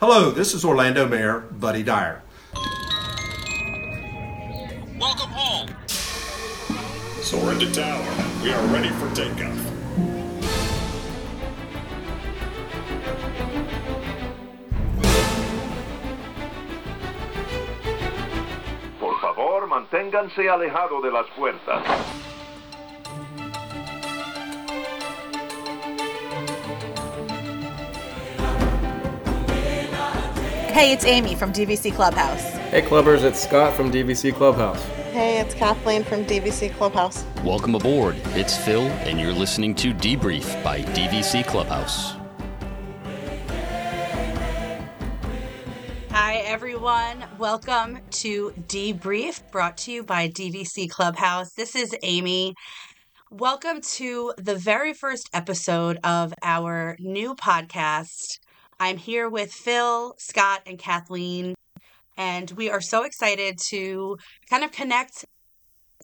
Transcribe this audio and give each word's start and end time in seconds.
Hello, 0.00 0.30
this 0.30 0.54
is 0.54 0.64
Orlando 0.64 1.08
Mayor 1.08 1.40
Buddy 1.50 1.82
Dyer. 1.82 2.22
Welcome 4.96 5.30
home. 5.32 5.68
Sorrento 7.20 7.66
Tower, 7.72 8.06
we 8.40 8.52
are 8.52 8.64
ready 8.68 8.90
for 8.90 9.12
takeoff. 9.12 9.58
Por 19.00 19.20
favor, 19.20 19.66
manténganse 19.66 20.48
alejado 20.48 21.00
de 21.02 21.10
las 21.10 21.26
puertas. 21.36 21.82
Hey, 30.78 30.92
it's 30.92 31.04
Amy 31.04 31.34
from 31.34 31.52
DVC 31.52 31.92
Clubhouse. 31.92 32.52
Hey 32.70 32.82
Clubbers, 32.82 33.24
it's 33.24 33.42
Scott 33.42 33.74
from 33.74 33.90
DVC 33.90 34.32
Clubhouse. 34.32 34.80
Hey, 35.10 35.40
it's 35.40 35.52
Kathleen 35.52 36.04
from 36.04 36.24
DVC 36.24 36.72
Clubhouse. 36.72 37.24
Welcome 37.42 37.74
aboard. 37.74 38.14
It's 38.26 38.56
Phil, 38.56 38.82
and 38.82 39.18
you're 39.18 39.32
listening 39.32 39.74
to 39.74 39.92
D-Brief 39.92 40.46
by 40.62 40.82
DVC 40.82 41.44
Clubhouse. 41.44 42.12
Hi, 46.12 46.36
everyone. 46.46 47.24
Welcome 47.38 47.98
to 48.10 48.52
D-Brief, 48.68 49.50
brought 49.50 49.78
to 49.78 49.90
you 49.90 50.04
by 50.04 50.28
DVC 50.28 50.88
Clubhouse. 50.88 51.54
This 51.54 51.74
is 51.74 51.92
Amy. 52.04 52.54
Welcome 53.32 53.80
to 53.80 54.32
the 54.38 54.54
very 54.54 54.94
first 54.94 55.28
episode 55.32 55.98
of 56.04 56.32
our 56.44 56.94
new 57.00 57.34
podcast. 57.34 58.38
I'm 58.80 58.96
here 58.96 59.28
with 59.28 59.52
Phil, 59.52 60.14
Scott, 60.18 60.62
and 60.64 60.78
Kathleen, 60.78 61.56
and 62.16 62.48
we 62.52 62.70
are 62.70 62.80
so 62.80 63.02
excited 63.02 63.58
to 63.70 64.16
kind 64.48 64.62
of 64.62 64.70
connect 64.70 65.24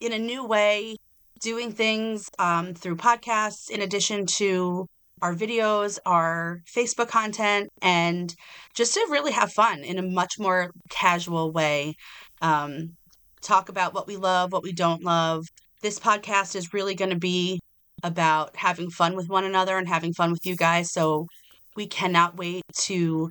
in 0.00 0.12
a 0.12 0.18
new 0.18 0.44
way, 0.44 0.96
doing 1.40 1.70
things 1.70 2.28
um, 2.40 2.74
through 2.74 2.96
podcasts 2.96 3.70
in 3.70 3.80
addition 3.80 4.26
to 4.38 4.86
our 5.22 5.36
videos, 5.36 6.00
our 6.04 6.62
Facebook 6.76 7.06
content, 7.06 7.68
and 7.80 8.34
just 8.74 8.94
to 8.94 9.06
really 9.08 9.32
have 9.32 9.52
fun 9.52 9.84
in 9.84 9.96
a 9.96 10.02
much 10.02 10.32
more 10.40 10.72
casual 10.90 11.52
way. 11.52 11.94
Um, 12.42 12.96
talk 13.40 13.68
about 13.68 13.94
what 13.94 14.08
we 14.08 14.16
love, 14.16 14.52
what 14.52 14.64
we 14.64 14.72
don't 14.72 15.04
love. 15.04 15.46
This 15.80 16.00
podcast 16.00 16.56
is 16.56 16.74
really 16.74 16.96
going 16.96 17.10
to 17.10 17.16
be 17.16 17.60
about 18.02 18.56
having 18.56 18.90
fun 18.90 19.14
with 19.14 19.28
one 19.28 19.44
another 19.44 19.78
and 19.78 19.88
having 19.88 20.12
fun 20.12 20.32
with 20.32 20.44
you 20.44 20.56
guys. 20.56 20.90
So 20.92 21.28
we 21.76 21.86
cannot 21.86 22.36
wait 22.36 22.62
to 22.82 23.30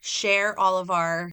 share 0.00 0.58
all 0.58 0.78
of 0.78 0.90
our 0.90 1.30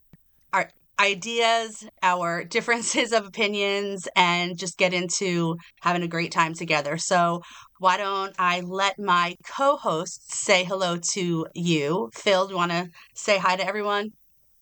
our 0.51 0.69
ideas, 0.99 1.87
our 2.01 2.43
differences 2.55 3.11
of 3.11 3.25
opinions, 3.25 4.07
and 4.15 4.57
just 4.57 4.77
get 4.77 4.93
into 4.93 5.57
having 5.81 6.03
a 6.03 6.07
great 6.07 6.31
time 6.31 6.53
together. 6.53 6.97
So, 6.97 7.41
why 7.79 7.97
don't 7.97 8.33
I 8.39 8.61
let 8.61 8.99
my 8.99 9.35
co 9.45 9.77
hosts 9.77 10.39
say 10.39 10.63
hello 10.63 10.97
to 11.13 11.47
you? 11.53 12.09
Phil, 12.13 12.47
do 12.47 12.53
you 12.53 12.57
want 12.57 12.71
to 12.71 12.89
say 13.15 13.37
hi 13.37 13.55
to 13.55 13.65
everyone? 13.65 14.11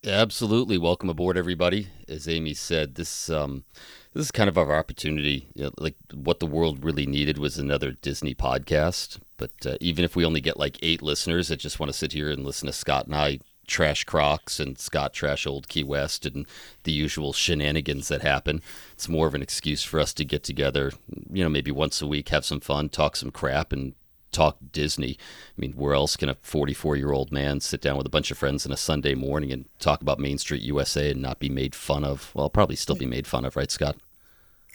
Absolutely. 0.03 0.79
Welcome 0.79 1.09
aboard, 1.09 1.37
everybody. 1.37 1.87
As 2.07 2.27
Amy 2.27 2.55
said, 2.55 2.95
this 2.95 3.29
um, 3.29 3.65
this 4.13 4.25
is 4.25 4.31
kind 4.31 4.49
of 4.49 4.57
our 4.57 4.75
opportunity. 4.75 5.47
You 5.55 5.65
know, 5.65 5.71
like 5.77 5.95
what 6.13 6.39
the 6.39 6.45
world 6.45 6.83
really 6.83 7.05
needed 7.05 7.37
was 7.37 7.57
another 7.57 7.91
Disney 7.91 8.35
podcast. 8.35 9.19
But 9.37 9.51
uh, 9.65 9.77
even 9.79 10.05
if 10.05 10.15
we 10.15 10.25
only 10.25 10.41
get 10.41 10.59
like 10.59 10.77
eight 10.81 11.01
listeners 11.01 11.47
that 11.47 11.57
just 11.57 11.79
want 11.79 11.91
to 11.91 11.97
sit 11.97 12.13
here 12.13 12.29
and 12.29 12.45
listen 12.45 12.67
to 12.67 12.73
Scott 12.73 13.05
and 13.05 13.15
I 13.15 13.39
trash 13.67 14.03
Crocs 14.03 14.59
and 14.59 14.77
Scott 14.77 15.13
trash 15.13 15.47
Old 15.47 15.69
Key 15.69 15.83
West 15.83 16.25
and 16.25 16.45
the 16.83 16.91
usual 16.91 17.31
shenanigans 17.31 18.09
that 18.09 18.21
happen, 18.21 18.61
it's 18.91 19.07
more 19.07 19.27
of 19.27 19.33
an 19.33 19.41
excuse 19.41 19.81
for 19.81 19.99
us 19.99 20.13
to 20.15 20.25
get 20.25 20.43
together. 20.43 20.91
You 21.31 21.43
know, 21.43 21.49
maybe 21.49 21.71
once 21.71 22.01
a 22.01 22.07
week, 22.07 22.29
have 22.29 22.43
some 22.43 22.59
fun, 22.59 22.89
talk 22.89 23.15
some 23.15 23.31
crap, 23.31 23.71
and 23.71 23.93
talk 24.31 24.57
Disney. 24.71 25.17
I 25.57 25.61
mean, 25.61 25.73
where 25.73 25.93
else 25.93 26.15
can 26.15 26.29
a 26.29 26.35
44 26.41 26.95
year 26.95 27.11
old 27.11 27.31
man 27.31 27.59
sit 27.59 27.81
down 27.81 27.97
with 27.97 28.05
a 28.05 28.09
bunch 28.09 28.31
of 28.31 28.37
friends 28.37 28.65
on 28.65 28.71
a 28.71 28.77
Sunday 28.77 29.15
morning 29.15 29.51
and 29.51 29.65
talk 29.79 30.01
about 30.01 30.19
Main 30.19 30.37
Street 30.37 30.61
USA 30.61 31.11
and 31.11 31.21
not 31.21 31.39
be 31.39 31.49
made 31.49 31.75
fun 31.75 32.03
of? 32.03 32.31
Well, 32.33 32.49
probably 32.49 32.75
still 32.75 32.95
be 32.95 33.05
made 33.05 33.27
fun 33.27 33.45
of, 33.45 33.55
right, 33.55 33.71
Scott? 33.71 33.97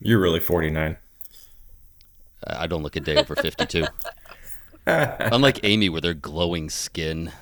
You're 0.01 0.21
really 0.21 0.41
49. 0.41 0.97
Uh, 2.47 2.57
I 2.59 2.67
don't 2.67 2.83
look 2.83 2.97
a 2.97 3.01
day 3.01 3.17
over 3.17 3.35
52. 3.35 3.87
Unlike 4.87 5.61
Amy 5.65 5.89
with 5.89 6.05
her 6.05 6.15
glowing 6.15 6.71
skin. 6.71 7.33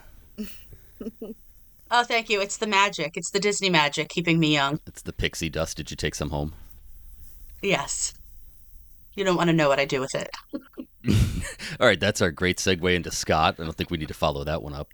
Oh, 1.90 2.02
thank 2.02 2.30
you. 2.30 2.40
It's 2.40 2.56
the 2.56 2.66
magic. 2.66 3.16
It's 3.16 3.30
the 3.30 3.38
Disney 3.38 3.70
magic 3.70 4.08
keeping 4.08 4.40
me 4.40 4.52
young. 4.52 4.80
It's 4.86 5.02
the 5.02 5.12
pixie 5.12 5.50
dust. 5.50 5.76
Did 5.76 5.90
you 5.90 5.96
take 5.96 6.14
some 6.14 6.30
home? 6.30 6.54
Yes. 7.62 8.14
You 9.14 9.24
don't 9.24 9.36
want 9.36 9.48
to 9.48 9.54
know 9.54 9.68
what 9.68 9.78
I 9.78 9.84
do 9.84 10.00
with 10.00 10.14
it. 10.14 10.30
All 11.80 11.86
right, 11.86 12.00
that's 12.00 12.20
our 12.20 12.30
great 12.30 12.58
segue 12.58 12.94
into 12.94 13.10
Scott. 13.10 13.56
I 13.58 13.64
don't 13.64 13.76
think 13.76 13.90
we 13.90 13.98
need 13.98 14.08
to 14.08 14.14
follow 14.14 14.44
that 14.44 14.62
one 14.62 14.74
up. 14.74 14.88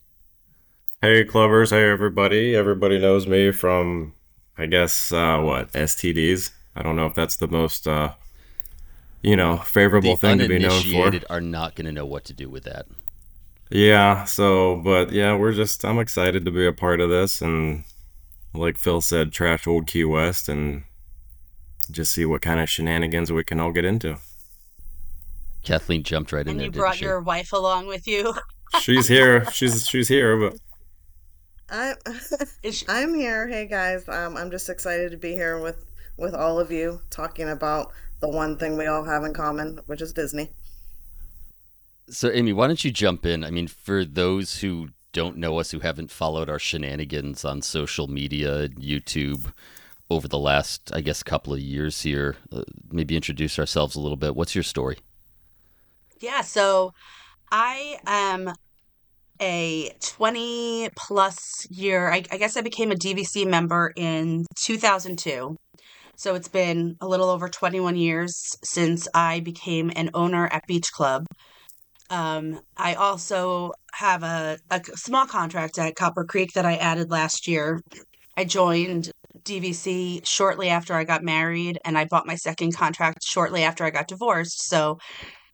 Hey 1.02 1.24
Clubbers, 1.24 1.70
hey 1.70 1.88
everybody. 1.88 2.54
Everybody 2.54 2.98
knows 2.98 3.26
me 3.26 3.52
from, 3.52 4.12
I 4.58 4.66
guess, 4.66 5.12
uh, 5.12 5.38
what, 5.38 5.72
STDs? 5.72 6.50
I 6.74 6.82
don't 6.82 6.96
know 6.96 7.06
if 7.06 7.14
that's 7.14 7.36
the 7.36 7.48
most, 7.48 7.86
uh, 7.86 8.12
you 9.22 9.36
know, 9.36 9.58
favorable 9.58 10.16
The 10.16 10.20
thing 10.20 10.38
to 10.38 10.48
be 10.48 10.58
known 10.58 10.82
for. 10.82 11.12
are 11.30 11.40
not 11.40 11.74
going 11.74 11.86
to 11.86 11.92
know 11.92 12.06
what 12.06 12.24
to 12.24 12.32
do 12.32 12.48
with 12.48 12.64
that. 12.64 12.86
Yeah, 13.70 14.24
so, 14.24 14.76
but 14.76 15.12
yeah, 15.12 15.36
we're 15.36 15.52
just, 15.52 15.84
I'm 15.84 15.98
excited 15.98 16.44
to 16.44 16.50
be 16.50 16.66
a 16.66 16.72
part 16.72 17.00
of 17.00 17.08
this 17.08 17.40
and, 17.40 17.84
like 18.52 18.76
Phil 18.76 19.00
said, 19.00 19.32
trash 19.32 19.66
old 19.66 19.86
Key 19.86 20.04
West 20.04 20.48
and 20.48 20.82
just 21.90 22.12
see 22.12 22.24
what 22.24 22.42
kind 22.42 22.60
of 22.60 22.68
shenanigans 22.68 23.30
we 23.30 23.44
can 23.44 23.60
all 23.60 23.72
get 23.72 23.84
into. 23.84 24.16
Kathleen 25.62 26.02
jumped 26.02 26.32
right 26.32 26.42
in 26.42 26.48
And 26.50 26.58
there. 26.60 26.64
you 26.66 26.70
didn't 26.70 26.80
brought 26.80 26.96
she? 26.96 27.04
your 27.04 27.20
wife 27.20 27.52
along 27.52 27.86
with 27.86 28.06
you. 28.06 28.34
She's 28.80 29.08
here. 29.08 29.50
She's 29.50 29.86
she's 29.88 30.06
here, 30.08 30.36
but 30.38 30.56
I, 31.70 31.94
Is 32.62 32.78
she- 32.78 32.86
I'm 32.88 33.14
here. 33.14 33.48
Hey 33.48 33.66
guys, 33.66 34.08
um, 34.08 34.36
I'm 34.36 34.50
just 34.50 34.68
excited 34.68 35.10
to 35.10 35.16
be 35.16 35.32
here 35.32 35.58
with 35.60 35.84
with 36.16 36.34
all 36.34 36.60
of 36.60 36.70
you 36.70 37.00
talking 37.10 37.48
about 37.48 37.90
the 38.20 38.28
one 38.28 38.56
thing 38.58 38.76
we 38.76 38.86
all 38.86 39.04
have 39.04 39.24
in 39.24 39.32
common, 39.34 39.80
which 39.86 40.00
is 40.02 40.12
Disney. 40.12 40.50
So, 42.10 42.30
Amy, 42.32 42.52
why 42.52 42.66
don't 42.66 42.84
you 42.84 42.90
jump 42.90 43.24
in? 43.24 43.42
I 43.44 43.50
mean, 43.50 43.66
for 43.68 44.04
those 44.04 44.60
who 44.60 44.88
don't 45.12 45.36
know 45.36 45.58
us, 45.58 45.70
who 45.70 45.80
haven't 45.80 46.10
followed 46.10 46.48
our 46.50 46.58
shenanigans 46.58 47.44
on 47.44 47.62
social 47.62 48.06
media, 48.08 48.68
YouTube, 48.68 49.52
over 50.10 50.26
the 50.28 50.38
last, 50.38 50.90
I 50.94 51.00
guess, 51.02 51.22
couple 51.22 51.52
of 51.52 51.60
years 51.60 52.02
here, 52.02 52.36
uh, 52.52 52.62
maybe 52.90 53.16
introduce 53.16 53.58
ourselves 53.58 53.94
a 53.96 54.00
little 54.00 54.16
bit. 54.16 54.34
What's 54.36 54.54
your 54.56 54.64
story? 54.64 54.98
Yeah, 56.20 56.42
so 56.42 56.92
I 57.50 57.98
am 58.06 58.52
a 59.40 59.90
20 60.00 60.90
plus 60.94 61.66
year, 61.70 62.12
I, 62.12 62.22
I 62.30 62.36
guess 62.36 62.58
I 62.58 62.60
became 62.60 62.92
a 62.92 62.94
DVC 62.94 63.46
member 63.46 63.90
in 63.96 64.44
2002. 64.56 65.56
So 66.16 66.34
it's 66.34 66.48
been 66.48 66.96
a 67.00 67.08
little 67.08 67.30
over 67.30 67.48
21 67.48 67.96
years 67.96 68.34
since 68.62 69.08
I 69.14 69.40
became 69.40 69.90
an 69.96 70.10
owner 70.12 70.46
at 70.48 70.66
Beach 70.66 70.92
Club. 70.92 71.24
Um, 72.10 72.60
I 72.76 72.94
also 72.94 73.72
have 73.94 74.22
a, 74.22 74.58
a 74.70 74.82
small 74.96 75.24
contract 75.24 75.78
at 75.78 75.96
Copper 75.96 76.24
Creek 76.24 76.52
that 76.54 76.66
I 76.66 76.76
added 76.76 77.10
last 77.10 77.48
year. 77.48 77.80
I 78.36 78.44
joined 78.44 79.10
DVC 79.42 80.26
shortly 80.26 80.68
after 80.68 80.92
I 80.92 81.04
got 81.04 81.22
married, 81.22 81.78
and 81.84 81.96
I 81.96 82.04
bought 82.04 82.26
my 82.26 82.34
second 82.34 82.76
contract 82.76 83.24
shortly 83.24 83.62
after 83.62 83.84
I 83.84 83.90
got 83.90 84.08
divorced. 84.08 84.68
So 84.68 84.98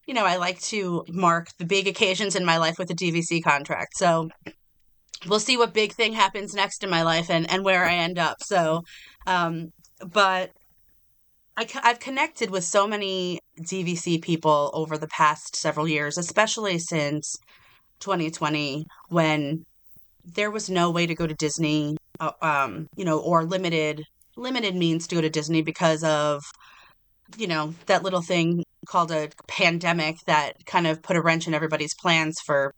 you 0.06 0.14
know, 0.14 0.24
I 0.24 0.36
like 0.36 0.60
to 0.62 1.04
mark 1.08 1.48
the 1.58 1.64
big 1.64 1.88
occasions 1.88 2.36
in 2.36 2.44
my 2.44 2.58
life 2.58 2.78
with 2.78 2.90
a 2.90 2.94
DVC 2.94 3.42
contract. 3.42 3.96
So 3.96 4.28
we'll 5.26 5.40
see 5.40 5.56
what 5.56 5.74
big 5.74 5.92
thing 5.92 6.12
happens 6.12 6.54
next 6.54 6.84
in 6.84 6.90
my 6.90 7.02
life 7.02 7.28
and, 7.28 7.50
and 7.50 7.64
where 7.64 7.84
I 7.84 7.94
end 7.94 8.18
up. 8.18 8.36
So, 8.42 8.82
um, 9.26 9.72
but 10.12 10.52
I, 11.56 11.66
I've 11.82 11.98
connected 11.98 12.50
with 12.50 12.64
so 12.64 12.86
many 12.86 13.40
DVC 13.60 14.22
people 14.22 14.70
over 14.74 14.96
the 14.96 15.08
past 15.08 15.56
several 15.56 15.88
years, 15.88 16.18
especially 16.18 16.78
since 16.78 17.36
2020 18.00 18.86
when 19.08 19.64
there 20.24 20.50
was 20.50 20.68
no 20.68 20.90
way 20.90 21.06
to 21.06 21.14
go 21.14 21.26
to 21.26 21.34
Disney, 21.34 21.96
uh, 22.20 22.32
um, 22.42 22.88
you 22.96 23.04
know, 23.04 23.18
or 23.18 23.44
limited 23.44 24.02
limited 24.36 24.76
means 24.76 25.06
to 25.06 25.14
go 25.14 25.22
to 25.22 25.30
Disney 25.30 25.62
because 25.62 26.04
of 26.04 26.42
you 27.36 27.46
know 27.46 27.74
that 27.86 28.02
little 28.02 28.22
thing 28.22 28.62
called 28.86 29.10
a 29.10 29.28
pandemic 29.46 30.16
that 30.26 30.64
kind 30.66 30.86
of 30.86 31.02
put 31.02 31.16
a 31.16 31.22
wrench 31.22 31.46
in 31.46 31.54
everybody's 31.54 31.94
plans 31.94 32.36
for 32.44 32.72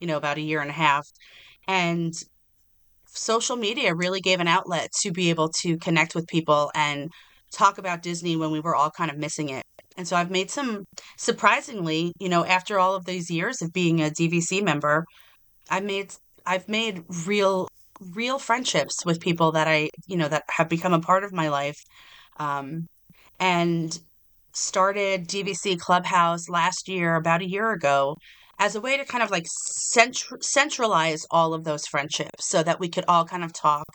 you 0.00 0.06
know 0.06 0.16
about 0.16 0.38
a 0.38 0.42
year 0.42 0.60
and 0.60 0.70
a 0.70 0.74
half 0.74 1.06
and 1.68 2.14
social 3.12 3.56
media 3.56 3.94
really 3.94 4.20
gave 4.20 4.40
an 4.40 4.48
outlet 4.48 4.90
to 5.02 5.10
be 5.10 5.30
able 5.30 5.48
to 5.48 5.76
connect 5.78 6.14
with 6.14 6.26
people 6.26 6.70
and 6.74 7.10
talk 7.52 7.78
about 7.78 8.02
Disney 8.02 8.36
when 8.36 8.50
we 8.50 8.60
were 8.60 8.76
all 8.76 8.90
kind 8.90 9.10
of 9.10 9.18
missing 9.18 9.48
it. 9.48 9.64
And 9.96 10.06
so 10.06 10.16
I've 10.16 10.30
made 10.30 10.50
some 10.50 10.84
surprisingly, 11.16 12.12
you 12.20 12.28
know, 12.28 12.44
after 12.44 12.78
all 12.78 12.94
of 12.94 13.04
these 13.04 13.30
years 13.30 13.60
of 13.60 13.72
being 13.72 14.00
a 14.00 14.10
DVC 14.10 14.62
member, 14.62 15.04
I 15.68 15.80
made 15.80 16.14
I've 16.46 16.68
made 16.68 17.02
real 17.26 17.68
real 18.14 18.38
friendships 18.38 19.04
with 19.04 19.20
people 19.20 19.52
that 19.52 19.68
I, 19.68 19.90
you 20.06 20.16
know, 20.16 20.28
that 20.28 20.44
have 20.50 20.68
become 20.68 20.94
a 20.94 21.00
part 21.00 21.24
of 21.24 21.32
my 21.32 21.48
life. 21.48 21.76
Um, 22.38 22.86
and 23.38 23.98
started 24.52 25.28
DVC 25.28 25.78
Clubhouse 25.78 26.48
last 26.48 26.88
year, 26.88 27.16
about 27.16 27.42
a 27.42 27.48
year 27.48 27.72
ago, 27.72 28.16
as 28.58 28.74
a 28.74 28.80
way 28.80 28.96
to 28.96 29.04
kind 29.04 29.24
of 29.24 29.30
like 29.30 29.46
centr- 29.92 30.42
centralize 30.42 31.26
all 31.30 31.54
of 31.54 31.64
those 31.64 31.86
friendships 31.86 32.48
so 32.48 32.62
that 32.62 32.78
we 32.78 32.88
could 32.88 33.04
all 33.08 33.24
kind 33.24 33.42
of 33.42 33.52
talk 33.52 33.86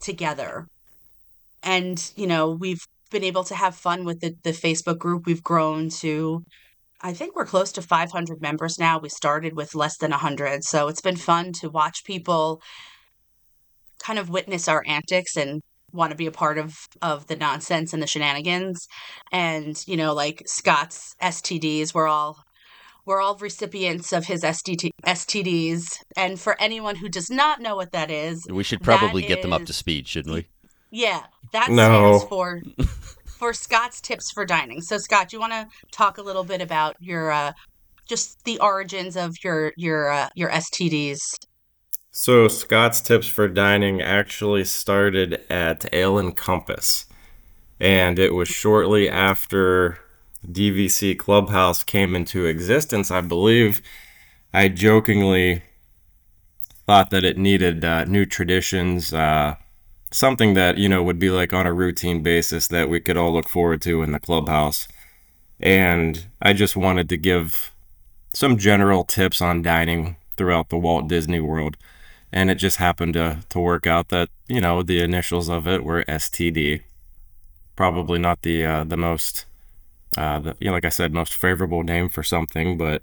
together. 0.00 0.66
And, 1.62 2.12
you 2.16 2.26
know, 2.26 2.50
we've 2.50 2.84
been 3.10 3.24
able 3.24 3.44
to 3.44 3.54
have 3.54 3.74
fun 3.74 4.04
with 4.04 4.20
the, 4.20 4.34
the 4.42 4.52
Facebook 4.52 4.98
group. 4.98 5.26
We've 5.26 5.42
grown 5.42 5.90
to, 6.00 6.42
I 7.00 7.12
think 7.12 7.36
we're 7.36 7.44
close 7.44 7.72
to 7.72 7.82
500 7.82 8.40
members 8.40 8.78
now. 8.78 8.98
We 8.98 9.08
started 9.08 9.54
with 9.54 9.74
less 9.74 9.98
than 9.98 10.10
100. 10.12 10.64
So 10.64 10.88
it's 10.88 11.00
been 11.00 11.16
fun 11.16 11.52
to 11.60 11.68
watch 11.68 12.04
people 12.04 12.60
kind 13.98 14.18
of 14.18 14.28
witness 14.28 14.68
our 14.68 14.84
antics 14.86 15.36
and 15.36 15.60
want 15.92 16.10
to 16.10 16.16
be 16.16 16.26
a 16.26 16.32
part 16.32 16.58
of 16.58 16.74
of 17.02 17.26
the 17.26 17.36
nonsense 17.36 17.92
and 17.92 18.02
the 18.02 18.06
shenanigans 18.06 18.86
and 19.32 19.82
you 19.86 19.96
know 19.96 20.12
like 20.14 20.42
scott's 20.46 21.14
stds 21.22 21.94
we're 21.94 22.08
all 22.08 22.36
we're 23.04 23.20
all 23.20 23.36
recipients 23.36 24.12
of 24.12 24.26
his 24.26 24.42
STT, 24.42 24.90
stds 25.06 25.84
and 26.16 26.40
for 26.40 26.60
anyone 26.60 26.96
who 26.96 27.08
does 27.08 27.30
not 27.30 27.60
know 27.60 27.76
what 27.76 27.92
that 27.92 28.10
is 28.10 28.44
We 28.50 28.64
should 28.64 28.82
probably 28.82 29.22
get 29.22 29.42
them 29.42 29.52
up 29.52 29.64
to 29.66 29.72
speed, 29.72 30.08
shouldn't 30.08 30.34
we? 30.34 30.48
yeah 30.90 31.22
that 31.52 31.70
No. 31.70 32.18
stands 32.18 32.24
for 32.28 32.62
for 33.38 33.52
scott's 33.52 34.00
tips 34.00 34.30
for 34.32 34.44
dining 34.44 34.80
so 34.80 34.98
scott 34.98 35.28
do 35.28 35.36
you 35.36 35.40
want 35.40 35.52
to 35.52 35.66
talk 35.92 36.18
a 36.18 36.22
little 36.22 36.44
bit 36.44 36.60
about 36.60 36.96
your 37.00 37.30
uh 37.30 37.52
just 38.08 38.44
the 38.44 38.58
origins 38.60 39.16
of 39.16 39.34
your 39.44 39.72
your 39.76 40.10
uh, 40.10 40.28
your 40.34 40.50
stds 40.50 41.18
So 42.18 42.48
Scott's 42.48 43.02
Tips 43.02 43.28
for 43.28 43.46
Dining 43.46 44.00
actually 44.00 44.64
started 44.64 45.44
at 45.50 45.84
Ale 45.92 46.16
and 46.16 46.34
Compass. 46.34 47.04
And 47.78 48.18
it 48.18 48.32
was 48.32 48.48
shortly 48.48 49.06
after 49.06 49.98
DVC 50.42 51.18
Clubhouse 51.18 51.84
came 51.84 52.16
into 52.16 52.46
existence, 52.46 53.10
I 53.10 53.20
believe. 53.20 53.82
I 54.54 54.68
jokingly 54.68 55.62
thought 56.86 57.10
that 57.10 57.26
it 57.26 57.36
needed 57.36 57.84
uh, 57.84 58.06
new 58.06 58.24
traditions, 58.24 59.12
uh, 59.12 59.56
something 60.10 60.54
that, 60.54 60.78
you 60.78 60.88
know, 60.88 61.02
would 61.02 61.18
be 61.18 61.28
like 61.28 61.52
on 61.52 61.66
a 61.66 61.74
routine 61.74 62.22
basis 62.22 62.66
that 62.68 62.88
we 62.88 62.98
could 62.98 63.18
all 63.18 63.34
look 63.34 63.50
forward 63.50 63.82
to 63.82 64.02
in 64.02 64.12
the 64.12 64.18
clubhouse. 64.18 64.88
And 65.60 66.24
I 66.40 66.54
just 66.54 66.76
wanted 66.76 67.10
to 67.10 67.18
give 67.18 67.72
some 68.32 68.56
general 68.56 69.04
tips 69.04 69.42
on 69.42 69.60
dining 69.60 70.16
throughout 70.38 70.70
the 70.70 70.78
Walt 70.78 71.08
Disney 71.08 71.40
World 71.40 71.76
and 72.36 72.50
it 72.50 72.56
just 72.56 72.76
happened 72.76 73.14
to 73.14 73.38
to 73.48 73.58
work 73.58 73.86
out 73.86 74.10
that 74.10 74.28
you 74.46 74.60
know 74.60 74.82
the 74.82 75.00
initials 75.00 75.48
of 75.48 75.66
it 75.66 75.82
were 75.82 76.04
STD. 76.04 76.82
Probably 77.76 78.18
not 78.18 78.42
the 78.42 78.62
uh, 78.62 78.84
the 78.84 78.98
most, 78.98 79.46
uh, 80.18 80.40
the, 80.40 80.56
you 80.60 80.66
know, 80.66 80.74
like 80.74 80.84
I 80.84 80.90
said, 80.90 81.14
most 81.14 81.32
favorable 81.32 81.82
name 81.82 82.10
for 82.10 82.22
something, 82.22 82.76
but 82.76 83.02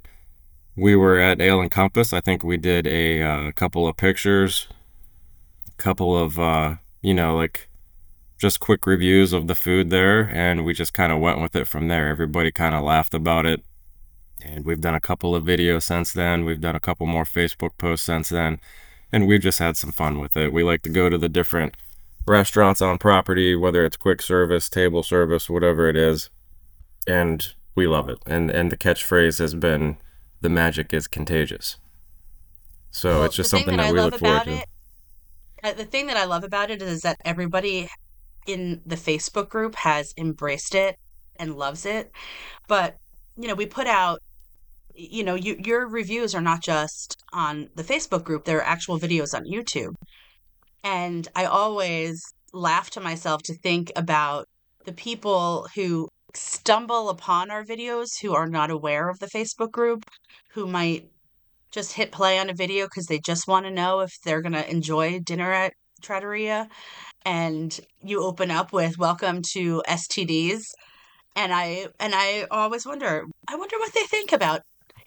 we 0.75 0.95
were 0.95 1.19
at 1.19 1.41
Ale 1.41 1.61
and 1.61 1.71
Compass. 1.71 2.13
I 2.13 2.21
think 2.21 2.43
we 2.43 2.57
did 2.57 2.85
a 2.85 3.23
uh, 3.23 3.51
couple 3.53 3.87
of 3.87 3.97
pictures, 3.97 4.67
a 5.67 5.81
couple 5.81 6.15
of 6.15 6.37
uh, 6.37 6.75
you 7.01 7.15
know 7.15 7.35
like 7.35 7.69
just 8.37 8.59
quick 8.59 8.85
reviews 8.85 9.33
of 9.33 9.47
the 9.47 9.55
food 9.55 9.89
there, 9.89 10.29
and 10.29 10.63
we 10.63 10.75
just 10.75 10.93
kind 10.93 11.11
of 11.11 11.19
went 11.19 11.41
with 11.41 11.55
it 11.55 11.65
from 11.67 11.87
there. 11.87 12.07
Everybody 12.07 12.51
kind 12.51 12.75
of 12.75 12.83
laughed 12.83 13.15
about 13.15 13.47
it, 13.47 13.63
and 14.45 14.63
we've 14.63 14.81
done 14.81 14.95
a 14.95 15.07
couple 15.09 15.33
of 15.35 15.43
videos 15.43 15.83
since 15.83 16.13
then. 16.13 16.45
We've 16.45 16.61
done 16.61 16.75
a 16.75 16.79
couple 16.87 17.07
more 17.07 17.25
Facebook 17.25 17.79
posts 17.79 18.05
since 18.05 18.29
then 18.29 18.59
and 19.13 19.27
we've 19.27 19.41
just 19.41 19.59
had 19.59 19.77
some 19.77 19.91
fun 19.91 20.19
with 20.19 20.35
it. 20.35 20.51
We 20.51 20.63
like 20.63 20.81
to 20.81 20.89
go 20.89 21.07
to 21.07 21.17
the 21.17 21.29
different 21.29 21.77
restaurants 22.27 22.81
on 22.81 22.97
property, 22.97 23.55
whether 23.55 23.85
it's 23.85 23.95
quick 23.95 24.21
service, 24.21 24.67
table 24.67 25.03
service, 25.03 25.49
whatever 25.49 25.87
it 25.87 25.95
is, 25.95 26.29
and 27.07 27.53
we 27.75 27.87
love 27.87 28.09
it. 28.09 28.17
And 28.25 28.49
and 28.49 28.71
the 28.71 28.77
catchphrase 28.77 29.39
has 29.39 29.53
been 29.53 29.97
"the 30.41 30.49
magic 30.49 30.93
is 30.93 31.07
contagious." 31.07 31.77
So 32.91 33.09
Well, 33.09 33.23
it's 33.25 33.35
just 33.35 33.49
something 33.51 33.77
that 33.77 33.83
that, 33.83 33.93
we 33.93 34.01
look 34.01 34.17
forward 34.19 34.43
to. 34.45 34.51
it- 34.53 34.69
Uh, 35.63 35.73
the 35.73 35.85
thing 35.85 36.07
that 36.07 36.17
I 36.17 36.25
love 36.25 36.43
about 36.43 36.69
it 36.71 36.81
is 36.81 37.01
that 37.01 37.17
everybody 37.23 37.89
in 38.45 38.81
the 38.85 38.97
Facebook 38.97 39.47
group 39.49 39.75
has 39.75 40.13
embraced 40.17 40.75
it 40.75 40.99
and 41.37 41.55
loves 41.55 41.85
it. 41.85 42.11
But, 42.67 42.97
you 43.37 43.47
know, 43.47 43.55
we 43.55 43.65
put 43.65 43.87
out, 43.87 44.21
you 44.95 45.23
know, 45.23 45.35
you, 45.35 45.55
your 45.63 45.87
reviews 45.87 46.35
are 46.35 46.41
not 46.41 46.61
just 46.61 47.21
on 47.33 47.69
the 47.75 47.83
Facebook 47.83 48.23
group, 48.23 48.45
they're 48.45 48.63
actual 48.63 48.99
videos 48.99 49.33
on 49.33 49.45
YouTube. 49.45 49.93
And 50.83 51.27
I 51.35 51.45
always 51.45 52.21
laugh 52.53 52.89
to 52.91 53.01
myself 53.01 53.41
to 53.43 53.55
think 53.55 53.91
about 53.95 54.47
the 54.85 54.93
people 54.93 55.67
who 55.75 56.07
stumble 56.35 57.09
upon 57.09 57.51
our 57.51 57.63
videos 57.63 58.19
who 58.21 58.33
are 58.33 58.47
not 58.47 58.69
aware 58.69 59.09
of 59.09 59.19
the 59.19 59.27
Facebook 59.27 59.71
group, 59.71 60.03
who 60.51 60.67
might 60.67 61.09
just 61.71 61.93
hit 61.93 62.11
play 62.11 62.37
on 62.37 62.49
a 62.49 62.53
video 62.53 62.85
because 62.85 63.05
they 63.05 63.19
just 63.19 63.47
want 63.47 63.65
to 63.65 63.71
know 63.71 64.01
if 64.01 64.11
they're 64.23 64.41
going 64.41 64.53
to 64.53 64.69
enjoy 64.69 65.19
dinner 65.19 65.51
at 65.51 65.73
Trattoria. 66.01 66.67
And 67.25 67.79
you 68.01 68.23
open 68.23 68.51
up 68.51 68.73
with 68.73 68.97
welcome 68.97 69.41
to 69.53 69.81
STDs. 69.87 70.63
And 71.35 71.51
I 71.53 71.87
and 71.99 72.13
I 72.15 72.45
always 72.51 72.85
wonder, 72.85 73.25
I 73.47 73.55
wonder 73.55 73.77
what 73.79 73.93
they 73.93 74.03
think 74.03 74.31
about 74.31 74.61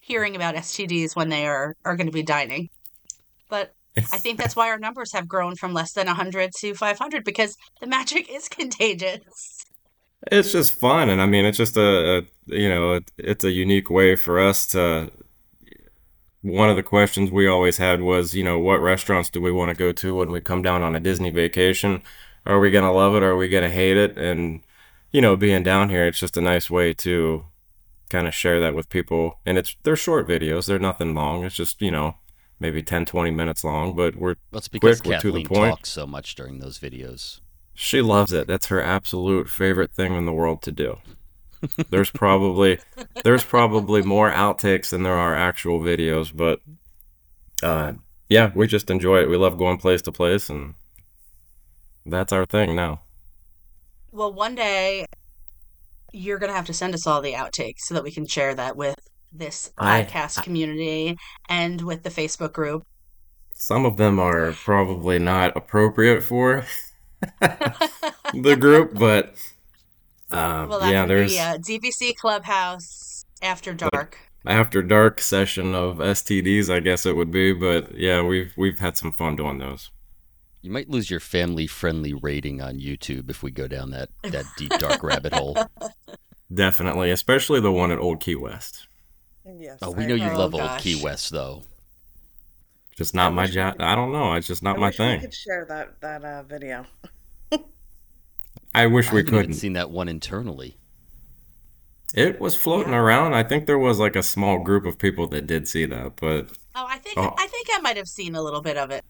hearing 0.07 0.37
about 0.37 0.55
STDs 0.55 1.17
when 1.17 1.29
they 1.31 1.47
are, 1.47 1.75
are 1.85 1.97
going 1.97 2.07
to 2.07 2.13
be 2.13 2.23
dining. 2.23 2.71
But 3.49 3.75
I 3.97 4.19
think 4.19 4.39
that's 4.39 4.55
why 4.55 4.71
our 4.71 4.79
numbers 4.79 5.13
have 5.13 5.27
grown 5.27 5.57
from 5.57 5.75
less 5.75 5.93
than 5.93 6.07
100 6.07 6.53
to 6.61 6.75
500 6.75 7.25
because 7.25 7.57
the 7.81 7.89
magic 7.89 8.31
is 8.33 8.49
contagious. 8.49 9.65
It's 10.33 10.53
just 10.53 10.75
fun, 10.75 11.11
and 11.11 11.21
I 11.21 11.27
mean, 11.27 11.45
it's 11.45 11.59
just 11.59 11.77
a, 11.77 12.19
a 12.19 12.23
you 12.47 12.69
know, 12.69 12.95
it, 12.95 13.11
it's 13.19 13.45
a 13.45 13.51
unique 13.51 13.91
way 13.91 14.17
for 14.17 14.41
us 14.41 14.67
to. 14.69 15.11
One 16.43 16.71
of 16.71 16.77
the 16.77 16.83
questions 16.83 17.31
we 17.31 17.49
always 17.49 17.77
had 17.79 18.03
was, 18.03 18.35
you 18.35 18.45
know, 18.45 18.59
what 18.59 18.81
restaurants 18.81 19.31
do 19.31 19.41
we 19.41 19.51
want 19.51 19.71
to 19.71 19.75
go 19.77 19.91
to 19.93 20.15
when 20.15 20.31
we 20.31 20.41
come 20.41 20.63
down 20.63 20.83
on 20.83 20.95
a 20.95 21.01
Disney 21.01 21.31
vacation? 21.31 22.03
Are 22.45 22.61
we 22.61 22.71
gonna 22.71 22.93
love 22.93 23.15
it? 23.17 23.23
Or 23.23 23.33
are 23.33 23.37
we 23.37 23.49
gonna 23.49 23.69
hate 23.69 23.97
it? 23.97 24.17
And 24.17 24.63
you 25.13 25.21
know, 25.21 25.37
being 25.37 25.63
down 25.63 25.91
here, 25.91 26.07
it's 26.07 26.21
just 26.21 26.37
a 26.37 26.41
nice 26.41 26.71
way 26.71 26.95
to 26.95 27.45
kind 28.11 28.27
of 28.27 28.35
share 28.35 28.61
that 28.61 28.75
with 28.75 28.89
people. 28.89 29.41
And 29.45 29.59
it's 29.59 29.77
they're 29.83 29.97
short 29.97 30.29
videos; 30.29 30.67
they're 30.67 30.79
nothing 30.79 31.15
long. 31.15 31.45
It's 31.45 31.57
just 31.57 31.81
you 31.83 31.91
know, 31.91 32.17
maybe 32.61 32.83
10, 32.83 33.05
20 33.07 33.31
minutes 33.31 33.65
long, 33.65 33.95
but 33.95 34.17
we're 34.17 34.37
That's 34.53 34.69
because 34.69 35.01
quick, 35.01 35.15
we're 35.15 35.21
to 35.21 35.33
the 35.33 35.45
point. 35.45 35.71
talks 35.73 35.91
so 35.91 36.07
much 36.07 36.35
during 36.35 36.59
those 36.59 36.79
videos. 36.79 37.41
She 37.75 38.01
loves 38.01 38.33
it. 38.33 38.47
That's 38.47 38.67
her 38.67 38.81
absolute 38.81 39.51
favorite 39.51 39.93
thing 39.93 40.15
in 40.15 40.25
the 40.25 40.33
world 40.33 40.63
to 40.63 40.73
do. 40.73 40.99
There's 41.91 42.11
probably 42.11 42.79
there's 43.25 43.45
probably 43.45 44.03
more 44.03 44.31
outtakes 44.31 44.91
than 44.91 45.03
there 45.03 45.15
are 45.15 45.35
actual 45.35 45.81
videos, 45.81 46.35
but 46.35 46.61
uh, 47.63 47.95
yeah, 48.29 48.53
we 48.55 48.67
just 48.67 48.91
enjoy 48.91 49.21
it. 49.23 49.31
We 49.31 49.37
love 49.37 49.59
going 49.59 49.79
place 49.79 50.03
to 50.03 50.13
place, 50.13 50.51
and 50.51 50.75
that's 52.05 52.33
our 52.33 52.45
thing 52.45 52.77
now. 52.77 53.01
Well, 54.13 54.33
one 54.33 54.55
day 54.55 55.07
you're 56.13 56.39
going 56.39 56.51
to 56.51 56.57
have 56.57 56.67
to 56.67 56.73
send 56.73 56.95
us 56.95 57.07
all 57.07 57.21
the 57.21 57.33
outtakes 57.35 57.81
so 57.81 57.95
that 57.95 58.03
we 58.05 58.11
can 58.11 58.27
share 58.27 58.55
that 58.55 58.77
with 58.77 58.97
this 59.33 59.71
I- 59.79 60.03
podcast 60.05 60.43
community 60.43 61.17
and 61.49 61.81
with 61.83 62.03
the 62.03 62.11
Facebook 62.11 62.53
group. 62.53 62.83
Some 63.55 63.85
of 63.87 63.97
them 63.97 64.19
are 64.19 64.53
probably 64.53 65.19
not 65.19 65.57
appropriate 65.57 66.23
for 66.23 66.65
the 67.41 68.57
group, 68.59 68.95
but 68.99 69.35
uh, 70.31 70.67
Well, 70.69 70.91
yeah, 70.91 71.07
there's 71.07 71.33
be 71.33 71.39
a 71.39 71.59
DVC 71.59 72.15
Clubhouse 72.17 73.25
After 73.43 73.73
Dark. 73.73 74.19
after 74.45 74.83
dark 74.83 75.21
session 75.21 75.75
of 75.75 75.97
STDs, 75.99 76.69
I 76.73 76.81
guess 76.81 77.07
it 77.07 77.17
would 77.17 77.31
be. 77.31 77.53
But 77.53 77.97
yeah, 77.97 78.23
we've 78.23 78.53
we've 78.57 78.79
had 78.79 78.97
some 78.99 79.13
fun 79.13 79.37
doing 79.37 79.59
those. 79.59 79.91
You 80.67 80.73
might 80.73 80.91
lose 80.91 81.09
your 81.09 81.21
family 81.21 81.69
friendly 81.69 82.13
rating 82.13 82.61
on 82.61 82.81
YouTube 82.81 83.31
if 83.31 83.41
we 83.41 83.53
go 83.53 83.69
down 83.69 83.93
that, 83.93 84.09
that 84.25 84.47
deep 84.59 84.73
dark 84.81 85.01
rabbit 85.05 85.33
hole. 85.33 85.57
Definitely, 86.53 87.13
especially 87.13 87.61
the 87.61 87.71
one 87.71 87.93
at 87.93 88.01
Old 88.01 88.19
Key 88.21 88.35
West. 88.35 88.89
Yes. 89.61 89.79
Oh, 89.81 89.93
we 89.93 90.03
I 90.03 90.07
know 90.09 90.15
you 90.17 90.29
Oh, 90.29 90.37
love 90.37 90.57
old. 90.57 90.81
Key 90.81 91.01
West 91.01 91.31
though. 91.31 91.63
Just 92.97 93.15
not 93.15 93.33
my 93.33 93.47
job. 93.47 93.77
I 93.79 93.95
don't 93.95 94.11
know. 94.11 94.33
It's 94.35 94.49
just 94.49 94.65
not 94.65 94.75
I 94.75 94.81
my 94.81 94.87
wish 94.89 94.99
we 94.99 95.05
thing. 95.05 95.21
could 95.21 95.35
share 95.35 95.67
that 95.69 96.01
that 96.01 96.25
uh, 96.25 96.43
video. 96.43 96.85
I 98.75 98.87
wish 98.89 99.13
we 99.13 99.19
haven't 99.21 99.31
couldn't. 99.33 99.55
seen 99.55 99.75
that 99.75 99.93
one 99.93 100.09
internally. 100.09 100.77
It 102.13 102.41
was 102.41 102.57
floating 102.57 102.93
around. 102.93 103.35
I 103.35 103.45
think 103.45 103.69
there 103.69 103.79
was 103.79 104.01
like 104.01 104.17
a 104.17 104.23
small 104.25 104.59
group 104.59 104.85
of 104.85 104.99
people 104.99 105.29
that 105.29 105.47
did 105.47 105.69
see 105.69 105.87
that, 105.87 106.17
but 106.17 106.49
Oh, 106.75 106.87
I 106.89 106.99
think 106.99 107.17
Oh. 107.19 107.33
I 107.39 107.47
think 107.47 107.69
I 107.73 107.79
might 107.83 107.97
have 107.97 108.09
seen 108.09 108.35
a 108.35 108.43
little 108.43 108.63
bit 108.63 108.77
of 108.77 108.91
it. 108.91 109.05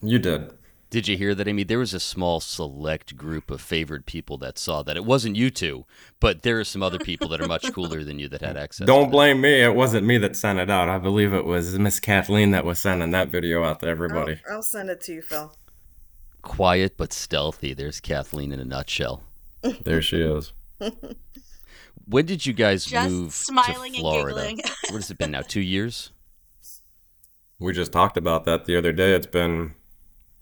you 0.00 0.20
did. 0.20 0.52
Did 0.88 1.08
you 1.08 1.16
hear 1.16 1.34
that, 1.34 1.48
Amy? 1.48 1.64
There 1.64 1.80
was 1.80 1.92
a 1.94 2.00
small 2.00 2.40
select 2.40 3.16
group 3.16 3.50
of 3.50 3.60
favored 3.60 4.06
people 4.06 4.38
that 4.38 4.58
saw 4.58 4.82
that. 4.84 4.96
It 4.96 5.04
wasn't 5.04 5.36
you 5.36 5.50
two, 5.50 5.84
but 6.20 6.42
there 6.42 6.60
are 6.60 6.64
some 6.64 6.82
other 6.82 6.98
people 6.98 7.28
that 7.28 7.40
are 7.40 7.48
much 7.48 7.72
cooler 7.72 8.04
than 8.04 8.18
you 8.18 8.28
that 8.28 8.40
had 8.40 8.56
access. 8.56 8.86
Don't 8.86 9.06
to 9.06 9.10
blame 9.10 9.40
me. 9.40 9.62
It 9.62 9.74
wasn't 9.74 10.06
me 10.06 10.16
that 10.18 10.36
sent 10.36 10.60
it 10.60 10.70
out. 10.70 10.88
I 10.88 10.98
believe 10.98 11.32
it 11.34 11.44
was 11.44 11.76
Miss 11.78 11.98
Kathleen 11.98 12.52
that 12.52 12.64
was 12.64 12.78
sending 12.78 13.10
that 13.10 13.28
video 13.28 13.64
out 13.64 13.80
to 13.80 13.88
everybody. 13.88 14.40
I'll, 14.48 14.56
I'll 14.56 14.62
send 14.62 14.88
it 14.90 15.00
to 15.02 15.14
you, 15.14 15.22
Phil. 15.22 15.52
Quiet 16.42 16.96
but 16.96 17.12
stealthy. 17.12 17.74
There's 17.74 18.00
Kathleen 18.00 18.52
in 18.52 18.60
a 18.60 18.64
nutshell. 18.64 19.24
There 19.82 20.00
she 20.00 20.20
is. 20.20 20.52
When 22.08 22.24
did 22.24 22.46
you 22.46 22.52
guys 22.52 22.84
Just 22.84 23.10
move 23.10 23.32
smiling 23.32 23.92
to 23.92 23.98
and 23.98 24.02
Florida? 24.02 24.34
giggling. 24.38 24.56
what 24.90 24.94
has 24.94 25.10
it 25.10 25.18
been 25.18 25.32
now? 25.32 25.42
Two 25.42 25.60
years? 25.60 26.12
We 27.58 27.72
just 27.72 27.90
talked 27.92 28.16
about 28.16 28.44
that 28.44 28.64
the 28.64 28.76
other 28.76 28.92
day. 28.92 29.12
It's 29.14 29.26
been. 29.26 29.74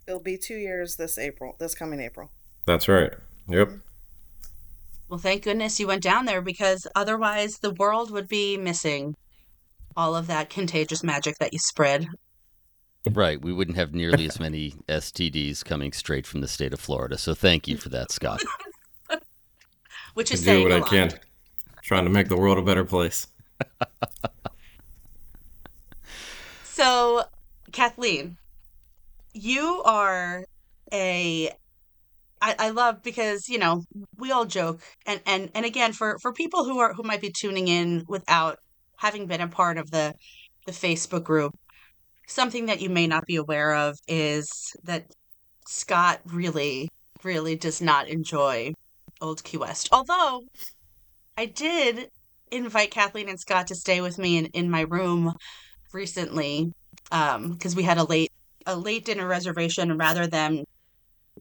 It'll 0.06 0.20
be 0.20 0.36
two 0.36 0.56
years 0.56 0.96
this 0.96 1.18
April, 1.18 1.56
this 1.58 1.74
coming 1.74 2.00
April. 2.00 2.30
That's 2.66 2.88
right. 2.88 3.12
Yep. 3.48 3.68
Mm-hmm. 3.68 3.76
Well, 5.08 5.18
thank 5.18 5.42
goodness 5.44 5.78
you 5.78 5.86
went 5.86 6.02
down 6.02 6.24
there 6.24 6.40
because 6.42 6.86
otherwise 6.94 7.58
the 7.58 7.70
world 7.70 8.10
would 8.10 8.28
be 8.28 8.56
missing 8.56 9.16
all 9.96 10.16
of 10.16 10.26
that 10.26 10.50
contagious 10.50 11.04
magic 11.04 11.38
that 11.38 11.52
you 11.52 11.58
spread. 11.58 12.08
Right. 13.10 13.40
We 13.40 13.52
wouldn't 13.52 13.76
have 13.76 13.94
nearly 13.94 14.26
as 14.26 14.40
many 14.40 14.70
STDs 14.88 15.64
coming 15.64 15.92
straight 15.92 16.26
from 16.26 16.40
the 16.40 16.48
state 16.48 16.72
of 16.72 16.80
Florida. 16.80 17.18
So 17.18 17.34
thank 17.34 17.68
you 17.68 17.76
for 17.76 17.90
that, 17.90 18.10
Scott. 18.10 18.42
Which 20.14 20.32
is 20.32 20.46
I 20.48 20.52
is 20.52 20.58
do 20.58 20.62
what 20.62 20.72
a 20.72 20.76
I 20.76 20.78
lot. 20.78 20.88
can. 20.88 21.10
Trying 21.82 22.04
to 22.04 22.10
make 22.10 22.28
the 22.28 22.36
world 22.36 22.58
a 22.58 22.62
better 22.62 22.84
place. 22.84 23.26
So, 26.74 27.22
Kathleen, 27.70 28.36
you 29.34 29.82
are 29.84 30.44
a 30.92 31.50
I, 32.40 32.54
I 32.58 32.70
love 32.70 33.02
because 33.02 33.48
you 33.48 33.58
know 33.58 33.82
we 34.16 34.30
all 34.30 34.44
joke 34.44 34.80
and 35.06 35.20
and 35.26 35.50
and 35.54 35.66
again 35.66 35.92
for 35.92 36.18
for 36.20 36.32
people 36.32 36.64
who 36.64 36.78
are 36.78 36.94
who 36.94 37.02
might 37.02 37.20
be 37.20 37.32
tuning 37.32 37.68
in 37.68 38.04
without 38.08 38.58
having 38.96 39.26
been 39.26 39.40
a 39.40 39.48
part 39.48 39.76
of 39.76 39.90
the 39.90 40.14
the 40.66 40.72
Facebook 40.72 41.24
group 41.24 41.52
something 42.26 42.66
that 42.66 42.80
you 42.80 42.88
may 42.88 43.06
not 43.06 43.26
be 43.26 43.36
aware 43.36 43.74
of 43.74 43.98
is 44.08 44.48
that 44.84 45.06
Scott 45.66 46.20
really 46.24 46.88
really 47.22 47.56
does 47.56 47.80
not 47.80 48.08
enjoy 48.08 48.72
Old 49.20 49.42
Key 49.42 49.56
West. 49.56 49.88
Although 49.90 50.42
I 51.36 51.46
did 51.46 52.10
invite 52.50 52.90
Kathleen 52.90 53.28
and 53.28 53.40
Scott 53.40 53.66
to 53.68 53.74
stay 53.74 54.00
with 54.00 54.18
me 54.18 54.36
in, 54.36 54.46
in 54.46 54.70
my 54.70 54.82
room 54.82 55.34
recently 55.92 56.72
um 57.12 57.52
because 57.52 57.74
we 57.74 57.82
had 57.82 57.98
a 57.98 58.04
late 58.04 58.30
a 58.66 58.76
late 58.76 59.04
dinner 59.04 59.26
reservation 59.26 59.96
rather 59.98 60.26
than 60.26 60.64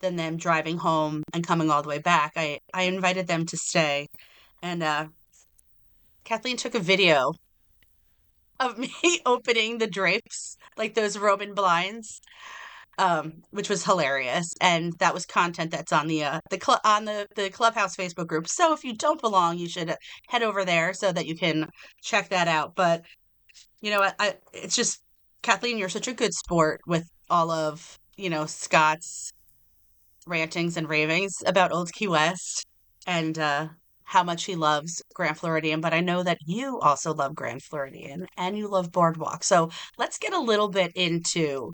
than 0.01 0.15
them 0.15 0.37
driving 0.37 0.77
home 0.77 1.23
and 1.33 1.45
coming 1.45 1.69
all 1.69 1.81
the 1.81 1.89
way 1.89 1.99
back. 1.99 2.33
I 2.35 2.59
I 2.73 2.83
invited 2.83 3.27
them 3.27 3.45
to 3.47 3.57
stay, 3.57 4.07
and 4.61 4.83
uh, 4.83 5.07
Kathleen 6.23 6.57
took 6.57 6.75
a 6.75 6.79
video 6.79 7.33
of 8.59 8.77
me 9.03 9.21
opening 9.25 9.77
the 9.77 9.87
drapes, 9.87 10.57
like 10.77 10.93
those 10.93 11.17
Roman 11.17 11.53
blinds, 11.53 12.21
um, 12.97 13.43
which 13.51 13.69
was 13.69 13.85
hilarious, 13.85 14.53
and 14.61 14.93
that 14.99 15.13
was 15.13 15.25
content 15.25 15.71
that's 15.71 15.93
on 15.93 16.07
the 16.07 16.23
uh, 16.23 16.39
the 16.49 16.59
cl- 16.63 16.81
on 16.83 17.05
the 17.05 17.27
the 17.35 17.49
clubhouse 17.49 17.95
Facebook 17.95 18.27
group. 18.27 18.47
So 18.47 18.73
if 18.73 18.83
you 18.83 18.93
don't 18.95 19.21
belong, 19.21 19.57
you 19.57 19.67
should 19.69 19.95
head 20.29 20.43
over 20.43 20.65
there 20.65 20.93
so 20.93 21.11
that 21.11 21.25
you 21.25 21.35
can 21.35 21.69
check 22.01 22.29
that 22.29 22.47
out. 22.47 22.75
But 22.75 23.03
you 23.81 23.91
know, 23.91 24.01
I, 24.01 24.13
I 24.19 24.35
it's 24.53 24.75
just 24.75 25.01
Kathleen, 25.43 25.77
you're 25.77 25.89
such 25.89 26.07
a 26.07 26.13
good 26.13 26.33
sport 26.33 26.81
with 26.87 27.05
all 27.29 27.51
of 27.51 27.99
you 28.17 28.29
know 28.29 28.45
Scott's 28.45 29.31
rantings 30.25 30.77
and 30.77 30.89
ravings 30.89 31.43
about 31.45 31.71
Old 31.71 31.91
Key 31.91 32.07
West 32.07 32.65
and 33.05 33.37
uh, 33.37 33.67
how 34.03 34.23
much 34.23 34.45
he 34.45 34.55
loves 34.55 35.01
Grand 35.13 35.37
Floridian. 35.37 35.81
But 35.81 35.93
I 35.93 35.99
know 35.99 36.23
that 36.23 36.37
you 36.45 36.79
also 36.79 37.13
love 37.13 37.35
Grand 37.35 37.63
Floridian 37.63 38.27
and 38.37 38.57
you 38.57 38.67
love 38.67 38.91
Boardwalk. 38.91 39.43
So 39.43 39.69
let's 39.97 40.17
get 40.17 40.33
a 40.33 40.39
little 40.39 40.69
bit 40.69 40.91
into 40.95 41.73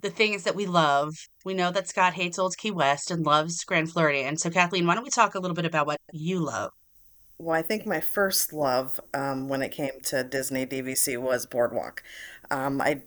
the 0.00 0.10
things 0.10 0.44
that 0.44 0.54
we 0.54 0.66
love. 0.66 1.14
We 1.44 1.54
know 1.54 1.70
that 1.72 1.88
Scott 1.88 2.14
hates 2.14 2.38
Old 2.38 2.56
Key 2.56 2.70
West 2.70 3.10
and 3.10 3.24
loves 3.24 3.64
Grand 3.64 3.90
Floridian. 3.90 4.36
So 4.36 4.50
Kathleen, 4.50 4.86
why 4.86 4.94
don't 4.94 5.04
we 5.04 5.10
talk 5.10 5.34
a 5.34 5.40
little 5.40 5.54
bit 5.54 5.66
about 5.66 5.86
what 5.86 5.98
you 6.12 6.40
love? 6.40 6.70
Well, 7.38 7.56
I 7.56 7.62
think 7.62 7.86
my 7.86 8.00
first 8.00 8.52
love 8.52 8.98
um, 9.14 9.48
when 9.48 9.62
it 9.62 9.70
came 9.70 10.00
to 10.04 10.24
Disney 10.24 10.66
DVC 10.66 11.18
was 11.18 11.46
Boardwalk. 11.46 12.02
Um, 12.50 12.80
I, 12.80 13.02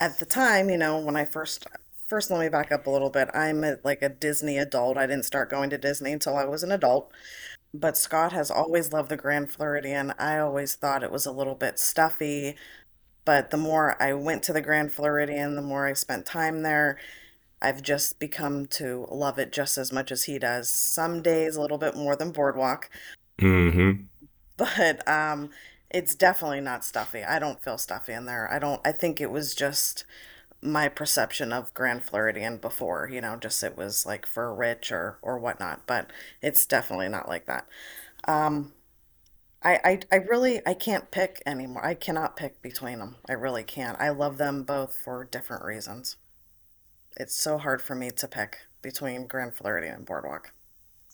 at 0.00 0.18
the 0.18 0.26
time, 0.26 0.70
you 0.70 0.78
know, 0.78 0.98
when 0.98 1.16
I 1.16 1.24
first 1.24 1.66
first 2.06 2.30
let 2.30 2.40
me 2.40 2.48
back 2.48 2.72
up 2.72 2.86
a 2.86 2.90
little 2.90 3.10
bit. 3.10 3.28
I'm 3.34 3.62
a, 3.64 3.76
like 3.84 4.02
a 4.02 4.08
Disney 4.08 4.58
adult. 4.58 4.96
I 4.98 5.06
didn't 5.06 5.24
start 5.26 5.50
going 5.50 5.70
to 5.70 5.78
Disney 5.78 6.12
until 6.12 6.36
I 6.36 6.44
was 6.44 6.62
an 6.64 6.72
adult. 6.72 7.12
But 7.72 7.96
Scott 7.96 8.32
has 8.32 8.50
always 8.50 8.92
loved 8.92 9.10
the 9.10 9.16
Grand 9.16 9.50
Floridian. 9.52 10.12
I 10.18 10.38
always 10.38 10.74
thought 10.74 11.04
it 11.04 11.12
was 11.12 11.26
a 11.26 11.32
little 11.32 11.54
bit 11.54 11.78
stuffy. 11.78 12.56
But 13.24 13.50
the 13.50 13.56
more 13.56 14.00
I 14.02 14.12
went 14.14 14.42
to 14.44 14.52
the 14.52 14.60
Grand 14.62 14.92
Floridian, 14.92 15.54
the 15.56 15.62
more 15.62 15.86
I 15.86 15.92
spent 15.94 16.26
time 16.26 16.62
there. 16.62 16.98
I've 17.62 17.82
just 17.82 18.18
become 18.18 18.66
to 18.68 19.06
love 19.10 19.38
it 19.38 19.52
just 19.52 19.78
as 19.78 19.92
much 19.92 20.10
as 20.12 20.24
he 20.24 20.38
does. 20.38 20.70
Some 20.70 21.22
days 21.22 21.56
a 21.56 21.60
little 21.60 21.78
bit 21.78 21.94
more 21.96 22.16
than 22.16 22.32
Boardwalk, 22.32 22.90
Mm-hmm. 23.38 24.02
but 24.56 25.06
um, 25.08 25.50
it's 25.90 26.14
definitely 26.14 26.60
not 26.60 26.84
stuffy. 26.84 27.24
I 27.24 27.38
don't 27.38 27.62
feel 27.62 27.78
stuffy 27.78 28.12
in 28.12 28.26
there. 28.26 28.50
I 28.52 28.58
don't. 28.58 28.80
I 28.86 28.92
think 28.92 29.20
it 29.20 29.30
was 29.30 29.54
just 29.54 30.04
my 30.62 30.88
perception 30.88 31.52
of 31.52 31.74
Grand 31.74 32.04
Floridian 32.04 32.58
before. 32.58 33.08
You 33.12 33.20
know, 33.20 33.36
just 33.36 33.62
it 33.64 33.76
was 33.76 34.06
like 34.06 34.26
for 34.26 34.54
rich 34.54 34.92
or 34.92 35.18
or 35.22 35.38
whatnot. 35.38 35.86
But 35.86 36.10
it's 36.42 36.66
definitely 36.66 37.08
not 37.08 37.28
like 37.28 37.46
that. 37.46 37.66
Um, 38.28 38.72
I, 39.62 39.80
I 39.84 40.00
I 40.12 40.16
really 40.16 40.60
I 40.66 40.74
can't 40.74 41.10
pick 41.10 41.42
anymore. 41.46 41.84
I 41.84 41.94
cannot 41.94 42.36
pick 42.36 42.62
between 42.62 42.98
them. 43.00 43.16
I 43.28 43.32
really 43.34 43.64
can't. 43.64 44.00
I 44.00 44.10
love 44.10 44.38
them 44.38 44.64
both 44.64 44.96
for 44.96 45.24
different 45.24 45.64
reasons. 45.64 46.16
It's 47.16 47.34
so 47.34 47.58
hard 47.58 47.82
for 47.82 47.94
me 47.94 48.10
to 48.10 48.26
pick 48.28 48.66
between 48.82 49.26
Grand 49.28 49.54
Floridian 49.54 49.94
and 49.94 50.06
Boardwalk. 50.06 50.52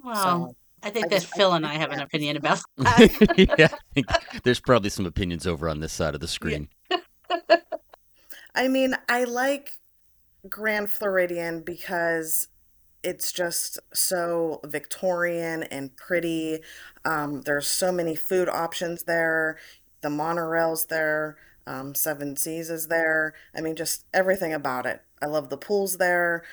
Wow. 0.03 0.47
So 0.47 0.57
I 0.83 0.91
think 0.91 1.07
I 1.07 1.09
that 1.09 1.21
just- 1.23 1.35
I 1.35 1.37
Phil 1.37 1.53
and 1.55 1.67
I 1.67 1.75
have 1.75 1.91
an 1.91 2.01
opinion 2.01 2.37
about 2.37 2.61
that. 2.79 3.57
yeah, 3.59 4.05
there's 4.45 4.61
probably 4.61 4.91
some 4.91 5.07
opinions 5.07 5.47
over 5.47 5.69
on 5.69 5.81
this 5.81 5.93
side 5.93 6.15
of 6.15 6.21
the 6.21 6.29
screen. 6.29 6.69
I 8.55 8.69
mean, 8.69 8.95
I 9.09 9.25
like 9.25 9.79
Grand 10.49 10.91
Floridian 10.91 11.61
because 11.61 12.49
it's 13.03 13.31
just 13.33 13.79
so 13.93 14.61
Victorian 14.65 15.63
and 15.65 15.97
pretty. 15.97 16.61
Um, 17.05 17.43
there's 17.43 17.69
so 17.69 17.93
many 17.93 18.17
food 18.17 18.49
options 18.49 19.05
there. 19.05 19.59
The 20.01 20.11
monorail's 20.11 20.87
there. 20.87 21.37
Um, 21.67 21.95
Seven 21.95 22.37
Seas 22.37 22.71
is 22.71 22.89
there. 22.89 23.35
I 23.55 23.61
mean, 23.61 23.77
just 23.77 24.05
everything 24.15 24.53
about 24.55 24.87
it. 24.87 25.03
I 25.21 25.27
love 25.27 25.51
the 25.51 25.57
pools 25.57 25.97
there. 25.99 26.45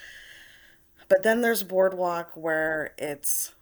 But 1.08 1.24
then 1.24 1.42
there's 1.42 1.64
Boardwalk 1.64 2.32
where 2.36 2.94
it's, 2.98 3.54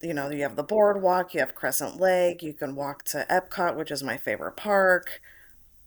you 0.00 0.14
know, 0.14 0.30
you 0.30 0.42
have 0.42 0.56
the 0.56 0.62
boardwalk, 0.62 1.34
you 1.34 1.40
have 1.40 1.54
Crescent 1.54 2.00
Lake, 2.00 2.42
you 2.42 2.52
can 2.52 2.74
walk 2.74 3.04
to 3.04 3.26
Epcot, 3.30 3.76
which 3.76 3.90
is 3.90 4.02
my 4.02 4.16
favorite 4.16 4.56
park. 4.56 5.20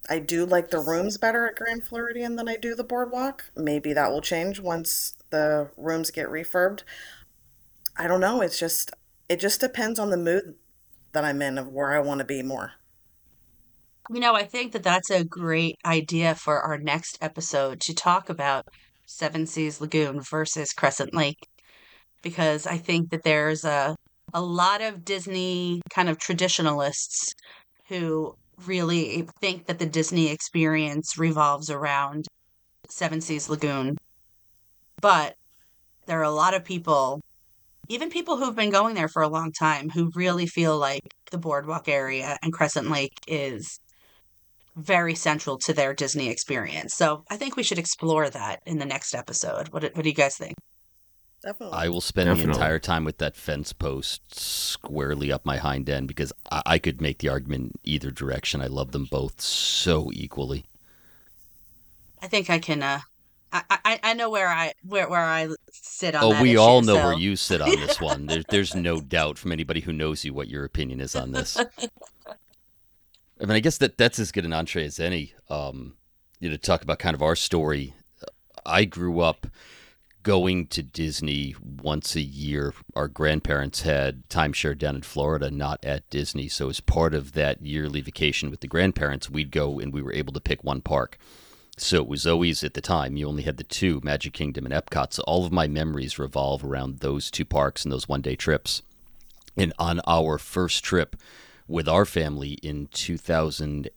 I 0.10 0.20
do 0.20 0.46
like 0.46 0.70
the 0.70 0.80
rooms 0.80 1.18
better 1.18 1.48
at 1.48 1.56
Grand 1.56 1.84
Floridian 1.84 2.36
than 2.36 2.48
I 2.48 2.56
do 2.56 2.74
the 2.74 2.84
boardwalk. 2.84 3.46
Maybe 3.56 3.94
that 3.94 4.12
will 4.12 4.22
change 4.22 4.60
once 4.60 5.16
the 5.30 5.70
rooms 5.78 6.10
get 6.10 6.28
refurbed. 6.28 6.84
I 7.98 8.08
don't 8.08 8.22
know. 8.22 8.42
It's 8.42 8.58
just 8.58 8.92
it 9.28 9.40
just 9.40 9.60
depends 9.60 10.00
on 10.00 10.10
the 10.10 10.18
mood 10.18 10.56
that 11.12 11.26
I'm 11.26 11.42
in 11.42 11.58
of 11.58 11.68
where 11.68 11.92
I 11.92 12.00
want 12.00 12.20
to 12.20 12.26
be 12.26 12.42
more. 12.42 12.74
You 14.10 14.20
know, 14.20 14.34
I 14.34 14.44
think 14.44 14.72
that 14.72 14.84
that's 14.84 15.12
a 15.12 15.24
great 15.24 15.76
idea 15.86 16.34
for 16.34 16.60
our 16.60 16.80
next 16.80 17.20
episode 17.22 17.80
to 17.82 17.94
talk 17.94 18.30
about 18.30 18.68
Seven 19.06 19.46
Seas 19.46 19.82
Lagoon 19.82 20.22
versus 20.22 20.74
Crescent 20.74 21.14
Lake 21.14 21.48
because 22.22 22.68
I 22.68 22.78
think 22.78 23.10
that 23.12 23.24
there's 23.24 23.66
a 23.66 23.96
a 24.34 24.42
lot 24.42 24.82
of 24.82 25.04
Disney 25.04 25.82
kind 25.90 26.10
of 26.10 26.20
traditionalists 26.20 27.34
who 27.88 28.36
really 28.66 29.28
think 29.42 29.66
that 29.66 29.80
the 29.80 29.86
Disney 29.86 30.30
experience 30.30 31.18
revolves 31.18 31.70
around 31.70 32.28
Seven 32.90 33.22
Seas 33.22 33.50
Lagoon. 33.50 33.98
But 35.02 35.36
there 36.06 36.20
are 36.20 36.24
a 36.24 36.32
lot 36.32 36.54
of 36.54 36.66
people, 36.66 37.22
even 37.88 38.10
people 38.10 38.38
who've 38.38 38.56
been 38.56 38.70
going 38.70 38.96
there 38.96 39.08
for 39.08 39.22
a 39.22 39.30
long 39.30 39.52
time, 39.52 39.90
who 39.90 40.12
really 40.14 40.46
feel 40.46 40.78
like 40.78 41.02
the 41.32 41.38
boardwalk 41.38 41.88
area 41.88 42.38
and 42.44 42.54
Crescent 42.54 42.90
Lake 42.90 43.14
is 43.28 43.80
very 44.76 45.16
central 45.16 45.58
to 45.60 45.74
their 45.74 45.94
Disney 45.94 46.30
experience. 46.30 46.94
So 46.96 47.24
I 47.30 47.38
think 47.38 47.56
we 47.56 47.64
should 47.64 47.80
explore 47.80 48.30
that 48.30 48.60
in 48.66 48.78
the 48.78 48.86
next 48.86 49.14
episode. 49.14 49.70
What, 49.70 49.84
what 49.84 50.04
do 50.04 50.10
you 50.10 50.16
guys 50.16 50.38
think? 50.38 50.56
Definitely. 51.44 51.78
I 51.78 51.88
will 51.88 52.02
spend 52.02 52.38
the 52.38 52.44
entire 52.44 52.80
time 52.80 53.06
with 53.06 53.18
that 53.20 53.36
fence 53.36 53.72
post 53.72 54.36
squarely 54.38 55.32
up 55.32 55.46
my 55.46 55.58
hind 55.58 55.90
end 55.90 56.08
because 56.08 56.34
I, 56.52 56.62
I 56.66 56.80
could 56.80 57.00
make 57.02 57.20
the 57.20 57.30
argument 57.30 57.80
either 57.86 58.12
direction. 58.12 58.62
I 58.62 58.68
love 58.68 58.92
them 58.92 59.06
both 59.10 59.40
so 59.40 60.10
equally. 60.14 60.66
I 62.22 62.28
think 62.28 62.50
I 62.50 62.60
can 62.60 62.84
uh, 62.84 63.00
I, 63.54 63.64
I, 63.70 64.00
I 64.04 64.14
know 64.14 64.30
where 64.30 64.50
I 64.50 64.74
where 64.84 65.10
where 65.10 65.24
I 65.24 65.48
sit 65.72 66.14
on 66.14 66.24
Oh, 66.24 66.34
that 66.34 66.42
we 66.42 66.52
issue, 66.52 66.60
all 66.60 66.82
know 66.82 66.96
so- 66.96 67.04
where 67.06 67.18
you 67.18 67.36
sit 67.38 67.62
on 67.62 67.70
this 67.72 68.02
one. 68.02 68.26
There, 68.26 68.44
there's 68.50 68.76
no 68.76 69.00
doubt 69.00 69.38
from 69.38 69.52
anybody 69.54 69.80
who 69.80 69.94
knows 69.94 70.26
you 70.26 70.34
what 70.34 70.50
your 70.50 70.66
opinion 70.66 71.00
is 71.00 71.16
on 71.16 71.32
this. 71.32 71.58
I 71.58 73.46
mean, 73.46 73.52
I 73.52 73.62
guess 73.62 73.78
that 73.78 73.98
that's 73.98 74.20
as 74.20 74.34
good 74.34 74.44
an 74.44 74.52
entree 74.52 74.84
as 74.86 75.00
any. 75.00 75.34
Um, 75.50 75.96
you 76.42 76.50
know, 76.50 76.56
to 76.56 76.62
talk 76.62 76.82
about 76.84 77.00
kind 77.00 77.16
of 77.16 77.22
our 77.22 77.36
story. 77.36 77.94
I 78.66 78.84
grew 78.84 79.22
up 79.22 79.48
going 80.24 80.68
to 80.68 80.84
Disney 80.84 81.56
once 81.82 82.16
a 82.16 82.22
year. 82.22 82.74
Our 82.96 83.08
grandparents 83.08 83.82
had 83.82 84.28
timeshare 84.30 84.78
down 84.78 84.96
in 84.96 85.02
Florida, 85.02 85.50
not 85.50 85.84
at 85.84 86.10
Disney. 86.10 86.48
So, 86.48 86.70
as 86.70 86.80
part 86.80 87.14
of 87.14 87.34
that 87.34 87.62
yearly 87.62 88.02
vacation 88.02 88.50
with 88.50 88.60
the 88.60 88.68
grandparents, 88.68 89.30
we'd 89.30 89.52
go 89.52 89.80
and 89.80 89.94
we 89.94 90.02
were 90.02 90.14
able 90.14 90.34
to 90.34 90.42
pick 90.42 90.64
one 90.64 90.82
park. 90.82 91.18
So 91.80 91.98
it 91.98 92.08
was 92.08 92.28
always 92.28 92.64
at 92.64 92.74
the 92.74 92.82
time 92.82 93.16
you 93.16 93.28
only 93.28 93.44
had 93.44 93.56
the 93.56 93.64
two 93.64 94.02
Magic 94.04 94.34
Kingdom 94.34 94.66
and 94.66 94.74
Epcot. 94.74 95.14
So 95.14 95.24
all 95.26 95.46
of 95.46 95.52
my 95.54 95.68
memories 95.68 96.20
revolve 96.20 96.64
around 96.64 97.00
those 97.00 97.32
two 97.32 97.46
parks 97.46 97.86
and 97.86 97.92
those 97.92 98.10
one 98.10 98.22
day 98.22 98.36
trips. 98.36 98.82
And 99.56 99.74
on 99.80 100.02
our 100.06 100.38
first 100.38 100.84
trip 100.84 101.16
with 101.68 101.88
our 101.88 102.06
family 102.06 102.54
in 102.62 102.88
2000 102.88 103.90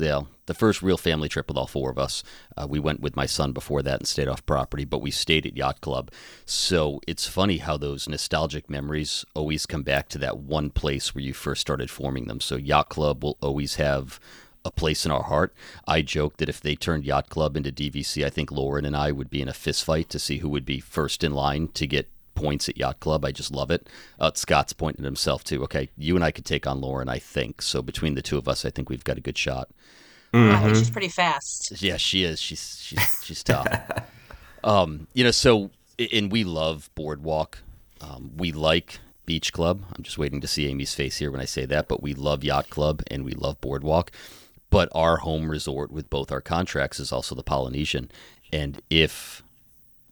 well, 0.00 0.28
the 0.46 0.54
first 0.54 0.82
real 0.82 0.96
family 0.96 1.28
trip 1.28 1.48
with 1.48 1.56
all 1.56 1.66
four 1.66 1.90
of 1.90 1.98
us, 1.98 2.22
uh, 2.56 2.66
we 2.68 2.78
went 2.78 3.00
with 3.00 3.16
my 3.16 3.26
son 3.26 3.52
before 3.52 3.82
that 3.82 4.00
and 4.00 4.08
stayed 4.08 4.28
off 4.28 4.44
property, 4.46 4.84
but 4.84 5.02
we 5.02 5.10
stayed 5.10 5.46
at 5.46 5.56
Yacht 5.56 5.80
Club. 5.80 6.10
So 6.44 7.00
it's 7.06 7.26
funny 7.26 7.58
how 7.58 7.76
those 7.76 8.08
nostalgic 8.08 8.68
memories 8.68 9.24
always 9.34 9.66
come 9.66 9.82
back 9.82 10.08
to 10.10 10.18
that 10.18 10.38
one 10.38 10.70
place 10.70 11.14
where 11.14 11.24
you 11.24 11.32
first 11.32 11.60
started 11.60 11.90
forming 11.90 12.26
them. 12.26 12.40
So 12.40 12.56
Yacht 12.56 12.88
Club 12.88 13.22
will 13.22 13.38
always 13.40 13.76
have 13.76 14.20
a 14.64 14.70
place 14.70 15.04
in 15.04 15.12
our 15.12 15.24
heart. 15.24 15.54
I 15.86 16.02
joke 16.02 16.38
that 16.38 16.48
if 16.48 16.60
they 16.60 16.74
turned 16.74 17.04
Yacht 17.04 17.28
Club 17.28 17.56
into 17.56 17.70
DVC, 17.70 18.24
I 18.24 18.30
think 18.30 18.50
Lauren 18.50 18.84
and 18.84 18.96
I 18.96 19.12
would 19.12 19.30
be 19.30 19.42
in 19.42 19.48
a 19.48 19.52
fist 19.52 19.84
fight 19.84 20.08
to 20.10 20.18
see 20.18 20.38
who 20.38 20.48
would 20.48 20.64
be 20.64 20.80
first 20.80 21.22
in 21.22 21.32
line 21.32 21.68
to 21.68 21.86
get 21.86 22.08
points 22.34 22.68
at 22.68 22.76
Yacht 22.76 23.00
Club. 23.00 23.24
I 23.24 23.32
just 23.32 23.52
love 23.52 23.70
it. 23.70 23.88
Uh, 24.18 24.30
Scott's 24.34 24.72
pointing 24.72 25.04
at 25.04 25.08
himself 25.08 25.44
too. 25.44 25.62
Okay, 25.64 25.88
you 25.96 26.14
and 26.16 26.24
I 26.24 26.30
could 26.30 26.44
take 26.44 26.66
on 26.66 26.80
Lauren, 26.80 27.08
I 27.08 27.18
think. 27.18 27.62
So 27.62 27.82
between 27.82 28.14
the 28.14 28.22
two 28.22 28.38
of 28.38 28.48
us, 28.48 28.64
I 28.64 28.70
think 28.70 28.88
we've 28.88 29.04
got 29.04 29.18
a 29.18 29.20
good 29.20 29.38
shot. 29.38 29.68
Wow, 30.32 30.68
she's 30.74 30.90
pretty 30.90 31.08
fast. 31.08 31.80
Yeah, 31.80 31.96
she 31.96 32.24
is. 32.24 32.40
She's 32.40 32.80
she's 32.80 33.20
she's 33.22 33.42
tough. 33.44 33.68
um, 34.64 35.06
you 35.14 35.22
know, 35.22 35.30
so 35.30 35.70
and 36.12 36.32
we 36.32 36.42
love 36.42 36.90
Boardwalk. 36.96 37.58
Um, 38.00 38.32
we 38.36 38.50
like 38.50 38.98
Beach 39.26 39.52
Club. 39.52 39.84
I'm 39.96 40.02
just 40.02 40.18
waiting 40.18 40.40
to 40.40 40.48
see 40.48 40.66
Amy's 40.68 40.94
face 40.94 41.18
here 41.18 41.30
when 41.30 41.40
I 41.40 41.44
say 41.44 41.66
that, 41.66 41.88
but 41.88 42.02
we 42.02 42.14
love 42.14 42.42
Yacht 42.42 42.68
Club 42.68 43.02
and 43.10 43.24
we 43.24 43.32
love 43.32 43.60
Boardwalk. 43.60 44.10
But 44.70 44.88
our 44.92 45.18
home 45.18 45.50
resort 45.50 45.92
with 45.92 46.10
both 46.10 46.32
our 46.32 46.40
contracts 46.40 46.98
is 46.98 47.12
also 47.12 47.36
the 47.36 47.44
Polynesian. 47.44 48.10
And 48.52 48.82
if 48.90 49.43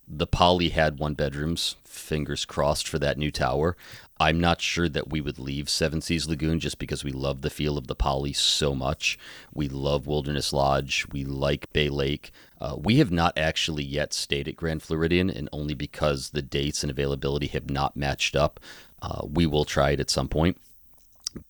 the 0.08 0.26
Poly 0.26 0.70
had 0.70 0.98
one 0.98 1.14
bedrooms, 1.14 1.76
fingers 1.84 2.44
crossed 2.44 2.88
for 2.88 2.98
that 2.98 3.18
new 3.18 3.30
tower. 3.30 3.76
I'm 4.20 4.38
not 4.38 4.60
sure 4.60 4.88
that 4.88 5.10
we 5.10 5.20
would 5.20 5.38
leave 5.38 5.68
Seven 5.68 6.00
Seas 6.00 6.28
Lagoon 6.28 6.60
just 6.60 6.78
because 6.78 7.02
we 7.02 7.10
love 7.10 7.40
the 7.42 7.50
feel 7.50 7.76
of 7.76 7.88
the 7.88 7.94
Poly 7.96 8.32
so 8.32 8.74
much. 8.74 9.18
We 9.52 9.68
love 9.68 10.06
Wilderness 10.06 10.52
Lodge. 10.52 11.06
We 11.10 11.24
like 11.24 11.72
Bay 11.72 11.88
Lake. 11.88 12.30
Uh, 12.60 12.76
we 12.78 12.98
have 12.98 13.10
not 13.10 13.36
actually 13.36 13.82
yet 13.82 14.12
stayed 14.12 14.46
at 14.46 14.54
Grand 14.54 14.82
Floridian, 14.82 15.28
and 15.28 15.48
only 15.52 15.74
because 15.74 16.30
the 16.30 16.42
dates 16.42 16.84
and 16.84 16.90
availability 16.90 17.48
have 17.48 17.68
not 17.68 17.96
matched 17.96 18.36
up, 18.36 18.60
uh, 19.00 19.22
we 19.28 19.46
will 19.46 19.64
try 19.64 19.90
it 19.90 20.00
at 20.00 20.10
some 20.10 20.28
point. 20.28 20.56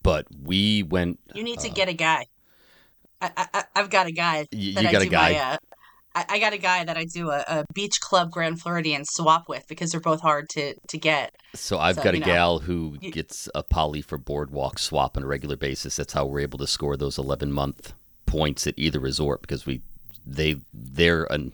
But 0.03 0.27
we 0.43 0.83
went. 0.83 1.19
You 1.35 1.43
need 1.43 1.59
to 1.61 1.69
get 1.69 1.89
a 1.89 1.93
guy. 1.93 2.27
I, 3.21 3.65
I've 3.77 3.91
got 3.91 4.07
a 4.07 4.13
guy 4.13 4.41
Uh, 4.41 4.47
you 4.53 4.79
I 4.79 4.93
got 4.93 5.03
a 5.03 5.07
guy? 5.07 5.33
my. 5.33 5.59
I, 6.14 6.25
I 6.28 6.38
got 6.38 6.52
a 6.52 6.59
guy 6.59 6.85
that 6.85 6.97
I 6.97 7.04
do 7.04 7.31
a, 7.31 7.45
a 7.47 7.64
beach 7.73 8.00
club 8.00 8.31
Grand 8.31 8.61
Floridian 8.61 9.04
swap 9.04 9.49
with 9.49 9.66
because 9.69 9.92
they're 9.92 10.00
both 10.00 10.21
hard 10.21 10.49
to 10.50 10.75
to 10.88 10.99
get. 10.99 11.35
So 11.54 11.78
I've 11.78 11.97
So, 11.97 12.02
got 12.02 12.14
a 12.14 12.21
know, 12.21 12.26
gal 12.26 12.59
who 12.61 12.99
gets 12.99 13.49
a 13.54 13.62
poly 13.62 14.02
for 14.02 14.19
boardwalk 14.19 14.78
swap 14.78 15.16
on 15.16 15.23
a 15.23 15.26
regular 15.26 15.57
basis. 15.57 15.97
That's 15.97 16.12
how 16.12 16.26
we're 16.26 16.40
able 16.40 16.59
to 16.59 16.66
score 16.66 16.97
those 16.97 17.19
11 17.19 17.52
month 17.52 17.92
points 18.26 18.66
at 18.66 18.75
either 18.78 19.00
resort 19.00 19.42
because 19.42 19.66
we 19.66 19.83
they 20.26 20.61
they're 20.73 21.25
an, 21.31 21.52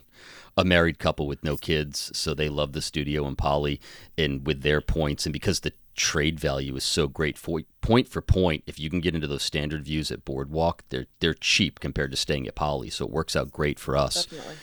a 0.56 0.64
married 0.64 0.98
couple 0.98 1.26
with 1.26 1.42
no 1.42 1.56
kids, 1.56 2.10
so 2.16 2.34
they 2.34 2.48
love 2.48 2.72
the 2.72 2.82
studio 2.82 3.26
and 3.26 3.38
poly 3.38 3.80
and 4.16 4.46
with 4.46 4.62
their 4.62 4.80
points 4.80 5.26
and 5.26 5.32
because 5.32 5.60
the 5.60 5.72
trade 5.98 6.38
value 6.40 6.74
is 6.76 6.84
so 6.84 7.08
great 7.08 7.36
for 7.36 7.60
point 7.80 8.08
for 8.08 8.22
point 8.22 8.62
if 8.66 8.78
you 8.78 8.88
can 8.88 9.00
get 9.00 9.14
into 9.14 9.26
those 9.26 9.42
standard 9.42 9.84
views 9.84 10.10
at 10.10 10.24
boardwalk 10.24 10.84
they're 10.88 11.06
they're 11.20 11.34
cheap 11.34 11.80
compared 11.80 12.10
to 12.10 12.16
staying 12.16 12.46
at 12.46 12.54
poly 12.54 12.88
so 12.88 13.04
it 13.04 13.10
works 13.10 13.34
out 13.36 13.50
great 13.50 13.78
for 13.78 13.96
us 13.96 14.24
Definitely. 14.26 14.54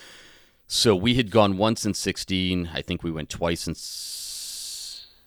so 0.67 0.95
we 0.95 1.15
had 1.15 1.29
gone 1.29 1.57
once 1.57 1.85
in 1.85 1.93
16. 1.93 2.69
I 2.73 2.81
think 2.81 3.03
we 3.03 3.11
went 3.11 3.29
twice 3.29 3.67
in 3.67 3.75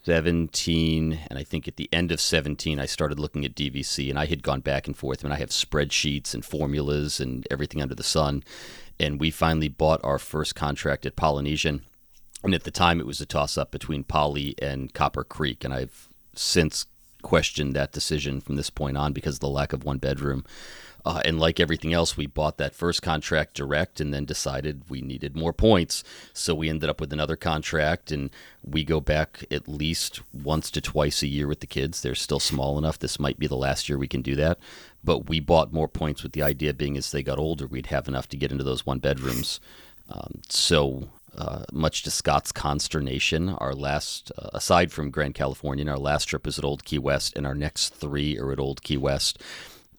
17. 0.08 1.18
And 1.28 1.38
I 1.38 1.44
think 1.44 1.68
at 1.68 1.76
the 1.76 1.88
end 1.92 2.10
of 2.12 2.20
17, 2.20 2.80
I 2.80 2.86
started 2.86 3.20
looking 3.20 3.44
at 3.44 3.54
DVC 3.54 4.08
and 4.08 4.18
I 4.18 4.24
had 4.24 4.42
gone 4.42 4.60
back 4.60 4.86
and 4.86 4.96
forth. 4.96 5.22
And 5.22 5.32
I 5.32 5.36
have 5.36 5.50
spreadsheets 5.50 6.32
and 6.32 6.42
formulas 6.44 7.20
and 7.20 7.46
everything 7.50 7.82
under 7.82 7.94
the 7.94 8.02
sun. 8.02 8.42
And 8.98 9.20
we 9.20 9.30
finally 9.30 9.68
bought 9.68 10.00
our 10.02 10.18
first 10.18 10.54
contract 10.54 11.04
at 11.04 11.14
Polynesian. 11.14 11.82
And 12.42 12.54
at 12.54 12.64
the 12.64 12.70
time, 12.70 13.00
it 13.00 13.06
was 13.06 13.20
a 13.20 13.26
toss 13.26 13.58
up 13.58 13.70
between 13.70 14.04
Poly 14.04 14.54
and 14.60 14.92
Copper 14.94 15.24
Creek. 15.24 15.64
And 15.64 15.74
I've 15.74 16.08
since 16.34 16.86
questioned 17.22 17.74
that 17.74 17.92
decision 17.92 18.40
from 18.40 18.56
this 18.56 18.70
point 18.70 18.96
on 18.96 19.12
because 19.12 19.34
of 19.34 19.40
the 19.40 19.48
lack 19.48 19.72
of 19.72 19.84
one 19.84 19.98
bedroom. 19.98 20.44
Uh, 21.04 21.22
and 21.24 21.40
like 21.40 21.58
everything 21.58 21.92
else, 21.92 22.16
we 22.16 22.26
bought 22.26 22.58
that 22.58 22.74
first 22.74 23.02
contract 23.02 23.54
direct 23.54 24.00
and 24.00 24.12
then 24.12 24.24
decided 24.24 24.82
we 24.90 25.00
needed 25.00 25.34
more 25.34 25.52
points. 25.52 26.04
So 26.32 26.54
we 26.54 26.68
ended 26.68 26.90
up 26.90 27.00
with 27.00 27.12
another 27.12 27.36
contract, 27.36 28.10
and 28.10 28.30
we 28.62 28.84
go 28.84 29.00
back 29.00 29.44
at 29.50 29.68
least 29.68 30.20
once 30.34 30.70
to 30.72 30.80
twice 30.80 31.22
a 31.22 31.28
year 31.28 31.46
with 31.46 31.60
the 31.60 31.66
kids. 31.66 32.02
They're 32.02 32.14
still 32.14 32.40
small 32.40 32.76
enough. 32.76 32.98
This 32.98 33.18
might 33.18 33.38
be 33.38 33.46
the 33.46 33.56
last 33.56 33.88
year 33.88 33.96
we 33.96 34.08
can 34.08 34.22
do 34.22 34.34
that. 34.36 34.58
But 35.02 35.28
we 35.28 35.40
bought 35.40 35.72
more 35.72 35.88
points 35.88 36.22
with 36.22 36.32
the 36.32 36.42
idea 36.42 36.74
being 36.74 36.96
as 36.96 37.10
they 37.10 37.22
got 37.22 37.38
older, 37.38 37.66
we'd 37.66 37.86
have 37.86 38.08
enough 38.08 38.28
to 38.28 38.36
get 38.36 38.52
into 38.52 38.64
those 38.64 38.84
one 38.84 38.98
bedrooms. 38.98 39.60
Um, 40.10 40.42
so, 40.48 41.08
uh, 41.38 41.62
much 41.72 42.02
to 42.02 42.10
Scott's 42.10 42.52
consternation, 42.52 43.48
our 43.48 43.72
last, 43.72 44.32
uh, 44.36 44.50
aside 44.52 44.90
from 44.92 45.10
Grand 45.10 45.34
Californian, 45.34 45.88
our 45.88 45.98
last 45.98 46.24
trip 46.24 46.46
is 46.46 46.58
at 46.58 46.64
Old 46.64 46.84
Key 46.84 46.98
West, 46.98 47.36
and 47.36 47.46
our 47.46 47.54
next 47.54 47.90
three 47.90 48.36
are 48.38 48.52
at 48.52 48.58
Old 48.58 48.82
Key 48.82 48.96
West. 48.96 49.40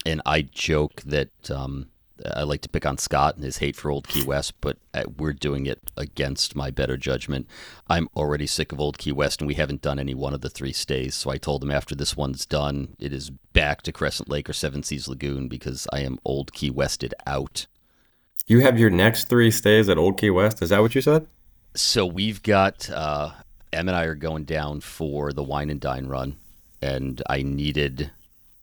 And 0.06 0.21
I 0.25 0.41
joke 0.41 1.02
that 1.06 1.49
um, 1.49 1.88
I 2.36 2.43
like 2.43 2.62
to 2.62 2.69
pick 2.69 2.86
on 2.86 2.97
Scott 2.97 3.36
and 3.36 3.43
his 3.43 3.58
hate 3.58 3.75
for 3.75 3.89
Old 3.89 4.08
Key 4.08 4.23
West, 4.23 4.54
but 4.60 4.78
uh, 4.93 5.04
we're 5.17 5.34
doing 5.34 5.65
it 5.65 5.80
against 5.95 6.56
my 6.56 6.71
better 6.71 6.97
judgment. 6.97 7.47
I'm 7.88 8.10
already 8.15 8.47
sick 8.47 8.71
of 8.71 8.80
Old 8.80 8.97
Key 8.97 9.12
West, 9.12 9.41
and 9.41 9.47
we 9.47 9.56
haven't 9.56 9.82
done 9.82 9.99
any 9.99 10.13
one 10.13 10.34
of 10.34 10.41
the 10.41 10.49
three 10.49 10.73
stays. 10.73 11.15
So 11.15 11.30
I 11.30 11.38
told 11.38 11.63
him 11.63 11.71
after 11.71 11.95
this 11.95 12.17
one's 12.17 12.45
done, 12.45 12.95
it 12.99 13.13
is 13.13 13.30
back 13.30 13.82
to 13.84 13.91
Crescent 13.91 14.30
Lake 14.30 14.49
or 14.49 14.54
Seven 14.54 14.84
Seas 14.84 15.08
Lagoon 15.08 15.47
because 15.47 15.88
I 15.93 16.02
am 16.02 16.19
Old 16.25 16.54
Key 16.54 16.69
Wested 16.69 17.13
out. 17.25 17.67
You 18.49 18.62
have 18.62 18.79
your 18.79 18.89
next 18.89 19.29
three 19.29 19.51
stays 19.51 19.89
at 19.89 19.99
Old 19.99 20.17
Key 20.17 20.31
West. 20.31 20.63
Is 20.63 20.69
that 20.69 20.81
what 20.81 20.95
you 20.95 21.01
said? 21.01 21.27
So 21.75 22.03
we've 22.03 22.41
got 22.41 22.89
uh, 22.89 23.29
Em 23.71 23.88
and 23.88 23.95
I 23.95 24.05
are 24.05 24.15
going 24.15 24.45
down 24.45 24.81
for 24.81 25.31
the 25.31 25.43
wine 25.43 25.69
and 25.69 25.79
dine 25.79 26.07
run, 26.07 26.35
and 26.81 27.21
I 27.29 27.43
needed 27.43 28.09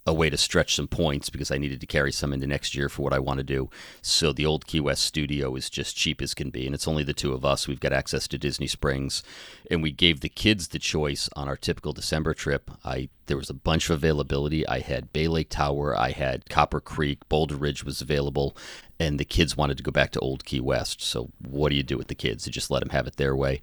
a 0.05 0.13
way 0.13 0.29
to 0.31 0.37
stretch 0.37 0.75
some 0.75 0.89
points 0.89 1.31
because 1.31 1.51
I 1.51 1.59
needed 1.59 1.81
to 1.81 1.87
carry 1.87 2.11
some 2.11 2.33
into 2.33 2.47
next 2.47 2.75
year 2.75 2.89
for 2.89 3.03
what 3.03 3.13
I 3.13 3.19
want 3.21 3.39
to 3.39 3.45
do. 3.45 3.71
So 4.03 4.33
the 4.33 4.47
old 4.47 4.67
Key 4.67 4.81
West 4.81 5.03
studio 5.03 5.55
is 5.55 5.71
just 5.71 5.97
cheap 5.97 6.21
as 6.21 6.35
can 6.35 6.51
be, 6.51 6.67
and 6.67 6.75
it's 6.75 6.89
only 6.89 7.05
the 7.05 7.13
two 7.13 7.33
of 7.33 7.45
us. 7.45 7.69
We've 7.69 7.81
got 7.81 7.93
access 7.93 8.27
to 8.29 8.39
Disney 8.39 8.67
Springs, 8.67 9.23
and 9.71 9.85
we 9.85 9.93
gave 9.93 10.21
the 10.21 10.29
kids 10.29 10.69
the 10.69 10.79
choice 10.81 11.29
on 11.37 11.47
our 11.47 11.57
typical 11.57 11.93
December 11.93 12.35
trip. 12.35 12.73
I 12.85 13.09
there 13.27 13.37
was 13.37 13.51
a 13.51 13.55
bunch 13.55 13.91
of 13.91 13.97
availability. 13.97 14.67
I 14.69 14.79
had 14.79 15.13
Bay 15.13 15.27
Lake 15.27 15.49
Tower, 15.49 15.97
I 15.97 16.13
had 16.13 16.49
Copper 16.49 16.81
Creek, 16.81 17.29
Boulder 17.29 17.57
Ridge 17.57 17.85
was 17.85 18.01
available, 18.01 18.57
and 18.99 19.21
the 19.21 19.25
kids 19.25 19.57
wanted 19.57 19.77
to 19.77 19.83
go 19.83 19.91
back 19.91 20.11
to 20.13 20.21
Old 20.21 20.45
Key 20.45 20.61
West. 20.61 21.03
So 21.03 21.31
what 21.47 21.71
do 21.71 21.77
you 21.77 21.83
do 21.83 21.99
with 21.99 22.09
the 22.09 22.15
kids? 22.15 22.47
You 22.47 22.53
just 22.53 22.71
let 22.71 22.81
them 22.81 22.91
have 22.91 23.07
it 23.07 23.17
their 23.17 23.37
way. 23.37 23.61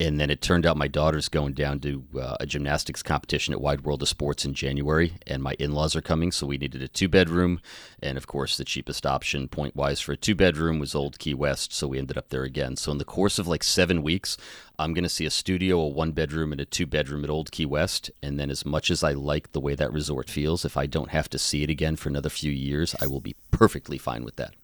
And 0.00 0.18
then 0.18 0.30
it 0.30 0.40
turned 0.40 0.64
out 0.64 0.78
my 0.78 0.88
daughter's 0.88 1.28
going 1.28 1.52
down 1.52 1.78
to 1.80 2.02
uh, 2.18 2.36
a 2.40 2.46
gymnastics 2.46 3.02
competition 3.02 3.52
at 3.52 3.60
Wide 3.60 3.82
World 3.82 4.00
of 4.00 4.08
Sports 4.08 4.46
in 4.46 4.54
January, 4.54 5.12
and 5.26 5.42
my 5.42 5.54
in 5.58 5.72
laws 5.72 5.94
are 5.94 6.00
coming, 6.00 6.32
so 6.32 6.46
we 6.46 6.56
needed 6.56 6.80
a 6.80 6.88
two 6.88 7.06
bedroom. 7.06 7.60
And 8.02 8.16
of 8.16 8.26
course, 8.26 8.56
the 8.56 8.64
cheapest 8.64 9.04
option, 9.04 9.46
point 9.46 9.76
wise, 9.76 10.00
for 10.00 10.12
a 10.12 10.16
two 10.16 10.34
bedroom 10.34 10.78
was 10.78 10.94
Old 10.94 11.18
Key 11.18 11.34
West, 11.34 11.74
so 11.74 11.86
we 11.86 11.98
ended 11.98 12.16
up 12.16 12.30
there 12.30 12.44
again. 12.44 12.76
So, 12.76 12.90
in 12.92 12.96
the 12.96 13.04
course 13.04 13.38
of 13.38 13.46
like 13.46 13.62
seven 13.62 14.02
weeks, 14.02 14.38
I'm 14.78 14.94
going 14.94 15.04
to 15.04 15.10
see 15.10 15.26
a 15.26 15.30
studio, 15.30 15.78
a 15.78 15.88
one 15.88 16.12
bedroom, 16.12 16.52
and 16.52 16.62
a 16.62 16.64
two 16.64 16.86
bedroom 16.86 17.22
at 17.22 17.28
Old 17.28 17.52
Key 17.52 17.66
West. 17.66 18.10
And 18.22 18.40
then, 18.40 18.50
as 18.50 18.64
much 18.64 18.90
as 18.90 19.04
I 19.04 19.12
like 19.12 19.52
the 19.52 19.60
way 19.60 19.74
that 19.74 19.92
resort 19.92 20.30
feels, 20.30 20.64
if 20.64 20.78
I 20.78 20.86
don't 20.86 21.10
have 21.10 21.28
to 21.28 21.38
see 21.38 21.62
it 21.62 21.68
again 21.68 21.96
for 21.96 22.08
another 22.08 22.30
few 22.30 22.52
years, 22.52 22.96
I 23.02 23.06
will 23.06 23.20
be 23.20 23.36
perfectly 23.50 23.98
fine 23.98 24.24
with 24.24 24.36
that. 24.36 24.54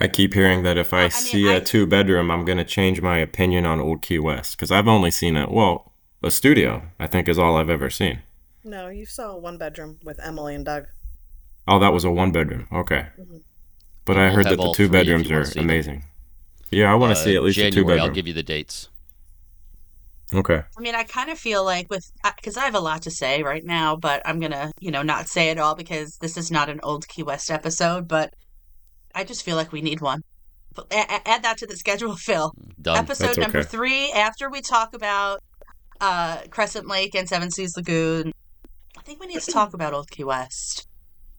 I 0.00 0.08
keep 0.08 0.32
hearing 0.34 0.62
that 0.62 0.78
if 0.78 0.92
I, 0.94 1.02
mean, 1.02 1.10
see 1.10 1.48
I- 1.50 1.54
a 1.56 1.60
two 1.60 1.86
bedroom, 1.86 2.30
I'm 2.30 2.44
going 2.44 2.58
to 2.58 2.64
change 2.64 3.00
my 3.02 3.18
opinion 3.18 3.66
on 3.66 3.80
Old 3.80 4.02
Key 4.02 4.18
West 4.18 4.56
because 4.56 4.70
I've 4.70 4.88
only 4.88 5.10
seen 5.10 5.36
it. 5.36 5.50
Well, 5.50 5.92
a 6.22 6.30
studio, 6.30 6.82
I 6.98 7.06
think, 7.06 7.28
is 7.28 7.38
all 7.38 7.56
I've 7.56 7.68
ever 7.70 7.90
seen. 7.90 8.20
No, 8.64 8.88
you 8.88 9.04
saw 9.04 9.32
a 9.32 9.36
one 9.38 9.58
bedroom 9.58 9.98
with 10.04 10.18
Emily 10.24 10.54
and 10.54 10.64
Doug. 10.64 10.86
Oh, 11.68 11.78
that 11.80 11.92
was 11.92 12.04
a 12.04 12.10
one 12.10 12.32
bedroom. 12.32 12.68
Okay. 12.72 13.06
But 14.04 14.16
I 14.18 14.30
heard 14.30 14.46
that 14.46 14.56
the 14.56 14.72
two 14.74 14.88
bedrooms 14.88 15.30
are 15.30 15.44
see 15.44 15.54
them. 15.60 15.64
amazing. 15.64 16.04
Yeah, 16.70 16.90
I 16.90 16.94
want 16.94 17.14
to 17.14 17.20
Uh, 17.20 17.24
see 17.24 17.36
at 17.36 17.42
least 17.42 17.58
a 17.58 17.70
two 17.70 17.80
January. 17.82 18.00
I'll 18.00 18.08
give 18.10 18.26
you 18.26 18.32
the 18.34 18.42
dates. 18.42 18.88
Okay. 20.34 20.62
I 20.76 20.80
mean, 20.80 20.94
I 20.94 21.02
kind 21.04 21.30
of 21.30 21.38
feel 21.38 21.62
like 21.64 21.90
with 21.90 22.10
because 22.36 22.56
I 22.56 22.64
have 22.64 22.74
a 22.74 22.80
lot 22.80 23.02
to 23.02 23.10
say 23.10 23.42
right 23.42 23.64
now, 23.64 23.96
but 23.96 24.22
I'm 24.24 24.40
gonna, 24.40 24.72
you 24.80 24.90
know, 24.90 25.02
not 25.02 25.28
say 25.28 25.50
it 25.50 25.58
all 25.58 25.74
because 25.74 26.16
this 26.18 26.36
is 26.38 26.50
not 26.50 26.70
an 26.70 26.80
old 26.82 27.06
Key 27.06 27.22
West 27.22 27.50
episode. 27.50 28.08
But 28.08 28.32
I 29.14 29.24
just 29.24 29.42
feel 29.42 29.56
like 29.56 29.72
we 29.72 29.82
need 29.82 30.00
one. 30.00 30.22
But 30.74 30.92
a- 30.92 31.14
a- 31.14 31.28
add 31.28 31.42
that 31.42 31.58
to 31.58 31.66
the 31.66 31.76
schedule, 31.76 32.16
Phil. 32.16 32.52
Done. 32.80 32.96
Episode 32.96 33.26
That's 33.28 33.38
number 33.38 33.58
okay. 33.58 33.68
three. 33.68 34.12
After 34.12 34.50
we 34.50 34.60
talk 34.60 34.94
about 34.94 35.40
uh, 36.00 36.38
Crescent 36.50 36.88
Lake 36.88 37.14
and 37.14 37.28
Seven 37.28 37.50
Seas 37.50 37.76
Lagoon, 37.76 38.32
I 38.98 39.02
think 39.02 39.20
we 39.20 39.26
need 39.26 39.40
to 39.40 39.52
talk 39.52 39.74
about 39.74 39.92
Old 39.94 40.10
Key 40.10 40.24
West, 40.24 40.86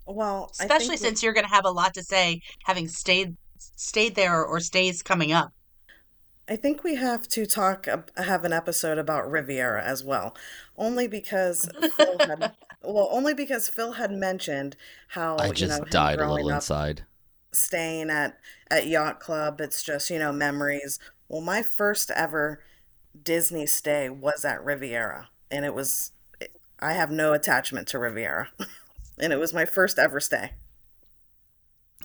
Well, 0.06 0.52
I 0.60 0.64
especially 0.64 0.90
think 0.90 1.00
since 1.00 1.24
you're 1.24 1.34
gonna 1.34 1.48
have 1.48 1.66
a 1.66 1.72
lot 1.72 1.94
to 1.96 2.04
say, 2.04 2.42
having 2.66 2.88
stayed 2.88 3.38
stayed 3.58 4.16
there 4.16 4.44
or 4.44 4.60
stays 4.60 5.02
coming 5.02 5.32
up. 5.32 5.54
I 6.50 6.58
think 6.58 6.84
we 6.84 6.96
have 6.96 7.28
to 7.30 7.46
talk 7.46 7.88
have 8.18 8.44
an 8.44 8.52
episode 8.52 8.98
about 8.98 9.30
Riviera 9.32 9.82
as 9.84 10.04
well, 10.04 10.36
only 10.78 11.08
because 11.08 11.70
Phil 11.96 12.18
had 12.20 12.52
well, 12.84 13.08
only 13.12 13.34
because 13.34 13.70
Phil 13.70 13.94
had 13.94 14.12
mentioned 14.12 14.76
how 15.10 15.38
I 15.38 15.48
you 15.48 15.54
just 15.54 15.80
know 15.80 15.84
him 15.86 15.90
died 15.90 16.20
a 16.20 16.30
little 16.30 16.50
up 16.50 16.56
inside. 16.56 17.06
Staying 17.54 18.10
at 18.10 18.38
at 18.70 18.88
yacht 18.88 19.20
club. 19.20 19.62
It's 19.62 19.84
just 19.84 20.10
you 20.10 20.20
know 20.20 20.32
memories. 20.32 21.00
Well, 21.28 21.42
my 21.42 21.64
first 21.64 22.12
ever 22.12 22.64
Disney 23.22 23.66
stay 23.66 24.10
was 24.10 24.44
at 24.46 24.64
Riviera, 24.64 25.30
and 25.52 25.66
it 25.66 25.74
was 25.74 26.12
I 26.80 26.94
have 26.94 27.12
no 27.12 27.34
attachment 27.34 27.88
to 27.90 28.00
Riviera, 28.00 28.50
and 29.20 29.32
it 29.34 29.40
was 29.40 29.54
my 29.54 29.66
first 29.66 29.98
ever 30.00 30.20
stay. 30.20 30.52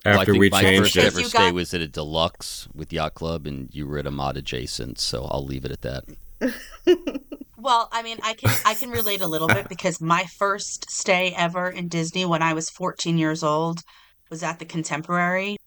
Well, 0.05 0.17
I 0.17 0.21
After 0.21 0.31
think 0.31 0.39
we 0.41 0.49
my 0.49 0.61
changed 0.61 0.93
first 0.93 0.97
it. 0.97 1.03
ever 1.05 1.23
stay 1.23 1.37
got- 1.47 1.53
was 1.53 1.73
at 1.73 1.81
a 1.81 1.87
deluxe 1.87 2.67
with 2.73 2.93
Yacht 2.93 3.15
Club, 3.15 3.45
and 3.45 3.69
you 3.73 3.85
were 3.85 3.97
at 3.97 4.07
a 4.07 4.11
mod 4.11 4.37
adjacent. 4.37 4.97
So 4.99 5.25
I'll 5.25 5.43
leave 5.45 5.65
it 5.65 5.71
at 5.71 5.81
that. 5.81 6.05
Well, 7.61 7.89
I 7.91 8.03
mean, 8.03 8.19
I 8.23 8.35
can 8.35 8.49
I 8.65 8.73
can 8.73 8.89
relate 8.89 9.19
a 9.19 9.27
little 9.27 9.49
bit 9.49 9.67
because 9.67 9.99
my 9.99 10.23
first 10.37 10.89
stay 10.89 11.33
ever 11.35 11.69
in 11.69 11.89
Disney 11.89 12.23
when 12.23 12.41
I 12.41 12.53
was 12.53 12.69
14 12.69 13.17
years 13.17 13.43
old 13.43 13.81
was 14.29 14.43
at 14.43 14.59
the 14.59 14.65
Contemporary, 14.65 15.57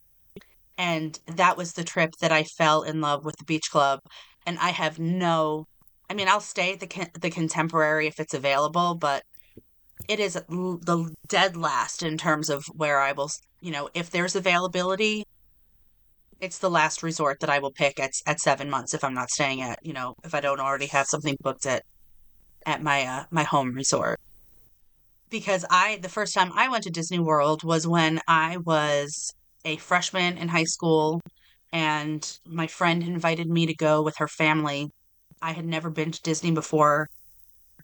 and 0.78 1.18
that 1.26 1.56
was 1.56 1.72
the 1.72 1.84
trip 1.84 2.10
that 2.20 2.32
I 2.32 2.44
fell 2.44 2.82
in 2.82 3.00
love 3.00 3.24
with 3.24 3.36
the 3.36 3.44
beach 3.44 3.70
club. 3.70 4.00
And 4.46 4.58
I 4.58 4.70
have 4.70 4.98
no, 4.98 5.66
I 6.10 6.14
mean, 6.14 6.28
I'll 6.28 6.40
stay 6.40 6.72
at 6.72 6.80
the 6.80 7.08
the 7.20 7.30
Contemporary 7.30 8.06
if 8.06 8.18
it's 8.18 8.34
available, 8.34 8.94
but 8.94 9.22
it 10.08 10.20
is 10.20 10.34
the 10.34 11.14
dead 11.28 11.56
last 11.56 12.02
in 12.02 12.18
terms 12.18 12.50
of 12.50 12.64
where 12.74 13.00
I 13.00 13.12
will, 13.12 13.30
you 13.60 13.70
know, 13.70 13.88
if 13.94 14.10
there's 14.10 14.34
availability, 14.34 15.24
it's 16.40 16.58
the 16.58 16.70
last 16.70 17.02
resort 17.04 17.38
that 17.40 17.50
I 17.50 17.60
will 17.60 17.70
pick 17.70 18.00
at 18.00 18.10
at 18.26 18.40
seven 18.40 18.68
months 18.68 18.94
if 18.94 19.04
I'm 19.04 19.14
not 19.14 19.30
staying 19.30 19.62
at, 19.62 19.78
you 19.82 19.92
know, 19.92 20.14
if 20.24 20.34
I 20.34 20.40
don't 20.40 20.60
already 20.60 20.86
have 20.86 21.06
something 21.06 21.36
booked 21.40 21.66
at 21.66 21.84
at 22.66 22.82
my 22.82 23.04
uh, 23.04 23.24
my 23.30 23.44
home 23.44 23.72
resort. 23.74 24.18
Because 25.32 25.64
I 25.70 25.98
the 26.02 26.10
first 26.10 26.34
time 26.34 26.52
I 26.54 26.68
went 26.68 26.84
to 26.84 26.90
Disney 26.90 27.18
World 27.18 27.64
was 27.64 27.86
when 27.86 28.20
I 28.28 28.58
was 28.58 29.32
a 29.64 29.78
freshman 29.78 30.36
in 30.36 30.48
high 30.48 30.64
school 30.64 31.22
and 31.72 32.38
my 32.46 32.66
friend 32.66 33.02
invited 33.02 33.48
me 33.48 33.64
to 33.64 33.74
go 33.74 34.02
with 34.02 34.18
her 34.18 34.28
family. 34.28 34.90
I 35.40 35.52
had 35.52 35.64
never 35.64 35.88
been 35.88 36.12
to 36.12 36.20
Disney 36.20 36.50
before. 36.50 37.08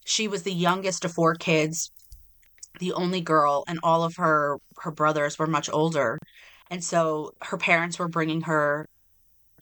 She 0.05 0.29
was 0.29 0.43
the 0.43 0.53
youngest 0.53 1.07
of 1.07 1.15
four 1.15 1.35
kids, 1.37 1.91
the 2.81 2.93
only 2.93 3.23
girl, 3.23 3.65
and 3.67 3.79
all 3.83 4.05
of 4.05 4.13
her 4.19 4.59
her 4.81 4.91
brothers 4.91 5.39
were 5.39 5.47
much 5.47 5.71
older. 5.73 6.19
And 6.71 6.85
so 6.85 7.33
her 7.41 7.57
parents 7.57 7.99
were 7.99 8.09
bringing 8.09 8.43
her 8.43 8.85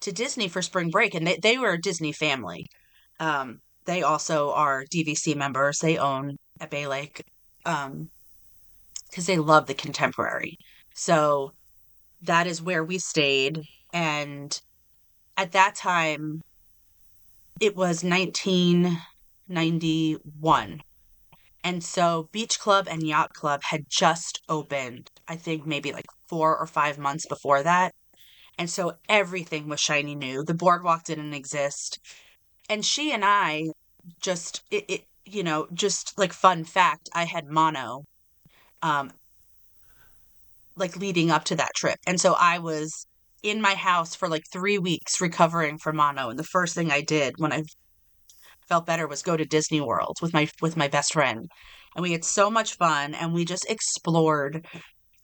to 0.01 0.11
Disney 0.11 0.49
for 0.49 0.61
spring 0.61 0.90
break, 0.90 1.14
and 1.14 1.25
they, 1.25 1.38
they 1.40 1.57
were 1.57 1.75
a 1.75 1.81
Disney 1.81 2.11
family. 2.11 2.66
Um, 3.20 3.61
they 3.85 4.03
also 4.03 4.51
are 4.51 4.85
DVC 4.92 5.37
members. 5.37 5.79
They 5.79 5.99
own 5.99 6.37
at 6.61 6.70
Bay 6.70 6.88
Lake 6.88 7.22
um, 7.66 8.11
because 9.11 9.26
they 9.26 9.38
love 9.38 9.66
the 9.66 9.74
contemporary. 9.74 10.57
So 10.94 11.52
that 12.22 12.46
is 12.46 12.62
where 12.62 12.85
we 12.85 12.98
stayed. 12.98 13.62
And 13.92 14.59
at 15.37 15.52
that 15.52 15.74
time, 15.74 16.40
it 17.61 17.76
was 17.76 18.02
1991. 18.05 20.81
And 21.64 21.83
so 21.83 22.29
Beach 22.33 22.61
Club 22.61 22.87
and 22.88 23.02
Yacht 23.02 23.33
Club 23.33 23.62
had 23.64 23.87
just 23.88 24.42
opened, 24.48 25.11
I 25.26 25.37
think 25.37 25.66
maybe 25.66 25.92
like 25.92 26.05
four 26.29 26.57
or 26.57 26.66
five 26.66 26.98
months 26.98 27.26
before 27.26 27.62
that. 27.62 27.92
And 28.59 28.70
so 28.70 28.94
everything 29.09 29.68
was 29.68 29.81
shiny 29.81 30.14
new. 30.14 30.44
The 30.44 30.55
boardwalk 30.55 31.05
didn't 31.05 31.35
exist. 31.35 31.98
And 32.68 32.85
she 32.85 33.12
and 33.12 33.24
I 33.24 33.70
just 34.20 34.62
it, 34.70 34.85
it 34.88 35.07
you 35.26 35.42
know, 35.42 35.66
just 35.74 36.16
like 36.18 36.32
fun 36.32 36.64
fact, 36.64 37.08
I 37.14 37.24
had 37.24 37.46
mono 37.48 38.04
um 38.82 39.10
like 40.76 40.96
leading 40.96 41.30
up 41.30 41.44
to 41.44 41.56
that 41.56 41.74
trip. 41.74 41.98
And 42.06 42.20
so 42.20 42.34
I 42.38 42.58
was 42.58 43.06
in 43.42 43.60
my 43.60 43.74
house 43.74 44.14
for 44.14 44.28
like 44.28 44.42
3 44.52 44.78
weeks 44.78 45.20
recovering 45.20 45.78
from 45.78 45.96
mono 45.96 46.30
and 46.30 46.38
the 46.38 46.44
first 46.44 46.74
thing 46.74 46.90
I 46.90 47.00
did 47.00 47.34
when 47.38 47.52
I 47.52 47.62
felt 48.68 48.86
better 48.86 49.06
was 49.06 49.22
go 49.22 49.36
to 49.36 49.44
Disney 49.44 49.80
World 49.80 50.16
with 50.20 50.32
my 50.32 50.48
with 50.60 50.76
my 50.76 50.88
best 50.88 51.12
friend. 51.12 51.48
And 51.94 52.02
we 52.02 52.12
had 52.12 52.24
so 52.24 52.50
much 52.50 52.74
fun 52.74 53.14
and 53.14 53.32
we 53.32 53.44
just 53.44 53.70
explored 53.70 54.66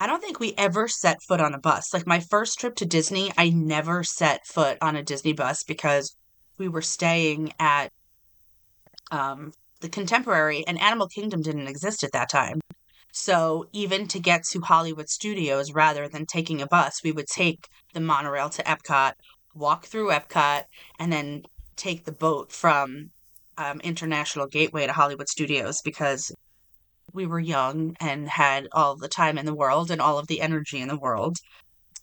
I 0.00 0.08
don't 0.08 0.20
think 0.20 0.40
we 0.40 0.54
ever 0.58 0.88
set 0.88 1.22
foot 1.28 1.40
on 1.40 1.54
a 1.54 1.60
bus. 1.60 1.94
Like 1.94 2.08
my 2.08 2.18
first 2.18 2.58
trip 2.58 2.74
to 2.76 2.84
Disney, 2.84 3.30
I 3.38 3.50
never 3.50 4.02
set 4.02 4.44
foot 4.46 4.76
on 4.80 4.96
a 4.96 5.02
Disney 5.02 5.32
bus 5.32 5.62
because 5.62 6.16
we 6.58 6.68
were 6.68 6.82
staying 6.82 7.52
at 7.60 7.92
um, 9.12 9.52
the 9.82 9.88
Contemporary 9.88 10.64
and 10.66 10.80
Animal 10.80 11.08
Kingdom 11.08 11.42
didn't 11.42 11.68
exist 11.68 12.02
at 12.02 12.12
that 12.12 12.30
time. 12.30 12.60
So 13.12 13.66
even 13.72 14.08
to 14.08 14.18
get 14.18 14.44
to 14.44 14.60
Hollywood 14.60 15.10
Studios, 15.10 15.72
rather 15.72 16.08
than 16.08 16.24
taking 16.24 16.62
a 16.62 16.66
bus, 16.66 17.02
we 17.04 17.12
would 17.12 17.26
take 17.26 17.66
the 17.92 18.00
monorail 18.00 18.48
to 18.50 18.62
Epcot, 18.62 19.12
walk 19.54 19.84
through 19.84 20.10
Epcot, 20.10 20.64
and 20.98 21.12
then 21.12 21.42
take 21.76 22.04
the 22.04 22.12
boat 22.12 22.50
from 22.52 23.10
um, 23.58 23.80
International 23.80 24.46
Gateway 24.46 24.86
to 24.86 24.92
Hollywood 24.92 25.28
Studios 25.28 25.82
because 25.84 26.32
we 27.12 27.26
were 27.26 27.40
young 27.40 27.94
and 28.00 28.28
had 28.28 28.68
all 28.72 28.96
the 28.96 29.08
time 29.08 29.36
in 29.36 29.44
the 29.44 29.54
world 29.54 29.90
and 29.90 30.00
all 30.00 30.18
of 30.18 30.28
the 30.28 30.40
energy 30.40 30.80
in 30.80 30.88
the 30.88 30.98
world. 30.98 31.36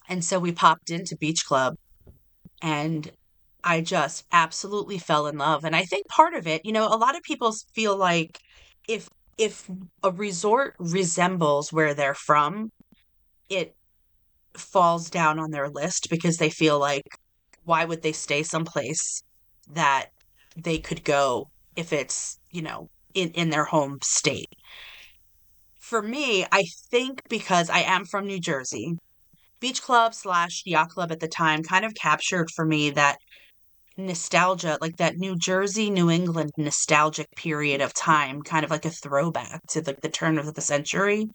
And 0.07 0.23
so 0.23 0.37
we 0.37 0.51
popped 0.51 0.91
into 0.91 1.17
Beach 1.17 1.43
Club 1.45 1.75
and 2.61 3.11
I 3.63 3.81
just 3.81 4.25
absolutely 4.31 4.97
fell 4.97 5.27
in 5.27 5.37
love. 5.37 5.65
And 5.65 5.75
I 5.75 5.83
think 5.83 6.07
part 6.07 6.33
of 6.33 6.47
it, 6.47 6.65
you 6.65 6.71
know, 6.71 6.87
a 6.87 6.97
lot 6.97 7.15
of 7.15 7.23
people 7.23 7.53
feel 7.73 7.95
like 7.97 8.39
if 8.87 9.09
if 9.37 9.69
a 10.03 10.11
resort 10.11 10.75
resembles 10.79 11.71
where 11.71 11.93
they're 11.93 12.13
from, 12.13 12.71
it 13.49 13.75
falls 14.55 15.09
down 15.09 15.39
on 15.39 15.51
their 15.51 15.69
list 15.69 16.07
because 16.09 16.37
they 16.37 16.49
feel 16.49 16.79
like 16.79 17.03
why 17.63 17.85
would 17.85 18.01
they 18.01 18.11
stay 18.11 18.43
someplace 18.43 19.23
that 19.71 20.07
they 20.57 20.77
could 20.79 21.03
go 21.03 21.47
if 21.75 21.93
it's, 21.93 22.39
you 22.51 22.61
know, 22.61 22.89
in, 23.13 23.29
in 23.31 23.49
their 23.49 23.65
home 23.65 23.99
state 24.03 24.49
for 25.89 26.01
me, 26.03 26.45
I 26.51 26.65
think 26.91 27.23
because 27.29 27.69
I 27.69 27.79
am 27.79 28.05
from 28.05 28.27
New 28.27 28.39
Jersey, 28.39 28.97
Beach 29.59 29.81
Club 29.81 30.13
slash 30.13 30.61
Yacht 30.65 30.89
Club 30.89 31.11
at 31.11 31.19
the 31.19 31.27
time 31.27 31.63
kind 31.63 31.83
of 31.83 31.95
captured 31.95 32.49
for 32.55 32.63
me 32.63 32.91
that 32.91 33.17
nostalgia, 34.05 34.77
like 34.81 34.97
that 34.97 35.17
New 35.17 35.35
Jersey, 35.35 35.89
New 35.89 36.09
England 36.09 36.51
nostalgic 36.57 37.27
period 37.35 37.81
of 37.81 37.93
time, 37.93 38.41
kind 38.41 38.63
of 38.63 38.71
like 38.71 38.85
a 38.85 38.89
throwback 38.89 39.61
to 39.69 39.81
like 39.81 40.01
the 40.01 40.09
turn 40.09 40.37
of 40.37 40.53
the 40.53 40.61
century. 40.61 41.27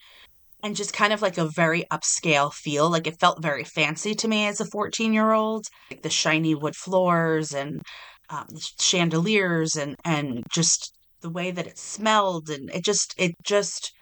And 0.63 0.75
just 0.75 0.95
kind 0.95 1.13
of 1.13 1.21
like 1.21 1.37
a 1.37 1.51
very 1.55 1.85
upscale 1.93 2.53
feel. 2.53 2.91
Like 2.91 3.07
it 3.07 3.21
felt 3.21 3.43
very 3.43 3.65
fancy 3.65 4.15
to 4.15 4.29
me 4.29 4.47
as 4.47 4.61
a 4.61 4.65
14 4.65 5.13
year 5.13 5.33
old. 5.33 5.67
Like 5.91 6.03
the 6.03 6.11
shiny 6.11 6.55
wood 6.55 6.75
floors 6.75 7.53
and 7.53 7.83
um, 8.31 8.49
chandeliers 8.81 9.77
and, 9.77 9.97
and 10.05 10.43
just 10.51 10.95
the 11.21 11.31
way 11.31 11.51
that 11.51 11.67
it 11.67 11.79
smelled. 11.79 12.49
And 12.49 12.71
it 12.71 12.83
just, 12.83 13.15
it 13.19 13.35
just, 13.43 13.93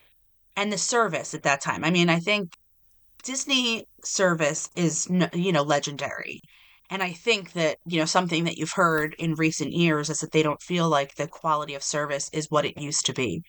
and 0.56 0.72
the 0.72 0.78
service 0.78 1.34
at 1.34 1.42
that 1.42 1.60
time. 1.60 1.84
I 1.84 1.90
mean, 1.90 2.08
I 2.08 2.20
think 2.20 2.52
Disney 3.22 3.86
service 4.04 4.68
is 4.74 5.08
you 5.32 5.52
know 5.52 5.62
legendary. 5.62 6.40
And 6.92 7.02
I 7.02 7.14
think 7.14 7.54
that, 7.54 7.78
you 7.86 7.98
know, 7.98 8.04
something 8.04 8.44
that 8.44 8.58
you've 8.58 8.74
heard 8.74 9.14
in 9.18 9.32
recent 9.32 9.72
years 9.72 10.10
is 10.10 10.18
that 10.18 10.32
they 10.32 10.42
don't 10.42 10.60
feel 10.60 10.90
like 10.90 11.14
the 11.14 11.26
quality 11.26 11.74
of 11.74 11.82
service 11.82 12.28
is 12.34 12.50
what 12.50 12.66
it 12.66 12.78
used 12.78 13.06
to 13.06 13.14
be. 13.14 13.42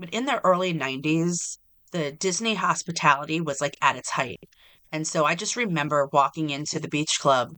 But 0.00 0.10
in 0.10 0.24
the 0.24 0.44
early 0.44 0.74
90s, 0.74 1.58
the 1.92 2.10
Disney 2.10 2.54
hospitality 2.54 3.40
was 3.40 3.60
like 3.60 3.76
at 3.80 3.94
its 3.94 4.10
height. 4.10 4.48
And 4.90 5.06
so 5.06 5.24
I 5.24 5.36
just 5.36 5.54
remember 5.54 6.08
walking 6.12 6.50
into 6.50 6.80
the 6.80 6.88
beach 6.88 7.20
club 7.20 7.50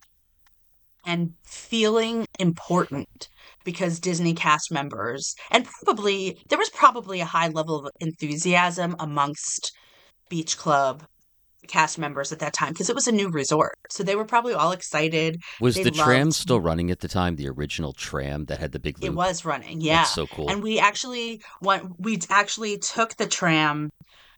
and 1.06 1.32
feeling 1.42 2.26
important 2.38 3.30
because 3.64 4.00
Disney 4.00 4.34
cast 4.34 4.70
members 4.70 5.34
and 5.50 5.64
probably 5.64 6.36
there 6.50 6.58
was 6.58 6.68
probably 6.68 7.20
a 7.20 7.24
high 7.24 7.48
level 7.48 7.86
of 7.86 7.90
enthusiasm 7.98 8.94
amongst 8.98 9.72
Beach 10.28 10.58
Club 10.58 11.06
cast 11.68 11.98
members 11.98 12.32
at 12.32 12.38
that 12.40 12.52
time 12.52 12.72
because 12.72 12.88
it 12.88 12.94
was 12.94 13.06
a 13.06 13.12
new 13.12 13.28
resort. 13.28 13.74
So 13.90 14.02
they 14.02 14.16
were 14.16 14.24
probably 14.24 14.54
all 14.54 14.72
excited. 14.72 15.40
Was 15.60 15.74
They 15.76 15.84
the 15.84 15.90
tram 15.90 16.30
still 16.30 16.60
running 16.60 16.90
at 16.90 17.00
the 17.00 17.08
time? 17.08 17.36
The 17.36 17.48
original 17.48 17.92
tram 17.92 18.46
that 18.46 18.58
had 18.58 18.72
the 18.72 18.78
big 18.78 18.98
loop. 18.98 19.12
It 19.12 19.14
was 19.14 19.44
running, 19.44 19.80
yeah. 19.80 19.98
That's 19.98 20.14
so 20.14 20.26
cool. 20.26 20.50
And 20.50 20.62
we 20.62 20.78
actually 20.78 21.42
went. 21.60 21.98
We 21.98 22.20
actually 22.30 22.78
took 22.78 23.16
the 23.16 23.26
tram 23.26 23.90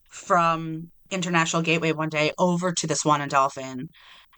from 0.09 0.91
International 1.11 1.63
Gateway 1.63 1.93
one 1.93 2.09
day 2.09 2.33
over 2.39 2.73
to 2.73 2.87
the 2.87 2.95
Swan 2.97 3.21
and 3.21 3.31
Dolphin, 3.31 3.89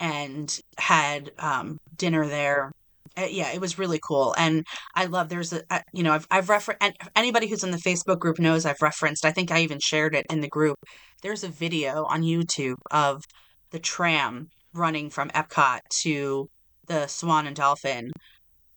and 0.01 0.59
had 0.77 1.31
um, 1.39 1.79
dinner 1.97 2.27
there. 2.27 2.73
Uh, 3.19 3.27
yeah, 3.29 3.51
it 3.53 3.61
was 3.61 3.79
really 3.79 3.99
cool, 4.03 4.35
and 4.39 4.65
I 4.95 5.07
love. 5.07 5.29
There's 5.29 5.53
a, 5.53 5.63
uh, 5.71 5.81
you 5.93 6.03
know, 6.05 6.13
I've 6.13 6.27
I've 6.31 6.49
referenced 6.49 6.83
anybody 7.17 7.49
who's 7.49 7.65
in 7.65 7.73
the 7.73 7.79
Facebook 7.79 8.19
group 8.21 8.39
knows 8.39 8.65
I've 8.65 8.81
referenced. 8.83 9.25
I 9.25 9.33
think 9.33 9.51
I 9.51 9.61
even 9.61 9.81
shared 9.81 10.15
it 10.15 10.27
in 10.31 10.41
the 10.41 10.49
group. 10.49 10.77
There's 11.23 11.43
a 11.43 11.49
video 11.49 12.05
on 12.05 12.23
YouTube 12.23 12.77
of 12.91 13.25
the 13.71 13.81
tram 13.81 14.51
running 14.73 15.11
from 15.11 15.31
Epcot 15.31 15.81
to 16.03 16.49
the 16.87 17.07
Swan 17.09 17.47
and 17.47 17.57
Dolphin 17.57 18.11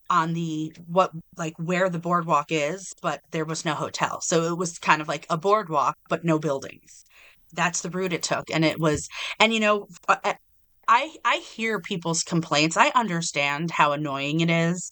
on 0.09 0.33
the 0.33 0.73
what 0.87 1.11
like 1.37 1.53
where 1.57 1.89
the 1.89 1.99
boardwalk 1.99 2.47
is, 2.51 2.93
but 3.01 3.21
there 3.31 3.45
was 3.45 3.63
no 3.65 3.73
hotel. 3.75 4.21
So 4.21 4.43
it 4.51 4.57
was 4.57 4.79
kind 4.79 5.01
of 5.01 5.07
like 5.07 5.25
a 5.29 5.37
boardwalk 5.37 5.95
but 6.09 6.25
no 6.25 6.39
buildings. 6.39 7.03
That's 7.53 7.81
the 7.81 7.89
route 7.89 8.13
it 8.13 8.23
took 8.23 8.49
and 8.51 8.65
it 8.65 8.79
was 8.79 9.07
and 9.39 9.53
you 9.53 9.59
know 9.59 9.87
uh, 10.07 10.33
I 10.87 11.15
I 11.23 11.37
hear 11.37 11.79
people's 11.79 12.23
complaints. 12.23 12.77
I 12.77 12.91
understand 12.95 13.71
how 13.71 13.91
annoying 13.91 14.41
it 14.41 14.49
is 14.49 14.91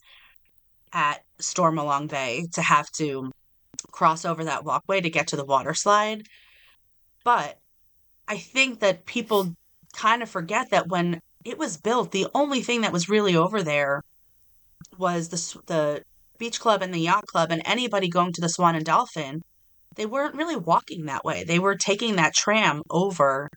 at 0.93 1.23
Stormalong 1.41 2.09
Bay 2.09 2.47
to 2.53 2.61
have 2.61 2.89
to 2.93 3.31
cross 3.91 4.25
over 4.25 4.43
that 4.45 4.65
walkway 4.65 5.01
to 5.01 5.09
get 5.09 5.27
to 5.27 5.35
the 5.35 5.45
water 5.45 5.73
slide. 5.73 6.23
But 7.23 7.59
I 8.27 8.37
think 8.37 8.79
that 8.79 9.05
people 9.05 9.53
kind 9.93 10.21
of 10.21 10.29
forget 10.29 10.69
that 10.71 10.87
when 10.87 11.19
it 11.45 11.57
was 11.57 11.77
built, 11.77 12.11
the 12.11 12.27
only 12.33 12.61
thing 12.61 12.81
that 12.81 12.93
was 12.93 13.09
really 13.09 13.35
over 13.35 13.63
there 13.63 14.01
was 14.97 15.29
the 15.29 15.61
the 15.67 16.03
beach 16.37 16.59
club 16.59 16.81
and 16.81 16.93
the 16.93 16.99
yacht 16.99 17.25
club 17.27 17.51
and 17.51 17.61
anybody 17.65 18.09
going 18.09 18.33
to 18.33 18.41
the 18.41 18.49
Swan 18.49 18.75
and 18.75 18.85
Dolphin. 18.85 19.41
They 19.95 20.05
weren't 20.05 20.35
really 20.35 20.55
walking 20.55 21.05
that 21.05 21.25
way. 21.25 21.43
They 21.43 21.59
were 21.59 21.75
taking 21.75 22.15
that 22.15 22.33
tram 22.33 22.81
over. 22.89 23.49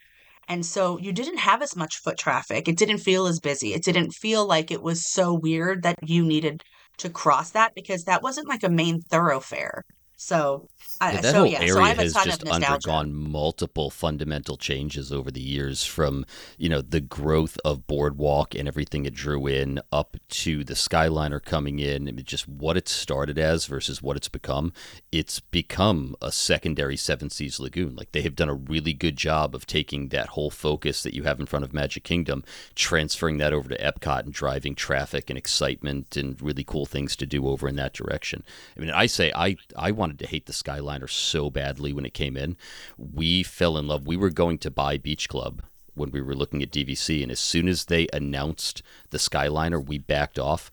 And 0.48 0.66
so 0.66 0.98
you 0.98 1.12
didn't 1.12 1.38
have 1.38 1.62
as 1.62 1.76
much 1.76 1.96
foot 1.96 2.18
traffic. 2.18 2.68
It 2.68 2.76
didn't 2.76 2.98
feel 2.98 3.26
as 3.26 3.40
busy. 3.40 3.74
It 3.74 3.84
didn't 3.84 4.10
feel 4.10 4.46
like 4.46 4.70
it 4.70 4.82
was 4.82 5.10
so 5.10 5.32
weird 5.32 5.82
that 5.82 5.96
you 6.02 6.24
needed 6.24 6.62
to 6.98 7.10
cross 7.10 7.50
that 7.50 7.74
because 7.74 8.04
that 8.04 8.22
wasn't 8.22 8.48
like 8.48 8.62
a 8.62 8.68
main 8.68 9.00
thoroughfare. 9.00 9.84
So, 10.24 10.68
I 11.00 11.14
Yeah, 11.14 11.20
that 11.20 11.32
so 11.32 11.40
whole 11.40 11.48
yeah, 11.50 11.58
area 11.58 11.74
so 11.74 11.80
I 11.82 11.88
have 11.88 11.98
a 11.98 12.04
has 12.04 12.14
just 12.14 12.44
undergone 12.44 13.12
multiple 13.12 13.90
fundamental 13.90 14.56
changes 14.56 15.12
over 15.12 15.32
the 15.32 15.40
years 15.40 15.84
from, 15.84 16.24
you 16.58 16.68
know, 16.68 16.80
the 16.80 17.00
growth 17.00 17.58
of 17.64 17.88
Boardwalk 17.88 18.54
and 18.54 18.68
everything 18.68 19.04
it 19.04 19.14
drew 19.14 19.48
in 19.48 19.80
up 19.90 20.16
to 20.28 20.62
the 20.62 20.74
Skyliner 20.74 21.44
coming 21.44 21.80
in. 21.80 22.08
I 22.08 22.12
mean, 22.12 22.24
just 22.24 22.46
what 22.46 22.76
it 22.76 22.88
started 22.88 23.36
as 23.36 23.66
versus 23.66 24.00
what 24.00 24.16
it's 24.16 24.28
become. 24.28 24.72
It's 25.10 25.40
become 25.40 26.14
a 26.22 26.30
secondary 26.30 26.96
Seven 26.96 27.28
Seas 27.28 27.58
Lagoon. 27.58 27.96
Like 27.96 28.12
they 28.12 28.22
have 28.22 28.36
done 28.36 28.48
a 28.48 28.54
really 28.54 28.92
good 28.92 29.16
job 29.16 29.56
of 29.56 29.66
taking 29.66 30.10
that 30.10 30.28
whole 30.28 30.50
focus 30.50 31.02
that 31.02 31.14
you 31.14 31.24
have 31.24 31.40
in 31.40 31.46
front 31.46 31.64
of 31.64 31.74
Magic 31.74 32.04
Kingdom, 32.04 32.44
transferring 32.76 33.38
that 33.38 33.52
over 33.52 33.68
to 33.68 33.78
Epcot 33.78 34.20
and 34.20 34.32
driving 34.32 34.76
traffic 34.76 35.30
and 35.30 35.36
excitement 35.38 36.16
and 36.16 36.40
really 36.40 36.62
cool 36.62 36.86
things 36.86 37.16
to 37.16 37.26
do 37.26 37.48
over 37.48 37.68
in 37.68 37.74
that 37.76 37.92
direction. 37.92 38.44
I 38.76 38.80
mean, 38.80 38.90
I 38.90 39.06
say 39.06 39.32
I 39.34 39.56
I 39.76 39.90
wanted 40.12 40.24
to 40.26 40.30
hate 40.30 40.44
the 40.44 40.52
Skyliner 40.52 41.08
so 41.08 41.48
badly 41.48 41.92
when 41.92 42.04
it 42.04 42.12
came 42.12 42.36
in. 42.36 42.56
We 42.98 43.42
fell 43.42 43.78
in 43.78 43.86
love. 43.86 44.06
We 44.06 44.18
were 44.18 44.28
going 44.28 44.58
to 44.58 44.70
buy 44.70 44.98
Beach 44.98 45.26
Club 45.26 45.62
when 45.94 46.10
we 46.10 46.20
were 46.20 46.34
looking 46.34 46.62
at 46.62 46.70
DVC, 46.70 47.22
and 47.22 47.32
as 47.32 47.40
soon 47.40 47.66
as 47.66 47.86
they 47.86 48.08
announced 48.12 48.82
the 49.10 49.18
Skyliner, 49.18 49.82
we 49.82 49.96
backed 49.96 50.38
off. 50.38 50.70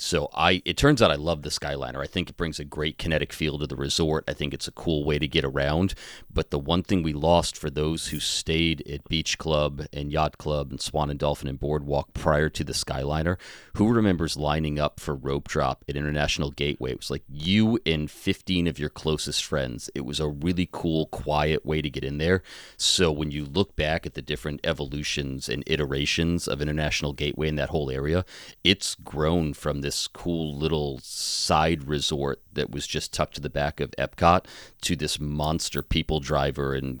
So 0.00 0.30
I 0.34 0.62
it 0.64 0.78
turns 0.78 1.02
out 1.02 1.10
I 1.10 1.16
love 1.16 1.42
the 1.42 1.50
Skyliner. 1.50 2.02
I 2.02 2.06
think 2.06 2.30
it 2.30 2.36
brings 2.38 2.58
a 2.58 2.64
great 2.64 2.96
kinetic 2.96 3.34
feel 3.34 3.58
to 3.58 3.66
the 3.66 3.76
resort. 3.76 4.24
I 4.26 4.32
think 4.32 4.54
it's 4.54 4.66
a 4.66 4.72
cool 4.72 5.04
way 5.04 5.18
to 5.18 5.28
get 5.28 5.44
around. 5.44 5.92
But 6.32 6.50
the 6.50 6.58
one 6.58 6.82
thing 6.82 7.02
we 7.02 7.12
lost 7.12 7.56
for 7.56 7.68
those 7.68 8.08
who 8.08 8.18
stayed 8.18 8.82
at 8.88 9.06
Beach 9.08 9.36
Club 9.36 9.84
and 9.92 10.10
Yacht 10.10 10.38
Club 10.38 10.70
and 10.70 10.80
Swan 10.80 11.10
and 11.10 11.18
Dolphin 11.18 11.48
and 11.48 11.60
Boardwalk 11.60 12.14
prior 12.14 12.48
to 12.48 12.64
the 12.64 12.72
Skyliner, 12.72 13.38
who 13.74 13.92
remembers 13.92 14.38
lining 14.38 14.78
up 14.78 15.00
for 15.00 15.14
rope 15.14 15.48
drop 15.48 15.84
at 15.86 15.96
International 15.96 16.50
Gateway? 16.50 16.92
It 16.92 16.98
was 16.98 17.10
like 17.10 17.24
you 17.28 17.78
and 17.84 18.10
15 18.10 18.68
of 18.68 18.78
your 18.78 18.88
closest 18.88 19.44
friends. 19.44 19.90
It 19.94 20.06
was 20.06 20.18
a 20.18 20.28
really 20.28 20.68
cool, 20.72 21.06
quiet 21.06 21.66
way 21.66 21.82
to 21.82 21.90
get 21.90 22.04
in 22.04 22.16
there. 22.16 22.42
So 22.78 23.12
when 23.12 23.30
you 23.30 23.44
look 23.44 23.76
back 23.76 24.06
at 24.06 24.14
the 24.14 24.22
different 24.22 24.60
evolutions 24.64 25.50
and 25.50 25.62
iterations 25.66 26.48
of 26.48 26.62
International 26.62 27.12
Gateway 27.12 27.48
in 27.48 27.56
that 27.56 27.68
whole 27.68 27.90
area, 27.90 28.24
it's 28.64 28.94
grown 28.94 29.52
from 29.52 29.82
this 29.82 29.89
cool 30.08 30.56
little 30.56 30.98
side 31.02 31.84
resort 31.84 32.40
that 32.52 32.70
was 32.70 32.86
just 32.86 33.12
tucked 33.12 33.34
to 33.36 33.40
the 33.40 33.50
back 33.50 33.80
of 33.80 33.90
Epcot 33.92 34.44
to 34.82 34.96
this 34.96 35.18
monster 35.20 35.82
people 35.82 36.20
driver 36.20 36.74
and 36.74 37.00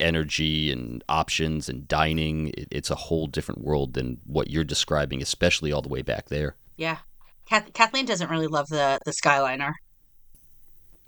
energy 0.00 0.72
and 0.72 1.04
options 1.08 1.68
and 1.68 1.86
dining. 1.88 2.48
It- 2.56 2.68
It's 2.70 2.90
a 2.90 2.94
whole 2.94 3.26
different 3.26 3.62
world 3.62 3.94
than 3.94 4.20
what 4.26 4.50
you're 4.50 4.64
describing, 4.64 5.22
especially 5.22 5.72
all 5.72 5.82
the 5.82 5.88
way 5.88 6.02
back 6.02 6.28
there. 6.28 6.56
Yeah. 6.76 6.98
Kath- 7.46 7.72
Kathleen 7.72 8.04
doesn't 8.06 8.30
really 8.30 8.46
love 8.46 8.68
the 8.68 8.98
the 9.04 9.12
Skyliner. 9.12 9.72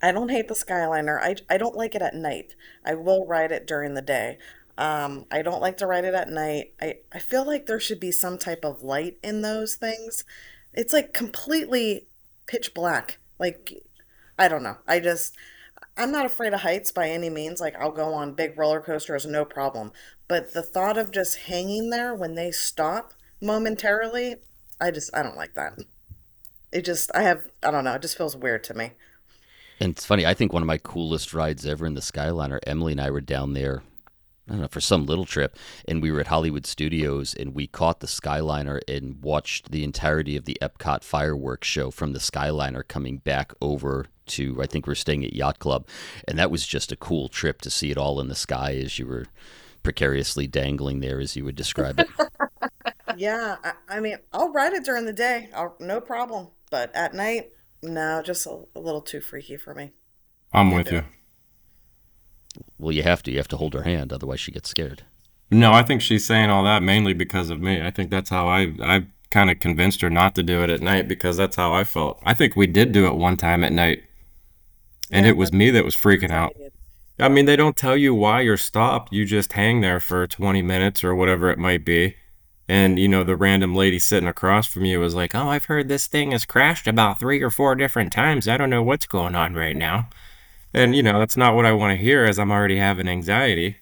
I 0.02 0.12
don't 0.12 0.30
hate 0.30 0.48
the 0.48 0.54
Skyliner. 0.54 1.20
I, 1.20 1.36
I 1.52 1.58
don't 1.58 1.76
like 1.76 1.94
it 1.94 2.00
at 2.02 2.14
night. 2.14 2.54
I 2.84 2.94
will 2.94 3.26
ride 3.26 3.52
it 3.52 3.66
during 3.66 3.94
the 3.94 4.00
day. 4.02 4.38
Um, 4.78 5.26
I 5.30 5.42
don't 5.42 5.60
like 5.60 5.76
to 5.78 5.86
ride 5.86 6.04
it 6.06 6.14
at 6.14 6.30
night. 6.30 6.72
I, 6.80 7.00
I 7.12 7.18
feel 7.18 7.44
like 7.46 7.66
there 7.66 7.80
should 7.80 8.00
be 8.00 8.10
some 8.12 8.38
type 8.38 8.64
of 8.64 8.82
light 8.82 9.18
in 9.22 9.42
those 9.42 9.74
things. 9.74 10.24
It's 10.74 10.92
like 10.92 11.12
completely 11.12 12.06
pitch 12.46 12.74
black. 12.74 13.18
Like, 13.38 13.72
I 14.38 14.48
don't 14.48 14.62
know. 14.62 14.76
I 14.86 15.00
just, 15.00 15.34
I'm 15.96 16.12
not 16.12 16.26
afraid 16.26 16.52
of 16.52 16.60
heights 16.60 16.92
by 16.92 17.08
any 17.08 17.30
means. 17.30 17.60
Like, 17.60 17.74
I'll 17.76 17.90
go 17.90 18.14
on 18.14 18.34
big 18.34 18.58
roller 18.58 18.80
coasters, 18.80 19.26
no 19.26 19.44
problem. 19.44 19.92
But 20.28 20.52
the 20.52 20.62
thought 20.62 20.96
of 20.96 21.10
just 21.10 21.38
hanging 21.40 21.90
there 21.90 22.14
when 22.14 22.34
they 22.34 22.50
stop 22.50 23.14
momentarily, 23.40 24.36
I 24.80 24.90
just, 24.90 25.14
I 25.14 25.22
don't 25.22 25.36
like 25.36 25.54
that. 25.54 25.78
It 26.72 26.84
just, 26.84 27.10
I 27.14 27.22
have, 27.22 27.48
I 27.62 27.70
don't 27.70 27.84
know. 27.84 27.94
It 27.94 28.02
just 28.02 28.16
feels 28.16 28.36
weird 28.36 28.62
to 28.64 28.74
me. 28.74 28.92
And 29.80 29.92
it's 29.92 30.04
funny, 30.04 30.26
I 30.26 30.34
think 30.34 30.52
one 30.52 30.62
of 30.62 30.66
my 30.66 30.78
coolest 30.78 31.32
rides 31.32 31.64
ever 31.64 31.86
in 31.86 31.94
the 31.94 32.02
Skyliner, 32.02 32.58
Emily 32.66 32.92
and 32.92 33.00
I 33.00 33.10
were 33.10 33.22
down 33.22 33.54
there, 33.54 33.82
I 34.50 34.54
don't 34.54 34.62
know, 34.62 34.68
for 34.68 34.80
some 34.80 35.06
little 35.06 35.24
trip, 35.24 35.56
and 35.86 36.02
we 36.02 36.10
were 36.10 36.18
at 36.18 36.26
Hollywood 36.26 36.66
Studios 36.66 37.34
and 37.34 37.54
we 37.54 37.68
caught 37.68 38.00
the 38.00 38.08
Skyliner 38.08 38.80
and 38.88 39.22
watched 39.22 39.70
the 39.70 39.84
entirety 39.84 40.36
of 40.36 40.44
the 40.44 40.58
Epcot 40.60 41.04
fireworks 41.04 41.68
show 41.68 41.92
from 41.92 42.12
the 42.12 42.18
Skyliner 42.18 42.86
coming 42.86 43.18
back 43.18 43.52
over 43.60 44.06
to, 44.26 44.60
I 44.60 44.66
think 44.66 44.88
we're 44.88 44.96
staying 44.96 45.24
at 45.24 45.34
Yacht 45.34 45.60
Club. 45.60 45.86
And 46.26 46.36
that 46.38 46.50
was 46.50 46.66
just 46.66 46.90
a 46.90 46.96
cool 46.96 47.28
trip 47.28 47.60
to 47.62 47.70
see 47.70 47.92
it 47.92 47.98
all 47.98 48.20
in 48.20 48.26
the 48.26 48.34
sky 48.34 48.74
as 48.74 48.98
you 48.98 49.06
were 49.06 49.26
precariously 49.84 50.48
dangling 50.48 50.98
there, 50.98 51.20
as 51.20 51.36
you 51.36 51.44
would 51.44 51.56
describe 51.56 52.00
it. 52.00 52.08
Yeah, 53.16 53.56
I, 53.62 53.72
I 53.88 54.00
mean, 54.00 54.16
I'll 54.32 54.52
ride 54.52 54.72
it 54.72 54.84
during 54.84 55.04
the 55.04 55.12
day, 55.12 55.50
I'll, 55.54 55.76
no 55.80 56.00
problem. 56.00 56.48
But 56.70 56.94
at 56.94 57.12
night, 57.12 57.50
no, 57.82 58.22
just 58.22 58.46
a, 58.46 58.62
a 58.74 58.80
little 58.80 59.02
too 59.02 59.20
freaky 59.20 59.56
for 59.56 59.74
me. 59.74 59.92
I'm 60.52 60.70
with 60.70 60.90
you. 60.90 61.04
Well, 62.78 62.92
you 62.92 63.02
have 63.02 63.22
to. 63.24 63.30
You 63.30 63.38
have 63.38 63.48
to 63.48 63.56
hold 63.56 63.74
her 63.74 63.82
hand, 63.82 64.12
otherwise 64.12 64.40
she 64.40 64.52
gets 64.52 64.68
scared. 64.68 65.02
No, 65.50 65.72
I 65.72 65.82
think 65.82 66.00
she's 66.00 66.24
saying 66.24 66.50
all 66.50 66.64
that 66.64 66.82
mainly 66.82 67.12
because 67.12 67.50
of 67.50 67.60
me. 67.60 67.82
I 67.82 67.90
think 67.90 68.10
that's 68.10 68.30
how 68.30 68.48
I 68.48 68.72
I 68.82 69.06
kind 69.30 69.50
of 69.50 69.60
convinced 69.60 70.00
her 70.00 70.10
not 70.10 70.34
to 70.34 70.42
do 70.42 70.62
it 70.62 70.70
at 70.70 70.80
night 70.80 71.08
because 71.08 71.36
that's 71.36 71.56
how 71.56 71.72
I 71.72 71.84
felt. 71.84 72.20
I 72.24 72.34
think 72.34 72.56
we 72.56 72.66
did 72.66 72.92
do 72.92 73.06
it 73.06 73.14
one 73.14 73.36
time 73.36 73.64
at 73.64 73.72
night, 73.72 74.04
and 75.10 75.24
Yeah, 75.24 75.32
it 75.32 75.36
was 75.36 75.52
me 75.52 75.70
that 75.70 75.84
was 75.84 75.94
freaking 75.94 76.30
out. 76.30 76.54
I 77.18 77.28
mean, 77.28 77.44
they 77.44 77.56
don't 77.56 77.76
tell 77.76 77.96
you 77.96 78.14
why 78.14 78.40
you're 78.40 78.56
stopped. 78.56 79.12
You 79.12 79.24
just 79.26 79.52
hang 79.52 79.82
there 79.82 80.00
for 80.00 80.26
20 80.26 80.62
minutes 80.62 81.04
or 81.04 81.14
whatever 81.14 81.50
it 81.50 81.58
might 81.58 81.84
be. 81.84 82.16
And, 82.66 82.98
you 82.98 83.08
know, 83.08 83.24
the 83.24 83.36
random 83.36 83.74
lady 83.74 83.98
sitting 83.98 84.28
across 84.28 84.66
from 84.66 84.84
you 84.84 85.00
was 85.00 85.14
like, 85.14 85.34
Oh, 85.34 85.48
I've 85.48 85.64
heard 85.66 85.88
this 85.88 86.06
thing 86.06 86.30
has 86.30 86.46
crashed 86.46 86.86
about 86.86 87.18
three 87.20 87.42
or 87.42 87.50
four 87.50 87.74
different 87.74 88.12
times. 88.12 88.48
I 88.48 88.56
don't 88.56 88.70
know 88.70 88.82
what's 88.82 89.06
going 89.06 89.34
on 89.34 89.54
right 89.54 89.76
now. 89.76 90.08
And, 90.72 90.94
you 90.94 91.02
know, 91.02 91.18
that's 91.18 91.36
not 91.36 91.54
what 91.54 91.66
I 91.66 91.72
want 91.72 91.96
to 91.96 92.02
hear 92.02 92.24
as 92.24 92.38
I'm 92.38 92.52
already 92.52 92.76
having 92.76 93.08
anxiety. 93.08 93.78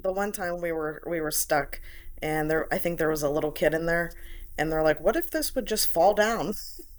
The 0.00 0.12
one 0.12 0.30
time 0.30 0.60
we 0.60 0.70
were 0.70 1.02
we 1.06 1.20
were 1.20 1.32
stuck, 1.32 1.80
and 2.22 2.48
there 2.48 2.72
I 2.72 2.78
think 2.78 2.98
there 2.98 3.08
was 3.08 3.24
a 3.24 3.30
little 3.30 3.50
kid 3.50 3.74
in 3.74 3.86
there, 3.86 4.12
and 4.56 4.70
they're 4.70 4.84
like, 4.84 5.00
"What 5.00 5.16
if 5.16 5.30
this 5.30 5.54
would 5.56 5.66
just 5.66 5.88
fall 5.88 6.14
down?" 6.14 6.54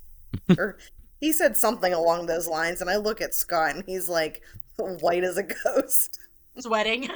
or 0.57 0.77
he 1.21 1.31
said 1.31 1.55
something 1.55 1.93
along 1.93 2.25
those 2.25 2.47
lines, 2.47 2.81
and 2.81 2.89
I 2.89 2.97
look 2.97 3.21
at 3.21 3.33
Scott, 3.33 3.75
and 3.75 3.83
he's 3.85 4.09
like 4.09 4.41
white 4.77 5.23
as 5.23 5.37
a 5.37 5.43
ghost. 5.43 6.19
Sweating. 6.59 7.09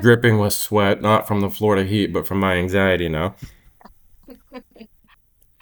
dripping 0.00 0.38
with 0.38 0.54
sweat, 0.54 1.02
not 1.02 1.28
from 1.28 1.40
the 1.40 1.50
Florida 1.50 1.84
heat, 1.84 2.12
but 2.12 2.26
from 2.26 2.40
my 2.40 2.54
anxiety 2.54 3.08
now. 3.08 3.34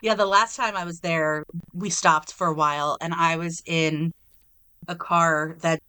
Yeah, 0.01 0.15
the 0.15 0.27
last 0.27 0.55
time 0.55 0.77
I 0.77 0.85
was 0.85 1.01
there, 1.01 1.45
we 1.73 1.91
stopped 1.91 2.33
for 2.33 2.47
a 2.47 2.55
while 2.55 2.97
and 3.01 3.13
I 3.13 3.37
was 3.37 3.63
in 3.67 4.13
a 4.89 4.97
car 4.97 5.57
that 5.61 5.81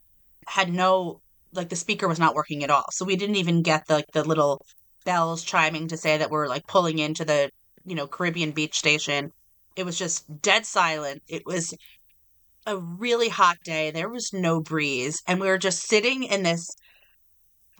had 0.47 0.71
no 0.71 1.21
like 1.53 1.69
the 1.69 1.75
speaker 1.75 2.07
was 2.07 2.19
not 2.19 2.35
working 2.35 2.63
at 2.63 2.69
all. 2.69 2.85
So 2.91 3.05
we 3.05 3.15
didn't 3.15 3.38
even 3.38 3.63
get 3.63 3.88
the, 3.88 3.95
like 3.95 4.12
the 4.13 4.23
little 4.23 4.63
bells 5.05 5.43
chiming 5.43 5.88
to 5.88 5.97
say 5.97 6.17
that 6.17 6.29
we're 6.29 6.47
like 6.47 6.67
pulling 6.67 6.99
into 6.99 7.25
the, 7.25 7.49
you 7.85 7.95
know, 7.95 8.07
Caribbean 8.07 8.51
beach 8.51 8.77
station. 8.77 9.31
It 9.75 9.83
was 9.85 9.97
just 9.97 10.41
dead 10.41 10.65
silent. 10.65 11.23
It 11.27 11.43
was 11.45 11.73
a 12.67 12.77
really 12.77 13.29
hot 13.29 13.57
day. 13.63 13.91
There 13.91 14.09
was 14.09 14.31
no 14.33 14.62
breeze. 14.62 15.21
And 15.27 15.39
we 15.39 15.47
were 15.47 15.57
just 15.57 15.88
sitting 15.88 16.23
in 16.23 16.43
this 16.43 16.69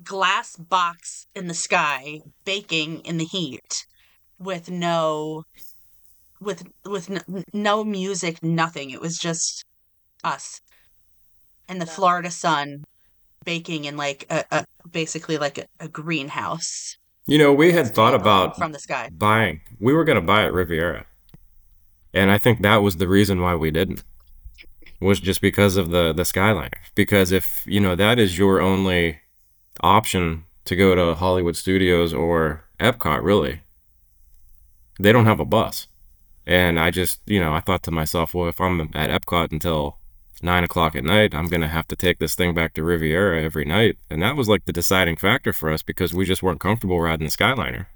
glass 0.04 0.56
box 0.56 1.28
in 1.36 1.48
the 1.48 1.54
sky, 1.54 2.22
baking 2.46 3.02
in 3.02 3.18
the 3.18 3.26
heat 3.26 3.86
with 4.40 4.72
no 4.72 5.44
with 6.42 6.64
with 6.86 7.12
n- 7.12 7.44
no 7.54 7.84
music, 7.84 8.42
nothing. 8.42 8.90
It 8.92 9.02
was 9.02 9.18
just 9.18 9.64
us 10.24 10.60
and 11.70 11.80
the 11.82 11.86
Florida 11.86 12.32
sun 12.32 12.84
baking 13.46 13.86
in 13.86 13.96
like 13.96 14.26
a, 14.30 14.44
a 14.52 14.66
basically 14.92 15.38
like 15.38 15.58
a, 15.58 15.66
a 15.80 15.88
greenhouse 15.88 16.98
You 17.28 17.38
know, 17.38 17.54
we 17.54 17.72
had 17.72 17.88
thought 17.96 18.14
about 18.16 18.58
from 18.58 18.72
the 18.74 18.80
sky. 18.80 19.10
buying. 19.12 19.62
We 19.80 19.94
were 19.94 20.04
gonna 20.04 20.22
buy 20.22 20.44
at 20.46 20.54
Riviera, 20.54 21.06
and 22.14 22.32
I 22.32 22.38
think 22.38 22.62
that 22.62 22.78
was 22.78 22.98
the 22.98 23.08
reason 23.08 23.40
why 23.42 23.56
we 23.56 23.72
didn't. 23.72 24.04
Was 25.00 25.22
just 25.22 25.40
because 25.40 25.78
of 25.78 25.92
the 25.92 26.12
the 26.12 26.24
Skyliner. 26.24 26.74
Because 26.96 27.32
if 27.32 27.64
you 27.66 27.80
know 27.80 27.96
that 27.96 28.20
is 28.20 28.38
your 28.38 28.60
only 28.60 29.20
option 29.82 30.44
to 30.66 30.76
go 30.76 30.94
to 30.96 31.16
Hollywood 31.16 31.56
Studios 31.56 32.14
or 32.14 32.66
Epcot, 32.80 33.24
really, 33.24 33.62
they 35.00 35.14
don't 35.14 35.26
have 35.26 35.40
a 35.40 35.46
bus. 35.46 35.88
And 36.46 36.80
I 36.80 36.92
just, 36.92 37.22
you 37.26 37.40
know, 37.40 37.54
I 37.54 37.62
thought 37.62 37.84
to 37.84 37.92
myself, 37.92 38.34
well, 38.34 38.50
if 38.50 38.60
I'm 38.60 38.82
at 38.94 39.10
Epcot 39.10 39.52
until 39.54 39.99
nine 40.44 40.64
o'clock 40.64 40.96
at 40.96 41.04
night, 41.04 41.34
I'm 41.36 41.48
gonna 41.48 41.68
have 41.68 41.88
to 41.90 41.96
take 41.96 42.20
this 42.20 42.36
thing 42.36 42.54
back 42.54 42.74
to 42.76 42.84
Riviera 42.84 43.42
every 43.42 43.66
night. 43.66 43.98
And 44.10 44.22
that 44.22 44.36
was 44.36 44.48
like 44.48 44.66
the 44.66 44.74
deciding 44.74 45.18
factor 45.18 45.54
for 45.54 45.72
us 45.72 45.82
because 45.84 46.14
we 46.14 46.26
just 46.26 46.44
weren't 46.44 46.60
comfortable 46.60 47.00
riding 47.02 47.26
the 47.28 47.32
Skyliner. 47.32 47.88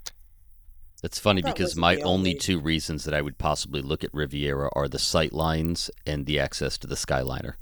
That's 1.01 1.19
funny 1.19 1.41
That 1.41 1.53
because 1.55 1.75
my 1.75 1.95
only 1.97 2.05
only- 2.05 2.33
two 2.35 2.59
reasons 2.59 3.03
that 3.03 3.13
I 3.13 3.21
would 3.21 3.37
possibly 3.37 3.81
look 3.81 4.03
at 4.03 4.13
Riviera 4.13 4.69
are 4.73 4.87
the 4.87 4.99
sight 4.99 5.33
lines 5.33 5.91
and 6.05 6.25
the 6.25 6.39
access 6.39 6.77
to 6.77 6.87
the 6.87 6.95
Skyliner. 6.95 7.55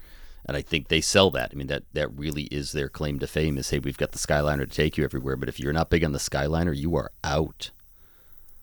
And 0.46 0.56
I 0.58 0.62
think 0.62 0.88
they 0.88 1.02
sell 1.02 1.32
that. 1.32 1.50
I 1.52 1.56
mean, 1.56 1.68
that, 1.68 1.84
that 1.94 2.12
really 2.18 2.44
is 2.46 2.72
their 2.72 2.90
claim 2.90 3.20
to 3.20 3.28
fame 3.28 3.58
is, 3.58 3.70
hey, 3.70 3.80
we've 3.80 3.98
got 3.98 4.12
the 4.12 4.18
Skyliner 4.20 4.68
to 4.70 4.76
take 4.76 4.98
you 4.98 5.04
everywhere. 5.04 5.36
But 5.36 5.50
if 5.50 5.60
you're 5.60 5.74
not 5.74 5.90
big 5.90 6.04
on 6.04 6.12
the 6.14 6.20
Skyliner, 6.20 6.76
you 6.76 6.96
are 6.96 7.12
out. 7.24 7.72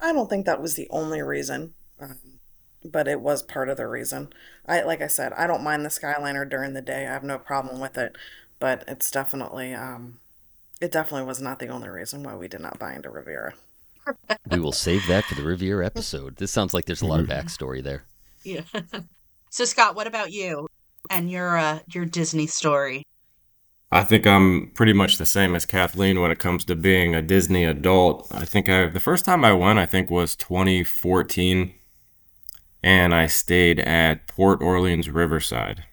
I 0.01 0.13
don't 0.13 0.29
think 0.29 0.47
that 0.47 0.61
was 0.63 0.75
the 0.75 0.89
only 0.91 1.23
reason, 1.23 1.75
um, 2.01 2.17
but 2.85 3.09
it 3.09 3.21
was 3.21 3.43
part 3.43 3.69
of 3.69 3.77
the 3.77 3.87
reason. 3.87 4.33
I 4.67 4.83
like 4.83 5.03
I 5.03 5.07
said, 5.07 5.33
I 5.35 5.47
don't 5.47 5.65
mind 5.65 5.85
the 5.85 5.91
Skyliner 5.91 6.49
during 6.49 6.75
the 6.75 6.83
day. 6.83 7.07
I 7.07 7.13
have 7.13 7.25
no 7.25 7.39
problem 7.39 7.81
with 7.81 7.99
it, 7.99 8.17
but 8.59 8.85
it's 8.87 9.11
definitely 9.11 9.75
um, 9.75 10.19
it 10.81 10.93
definitely 10.93 11.27
was 11.27 11.41
not 11.41 11.59
the 11.59 11.69
only 11.69 11.89
reason 11.89 12.23
why 12.23 12.37
we 12.37 12.49
did 12.49 12.61
not 12.61 12.79
buy 12.79 12.95
into 12.95 13.11
Riviera. 13.11 13.55
We 14.51 14.61
will 14.61 14.73
save 14.73 15.07
that 15.09 15.25
for 15.25 15.35
the 15.35 15.43
Riviera 15.43 15.85
episode. 15.85 16.37
This 16.37 16.51
sounds 16.51 16.73
like 16.73 16.87
there's 16.87 17.03
a 17.03 17.07
lot 17.07 17.21
of 17.21 17.27
backstory 17.29 17.83
there. 17.83 18.05
Yeah. 18.43 18.63
so 19.51 19.65
Scott, 19.65 19.95
what 19.95 20.07
about 20.07 20.33
you 20.33 20.69
and 21.11 21.31
your 21.31 21.59
uh 21.59 21.81
your 21.93 22.05
Disney 22.05 22.47
story? 22.47 23.05
I 23.91 24.05
think 24.05 24.27
I'm 24.27 24.71
pretty 24.75 24.93
much 24.93 25.17
the 25.17 25.25
same 25.25 25.55
as 25.55 25.65
Kathleen 25.65 26.21
when 26.21 26.31
it 26.31 26.39
comes 26.39 26.65
to 26.67 26.77
being 26.77 27.15
a 27.15 27.23
Disney 27.23 27.65
adult. 27.65 28.29
I 28.31 28.45
think 28.45 28.69
I 28.69 28.87
the 28.87 29.01
first 29.01 29.25
time 29.25 29.45
I 29.45 29.53
went 29.53 29.79
I 29.79 29.87
think 29.87 30.11
was 30.11 30.37
2014 30.37 31.75
and 32.83 33.15
I 33.15 33.27
stayed 33.27 33.81
at 33.81 34.27
Port 34.27 34.61
Orleans 34.63 35.11
Riverside. 35.11 35.85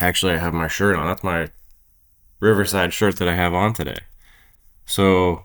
Actually, 0.00 0.34
I 0.34 0.38
have 0.38 0.54
my 0.54 0.68
shirt 0.68 0.96
on. 0.96 1.06
That's 1.06 1.24
my 1.24 1.50
Riverside 2.40 2.92
shirt 2.92 3.16
that 3.16 3.28
I 3.28 3.34
have 3.34 3.54
on 3.54 3.72
today. 3.72 4.00
So, 4.86 5.44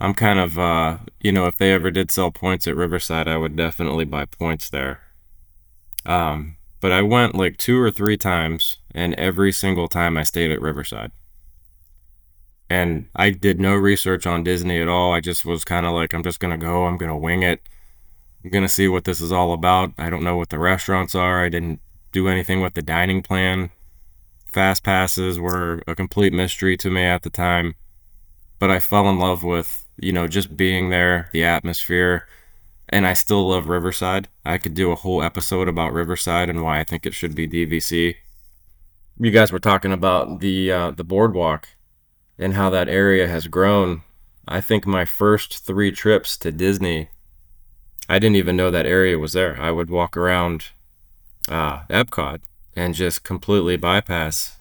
I'm 0.00 0.14
kind 0.14 0.40
of 0.40 0.58
uh, 0.58 0.98
you 1.20 1.30
know, 1.30 1.46
if 1.46 1.56
they 1.56 1.72
ever 1.72 1.90
did 1.90 2.10
sell 2.10 2.30
points 2.30 2.66
at 2.66 2.76
Riverside, 2.76 3.28
I 3.28 3.36
would 3.36 3.54
definitely 3.54 4.04
buy 4.04 4.24
points 4.24 4.68
there. 4.68 5.00
Um, 6.04 6.56
but 6.80 6.90
I 6.90 7.00
went 7.02 7.36
like 7.36 7.58
two 7.58 7.78
or 7.80 7.92
three 7.92 8.16
times, 8.16 8.78
and 8.92 9.14
every 9.14 9.52
single 9.52 9.86
time 9.86 10.18
I 10.18 10.24
stayed 10.24 10.50
at 10.50 10.60
Riverside. 10.60 11.12
And 12.68 13.08
I 13.14 13.30
did 13.30 13.60
no 13.60 13.74
research 13.74 14.26
on 14.26 14.42
Disney 14.42 14.80
at 14.80 14.88
all. 14.88 15.12
I 15.12 15.20
just 15.20 15.44
was 15.44 15.62
kind 15.62 15.86
of 15.86 15.92
like, 15.92 16.12
I'm 16.12 16.22
just 16.22 16.40
going 16.40 16.58
to 16.58 16.66
go, 16.66 16.86
I'm 16.86 16.96
going 16.96 17.10
to 17.10 17.16
wing 17.16 17.42
it. 17.42 17.60
I'm 18.44 18.50
going 18.50 18.64
to 18.64 18.68
see 18.68 18.88
what 18.88 19.04
this 19.04 19.20
is 19.20 19.32
all 19.32 19.52
about. 19.52 19.92
I 19.98 20.10
don't 20.10 20.24
know 20.24 20.36
what 20.36 20.50
the 20.50 20.58
restaurants 20.58 21.14
are. 21.14 21.44
I 21.44 21.48
didn't 21.48 21.80
do 22.12 22.28
anything 22.28 22.60
with 22.60 22.74
the 22.74 22.82
dining 22.82 23.22
plan. 23.22 23.70
Fast 24.52 24.82
passes 24.82 25.38
were 25.38 25.82
a 25.86 25.94
complete 25.94 26.32
mystery 26.32 26.76
to 26.78 26.90
me 26.90 27.02
at 27.02 27.22
the 27.22 27.30
time. 27.30 27.74
But 28.58 28.70
I 28.70 28.80
fell 28.80 29.08
in 29.08 29.18
love 29.18 29.42
with, 29.42 29.86
you 29.96 30.12
know, 30.12 30.28
just 30.28 30.56
being 30.56 30.90
there, 30.90 31.30
the 31.32 31.44
atmosphere 31.44 32.26
and 32.92 33.06
I 33.06 33.14
still 33.14 33.48
love 33.48 33.68
Riverside. 33.68 34.28
I 34.44 34.58
could 34.58 34.74
do 34.74 34.92
a 34.92 34.96
whole 34.96 35.22
episode 35.22 35.66
about 35.66 35.94
Riverside 35.94 36.50
and 36.50 36.62
why 36.62 36.78
I 36.78 36.84
think 36.84 37.06
it 37.06 37.14
should 37.14 37.34
be 37.34 37.48
DVC. 37.48 38.16
You 39.18 39.30
guys 39.30 39.50
were 39.50 39.58
talking 39.58 39.92
about 39.92 40.40
the 40.40 40.70
uh, 40.70 40.90
the 40.90 41.04
boardwalk 41.04 41.68
and 42.38 42.54
how 42.54 42.68
that 42.70 42.88
area 42.88 43.26
has 43.26 43.46
grown. 43.46 44.02
I 44.46 44.60
think 44.60 44.86
my 44.86 45.06
first 45.06 45.64
three 45.64 45.90
trips 45.90 46.36
to 46.38 46.52
Disney, 46.52 47.08
I 48.08 48.18
didn't 48.18 48.36
even 48.36 48.56
know 48.56 48.70
that 48.70 48.86
area 48.86 49.18
was 49.18 49.32
there. 49.32 49.60
I 49.60 49.70
would 49.70 49.90
walk 49.90 50.16
around 50.16 50.66
uh, 51.48 51.84
Epcot 51.88 52.40
and 52.74 52.94
just 52.94 53.24
completely 53.24 53.76
bypass 53.76 54.58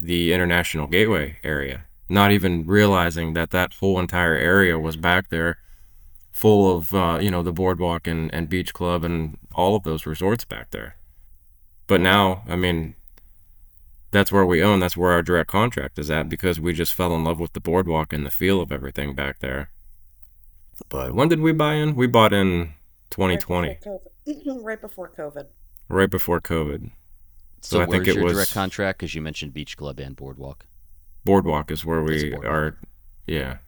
the 0.00 0.32
International 0.32 0.86
Gateway 0.86 1.38
area, 1.42 1.84
not 2.08 2.30
even 2.30 2.66
realizing 2.66 3.34
that 3.34 3.50
that 3.50 3.74
whole 3.74 3.98
entire 3.98 4.36
area 4.36 4.78
was 4.78 4.96
back 4.96 5.28
there 5.28 5.58
full 6.38 6.76
of 6.76 6.94
uh, 6.94 7.18
you 7.20 7.32
know 7.32 7.42
the 7.42 7.52
boardwalk 7.52 8.06
and, 8.06 8.32
and 8.32 8.48
beach 8.48 8.72
club 8.72 9.02
and 9.02 9.36
all 9.54 9.74
of 9.74 9.82
those 9.82 10.06
resorts 10.06 10.44
back 10.44 10.70
there 10.70 10.94
but 11.88 12.00
now 12.00 12.44
i 12.46 12.54
mean 12.54 12.94
that's 14.12 14.30
where 14.30 14.46
we 14.46 14.62
own 14.62 14.78
that's 14.78 14.96
where 14.96 15.10
our 15.10 15.20
direct 15.20 15.50
contract 15.50 15.98
is 15.98 16.12
at 16.12 16.28
because 16.28 16.60
we 16.60 16.72
just 16.72 16.94
fell 16.94 17.12
in 17.12 17.24
love 17.24 17.40
with 17.40 17.54
the 17.54 17.60
boardwalk 17.60 18.12
and 18.12 18.24
the 18.24 18.30
feel 18.30 18.60
of 18.60 18.70
everything 18.70 19.16
back 19.16 19.40
there 19.40 19.70
but 20.88 21.14
when 21.14 21.28
did 21.28 21.40
we 21.40 21.52
buy 21.52 21.74
in? 21.74 21.94
We 21.94 22.06
bought 22.06 22.32
in 22.32 22.74
2020 23.10 23.78
Right 23.78 23.80
before 23.80 24.00
COVID. 24.00 24.56
right 24.64 24.80
before 24.80 25.10
COVID. 25.10 25.46
right 25.88 26.10
before 26.10 26.40
covid. 26.40 26.90
So, 27.60 27.78
So 27.78 27.82
I 27.82 27.86
think 27.86 28.06
it 28.06 28.14
your 28.14 28.24
was- 28.24 28.32
direct 28.34 28.52
contract? 28.52 28.98
Because 28.98 29.14
you 29.14 29.22
mentioned 29.22 29.52
Beach 29.54 29.76
Club 29.76 29.98
and 29.98 30.14
Boardwalk. 30.16 30.64
boardwalk 31.24 31.70
is 31.70 31.84
where 31.84 32.02
we 32.02 32.32
are. 32.34 32.76
Yeah. 33.26 33.58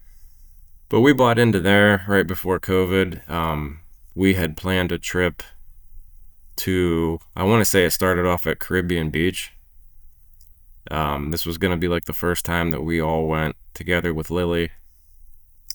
But 0.88 1.01
we 1.01 1.12
bought 1.12 1.38
into 1.38 1.61
there 1.61 2.05
right 2.09 2.27
before 2.27 2.59
covid. 2.61 3.29
Um, 3.31 3.81
we 4.14 4.35
had 4.35 4.57
planned 4.57 4.90
a 4.92 4.99
trip 4.99 5.42
to 6.57 7.18
i 7.35 7.42
want 7.42 7.61
to 7.62 7.64
say 7.64 7.85
it 7.87 7.90
started 7.90 8.27
off 8.27 8.46
at 8.46 8.59
caribbean 8.59 9.09
beach. 9.11 9.53
Um, 10.90 11.31
this 11.31 11.46
was 11.46 11.59
going 11.59 11.70
to 11.70 11.77
be 11.77 11.88
like 11.88 12.05
the 12.07 12.12
first 12.12 12.44
time 12.44 12.70
that 12.70 12.83
we 12.83 13.01
all 13.01 13.27
went 13.27 13.57
together 13.75 14.12
with 14.12 14.31
lily 14.31 14.70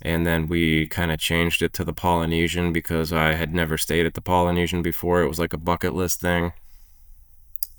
and 0.01 0.25
then 0.25 0.47
we 0.47 0.87
kind 0.87 1.11
of 1.11 1.19
changed 1.19 1.61
it 1.61 1.73
to 1.73 1.83
the 1.83 1.93
polynesian 1.93 2.73
because 2.73 3.13
i 3.13 3.33
had 3.33 3.53
never 3.53 3.77
stayed 3.77 4.05
at 4.05 4.13
the 4.13 4.21
polynesian 4.21 4.81
before 4.81 5.21
it 5.21 5.27
was 5.27 5.39
like 5.39 5.53
a 5.53 5.57
bucket 5.57 5.93
list 5.93 6.19
thing 6.21 6.53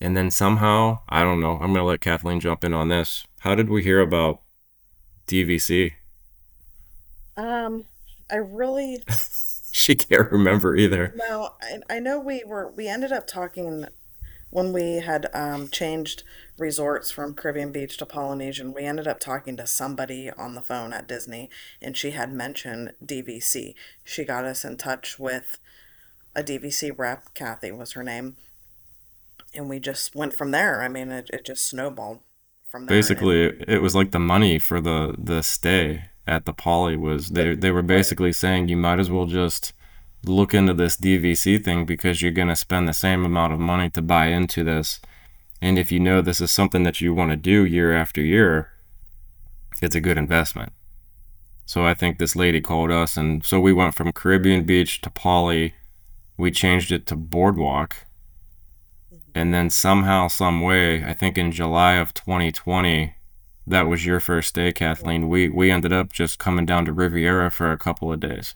and 0.01 0.15
then 0.17 0.31
somehow, 0.31 0.99
I 1.09 1.23
don't 1.23 1.41
know, 1.41 1.53
I'm 1.53 1.73
going 1.73 1.77
to 1.77 1.85
let 1.85 2.03
Kathleen 2.03 2.39
jump 2.39 2.65
in 2.65 2.75
on 2.75 2.89
this. 2.89 3.27
How 3.41 3.55
did 3.55 3.71
we 3.71 3.83
hear 3.83 4.01
about 4.01 4.43
DVC? 5.27 5.93
Um, 7.37 7.85
I 8.31 8.37
really 8.37 9.03
She 9.73 9.95
can't 9.95 10.31
remember 10.33 10.75
either. 10.77 11.13
no. 11.17 11.51
I, 11.63 11.97
I 11.97 11.99
know 11.99 12.19
we 12.19 12.43
were. 12.45 12.71
We 12.71 12.89
ended 12.89 13.13
up 13.13 13.27
talking 13.27 13.87
when 14.51 14.73
we 14.73 14.97
had 14.97 15.29
um, 15.35 15.69
changed 15.69 16.23
resorts 16.59 17.11
from 17.11 17.35
Caribbean 17.35 17.73
Beach 17.73 17.97
to 17.99 18.07
Polynesian. 18.07 18.73
We 18.73 18.85
ended 18.85 19.07
up 19.07 19.21
talking 19.21 19.57
to 19.57 19.67
somebody 19.67 20.31
on 20.31 20.55
the 20.55 20.63
phone 20.63 20.93
at 20.93 21.09
Disney, 21.09 21.51
and 21.83 21.97
she 21.97 22.13
had 22.13 22.33
mentioned 22.33 22.95
DVC. 23.05 23.75
She 24.05 24.25
got 24.25 24.45
us 24.45 24.65
in 24.65 24.77
touch 24.77 25.19
with 25.19 25.59
a 26.35 26.43
DVC 26.43 26.97
rep. 26.97 27.35
Kathy 27.35 27.73
was 27.73 27.93
her 27.93 28.03
name, 28.03 28.37
and 29.55 29.69
we 29.69 29.81
just 29.81 30.15
went 30.15 30.35
from 30.35 30.51
there. 30.53 30.83
I 30.83 30.89
mean, 30.89 31.11
it, 31.11 31.31
it 31.33 31.45
just 31.45 31.67
snowballed 31.67 32.21
from 32.65 32.87
there. 32.87 32.97
Basically, 32.97 33.43
it, 33.43 33.65
it 33.69 33.83
was 33.83 33.95
like 33.95 34.13
the 34.13 34.19
money 34.19 34.59
for 34.59 34.81
the 34.81 35.15
the 35.19 35.43
stay 35.43 36.05
at 36.27 36.45
the 36.45 36.53
Poly 36.53 36.97
was 36.97 37.31
they 37.31 37.55
they 37.55 37.71
were 37.71 37.83
basically 37.83 38.33
saying 38.33 38.69
you 38.69 38.77
might 38.77 39.01
as 39.01 39.11
well 39.11 39.27
just 39.27 39.73
look 40.25 40.55
into 40.55 40.75
this 40.75 40.97
DVC 40.97 41.63
thing 41.63 41.85
because 41.85 42.21
you're 42.21 42.33
going 42.33 42.49
to 42.49 42.57
spend 42.57 42.89
the 42.89 42.93
same 42.93 43.25
amount 43.25 43.53
of 43.53 43.61
money 43.61 43.91
to 43.91 44.03
buy 44.03 44.27
into 44.27 44.65
this. 44.65 45.01
And 45.61 45.79
if 45.79 45.91
you 45.91 46.01
know 46.01 46.21
this 46.21 46.41
is 46.41 46.51
something 46.51 46.83
that 46.83 47.01
you 47.01 47.15
want 47.15 47.31
to 47.31 47.37
do 47.37 47.65
year 47.65 47.95
after 47.95 48.21
year, 48.21 48.73
it's 49.81 49.95
a 49.95 50.01
good 50.01 50.19
investment. 50.19 50.73
So 51.65 51.85
I 51.85 51.95
think 51.95 52.19
this 52.19 52.37
lady 52.37 52.61
called 52.61 52.93
us, 52.93 53.17
and 53.17 53.45
so 53.45 53.59
we 53.59 53.73
went 53.73 53.95
from 53.95 54.13
Caribbean 54.13 54.65
Beach 54.65 55.01
to 55.01 55.11
Poly. 55.11 55.75
We 56.37 56.51
changed 56.51 56.93
it 56.93 57.07
to 57.07 57.17
Boardwalk. 57.17 58.07
Mm-hmm. 59.13 59.31
And 59.35 59.53
then 59.53 59.71
somehow, 59.71 60.29
some 60.29 60.61
way, 60.61 61.05
I 61.05 61.13
think 61.13 61.37
in 61.37 61.51
July 61.51 61.95
of 61.95 62.15
2020, 62.15 63.17
that 63.67 63.89
was 63.89 64.07
your 64.07 64.21
first 64.21 64.55
day, 64.55 64.71
Kathleen. 64.71 65.29
We 65.29 65.49
we 65.49 65.73
ended 65.73 65.93
up 65.93 66.13
just 66.13 66.39
coming 66.39 66.67
down 66.67 66.85
to 66.85 66.93
Riviera 66.93 67.51
for 67.51 67.73
a 67.73 67.79
couple 67.79 68.13
of 68.13 68.21
days. 68.21 68.55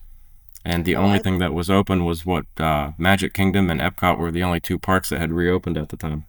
And 0.65 0.85
the 0.85 0.97
only 0.97 1.19
I- 1.19 1.23
thing 1.23 1.39
that 1.39 1.55
was 1.55 1.71
open 1.71 2.05
was 2.05 2.27
what 2.27 2.45
uh, 2.59 2.93
Magic 2.99 3.33
Kingdom 3.33 3.71
and 3.71 3.81
Epcot 3.81 4.19
were 4.19 4.31
the 4.31 4.43
only 4.43 4.61
two 4.61 4.79
parks 4.79 5.09
that 5.11 5.19
had 5.19 5.33
reopened 5.33 5.79
at 5.79 5.89
the 5.89 5.97
time. 5.97 6.27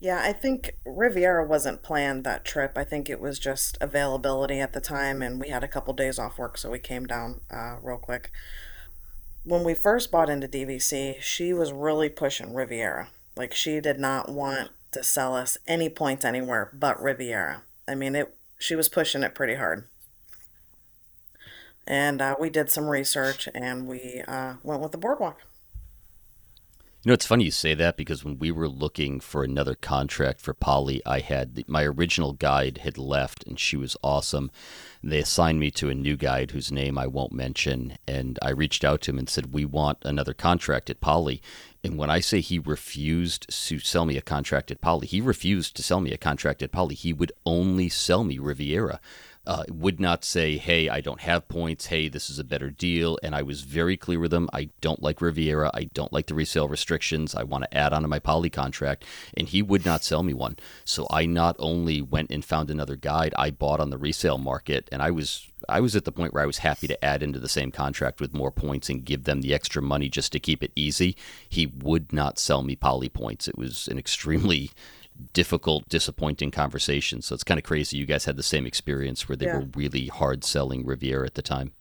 Yeah, 0.00 0.20
I 0.20 0.32
think 0.32 0.74
Riviera 0.84 1.46
wasn't 1.46 1.84
planned 1.84 2.24
that 2.24 2.44
trip. 2.44 2.72
I 2.76 2.82
think 2.82 3.08
it 3.08 3.20
was 3.20 3.38
just 3.38 3.78
availability 3.80 4.58
at 4.58 4.72
the 4.72 4.80
time, 4.80 5.22
and 5.22 5.40
we 5.40 5.50
had 5.50 5.62
a 5.62 5.68
couple 5.68 5.94
days 5.94 6.18
off 6.18 6.38
work, 6.38 6.58
so 6.58 6.70
we 6.70 6.80
came 6.80 7.06
down 7.06 7.40
uh, 7.52 7.76
real 7.80 7.98
quick. 7.98 8.32
When 9.44 9.62
we 9.62 9.74
first 9.74 10.10
bought 10.10 10.28
into 10.28 10.48
DVC, 10.48 11.20
she 11.20 11.52
was 11.52 11.72
really 11.72 12.08
pushing 12.08 12.52
Riviera. 12.52 13.10
Like 13.36 13.54
she 13.54 13.80
did 13.80 14.00
not 14.00 14.28
want 14.28 14.70
to 14.90 15.04
sell 15.04 15.36
us 15.36 15.56
any 15.66 15.88
points 15.88 16.24
anywhere 16.24 16.70
but 16.72 17.00
Riviera. 17.00 17.62
I 17.86 17.94
mean, 17.94 18.14
it. 18.16 18.34
She 18.58 18.74
was 18.74 18.88
pushing 18.88 19.22
it 19.22 19.34
pretty 19.34 19.54
hard. 19.54 19.86
And 21.86 22.22
uh, 22.22 22.36
we 22.38 22.48
did 22.48 22.70
some 22.70 22.88
research, 22.88 23.48
and 23.54 23.86
we 23.86 24.22
uh, 24.26 24.54
went 24.62 24.80
with 24.80 24.92
the 24.92 24.98
boardwalk. 24.98 25.40
You 27.04 27.10
know, 27.10 27.14
it's 27.14 27.26
funny 27.26 27.46
you 27.46 27.50
say 27.50 27.74
that 27.74 27.96
because 27.96 28.24
when 28.24 28.38
we 28.38 28.52
were 28.52 28.68
looking 28.68 29.18
for 29.18 29.42
another 29.42 29.74
contract 29.74 30.40
for 30.40 30.54
Poly, 30.54 31.02
I 31.04 31.18
had 31.18 31.64
my 31.66 31.82
original 31.82 32.32
guide 32.32 32.78
had 32.78 32.96
left 32.96 33.44
and 33.44 33.58
she 33.58 33.76
was 33.76 33.96
awesome. 34.04 34.52
They 35.02 35.18
assigned 35.18 35.58
me 35.58 35.72
to 35.72 35.90
a 35.90 35.96
new 35.96 36.16
guide 36.16 36.52
whose 36.52 36.70
name 36.70 36.96
I 36.96 37.08
won't 37.08 37.32
mention. 37.32 37.98
And 38.06 38.38
I 38.40 38.50
reached 38.50 38.84
out 38.84 39.00
to 39.02 39.10
him 39.10 39.18
and 39.18 39.28
said, 39.28 39.52
We 39.52 39.64
want 39.64 39.98
another 40.02 40.32
contract 40.32 40.90
at 40.90 41.00
Poly. 41.00 41.42
And 41.82 41.98
when 41.98 42.08
I 42.08 42.20
say 42.20 42.40
he 42.40 42.60
refused 42.60 43.50
to 43.66 43.80
sell 43.80 44.06
me 44.06 44.16
a 44.16 44.22
contract 44.22 44.70
at 44.70 44.80
Poly, 44.80 45.08
he 45.08 45.20
refused 45.20 45.74
to 45.74 45.82
sell 45.82 45.98
me 46.00 46.12
a 46.12 46.18
contract 46.18 46.62
at 46.62 46.70
Poly. 46.70 46.94
He 46.94 47.12
would 47.12 47.32
only 47.44 47.88
sell 47.88 48.22
me 48.22 48.38
Riviera. 48.38 49.00
Uh, 49.44 49.64
would 49.68 49.98
not 49.98 50.24
say, 50.24 50.56
hey, 50.56 50.88
I 50.88 51.00
don't 51.00 51.20
have 51.20 51.48
points. 51.48 51.86
Hey, 51.86 52.08
this 52.08 52.30
is 52.30 52.38
a 52.38 52.44
better 52.44 52.70
deal. 52.70 53.18
And 53.24 53.34
I 53.34 53.42
was 53.42 53.62
very 53.62 53.96
clear 53.96 54.20
with 54.20 54.32
him. 54.32 54.48
I 54.52 54.70
don't 54.80 55.02
like 55.02 55.20
Riviera. 55.20 55.68
I 55.74 55.90
don't 55.94 56.12
like 56.12 56.26
the 56.26 56.34
resale 56.34 56.68
restrictions. 56.68 57.34
I 57.34 57.42
want 57.42 57.64
to 57.64 57.76
add 57.76 57.92
on 57.92 58.02
to 58.02 58.08
my 58.08 58.20
poly 58.20 58.50
contract. 58.50 59.04
And 59.36 59.48
he 59.48 59.60
would 59.60 59.84
not 59.84 60.04
sell 60.04 60.22
me 60.22 60.32
one. 60.32 60.58
So 60.84 61.08
I 61.10 61.26
not 61.26 61.56
only 61.58 62.00
went 62.00 62.30
and 62.30 62.44
found 62.44 62.70
another 62.70 62.94
guide, 62.94 63.34
I 63.36 63.50
bought 63.50 63.80
on 63.80 63.90
the 63.90 63.98
resale 63.98 64.38
market. 64.38 64.88
And 64.92 65.02
I 65.02 65.10
was 65.10 65.48
I 65.68 65.80
was 65.80 65.96
at 65.96 66.04
the 66.04 66.12
point 66.12 66.32
where 66.32 66.42
I 66.42 66.46
was 66.46 66.58
happy 66.58 66.86
to 66.88 67.04
add 67.04 67.22
into 67.22 67.38
the 67.38 67.48
same 67.48 67.70
contract 67.70 68.20
with 68.20 68.34
more 68.34 68.50
points 68.50 68.88
and 68.88 69.04
give 69.04 69.24
them 69.24 69.42
the 69.42 69.54
extra 69.54 69.82
money 69.82 70.08
just 70.08 70.32
to 70.32 70.40
keep 70.40 70.62
it 70.62 70.72
easy. 70.74 71.16
He 71.48 71.66
would 71.66 72.12
not 72.12 72.38
sell 72.38 72.62
me 72.62 72.76
poly 72.76 73.08
points. 73.08 73.48
It 73.48 73.58
was 73.58 73.88
an 73.88 73.98
extremely 73.98 74.70
difficult, 75.32 75.88
disappointing 75.88 76.50
conversation. 76.50 77.22
So 77.22 77.34
it's 77.34 77.44
kind 77.44 77.58
of 77.58 77.64
crazy. 77.64 77.96
You 77.96 78.06
guys 78.06 78.24
had 78.24 78.36
the 78.36 78.42
same 78.42 78.66
experience 78.66 79.28
where 79.28 79.36
they 79.36 79.46
Yeah. 79.46 79.58
were 79.58 79.68
really 79.74 80.06
hard 80.08 80.44
selling 80.44 80.84
Riviera 80.84 81.26
at 81.26 81.34
the 81.34 81.42
time. 81.42 81.72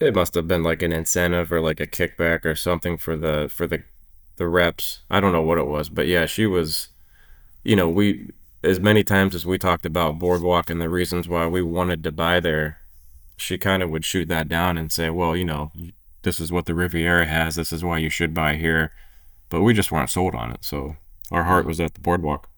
It 0.00 0.14
must 0.14 0.34
have 0.34 0.48
been 0.48 0.62
like 0.62 0.82
an 0.82 0.92
incentive 0.92 1.52
or 1.52 1.60
like 1.60 1.80
a 1.80 1.86
kickback 1.86 2.44
or 2.44 2.54
something 2.54 2.96
for 2.96 3.16
the 3.16 3.48
for 3.50 3.66
the 3.66 3.84
the 4.36 4.48
reps. 4.48 5.02
I 5.08 5.20
don't 5.20 5.32
know 5.32 5.42
what 5.42 5.58
it 5.58 5.66
was, 5.66 5.88
but 5.88 6.06
yeah, 6.06 6.26
she 6.26 6.46
was 6.46 6.88
you 7.62 7.76
know, 7.76 7.88
we 7.88 8.30
as 8.62 8.80
many 8.80 9.04
times 9.04 9.34
as 9.34 9.46
we 9.46 9.56
talked 9.58 9.86
about 9.86 10.18
Boardwalk 10.18 10.68
and 10.70 10.80
the 10.80 10.88
reasons 10.88 11.28
why 11.28 11.46
we 11.46 11.62
wanted 11.62 12.02
to 12.04 12.12
buy 12.12 12.40
there, 12.40 12.80
she 13.36 13.56
kind 13.58 13.82
of 13.82 13.90
would 13.90 14.04
shoot 14.04 14.28
that 14.28 14.48
down 14.48 14.76
and 14.78 14.90
say, 14.92 15.10
"Well, 15.10 15.36
you 15.36 15.44
know, 15.44 15.72
this 16.22 16.40
is 16.40 16.50
what 16.52 16.66
the 16.66 16.74
Riviera 16.74 17.26
has. 17.26 17.56
This 17.56 17.72
is 17.72 17.84
why 17.84 17.98
you 17.98 18.10
should 18.10 18.34
buy 18.34 18.56
here." 18.56 18.92
But 19.48 19.62
we 19.62 19.74
just 19.74 19.92
weren't 19.92 20.10
sold 20.10 20.34
on 20.34 20.50
it, 20.50 20.64
so 20.64 20.96
our 21.30 21.44
heart 21.44 21.66
was 21.66 21.80
at 21.80 21.94
the 21.94 22.00
Boardwalk. 22.00 22.48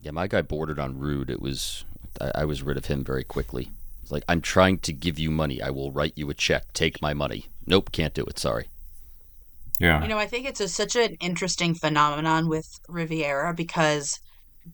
Yeah, 0.00 0.10
my 0.10 0.26
guy 0.26 0.42
bordered 0.42 0.78
on 0.78 0.98
rude. 0.98 1.30
It 1.30 1.40
was 1.40 1.84
I, 2.20 2.30
I 2.36 2.44
was 2.44 2.62
rid 2.62 2.76
of 2.76 2.86
him 2.86 3.04
very 3.04 3.24
quickly. 3.24 3.70
It's 4.02 4.12
like 4.12 4.24
I'm 4.28 4.40
trying 4.40 4.78
to 4.80 4.92
give 4.92 5.18
you 5.18 5.30
money. 5.30 5.62
I 5.62 5.70
will 5.70 5.90
write 5.92 6.12
you 6.16 6.28
a 6.30 6.34
check. 6.34 6.72
Take 6.72 7.00
my 7.00 7.14
money. 7.14 7.46
Nope, 7.66 7.92
can't 7.92 8.14
do 8.14 8.24
it. 8.24 8.38
Sorry. 8.38 8.68
Yeah. 9.80 10.02
You 10.02 10.08
know, 10.08 10.18
I 10.18 10.26
think 10.26 10.46
it's 10.46 10.60
a, 10.60 10.68
such 10.68 10.94
an 10.94 11.14
interesting 11.20 11.74
phenomenon 11.74 12.48
with 12.48 12.66
Riviera 12.88 13.54
because 13.54 14.20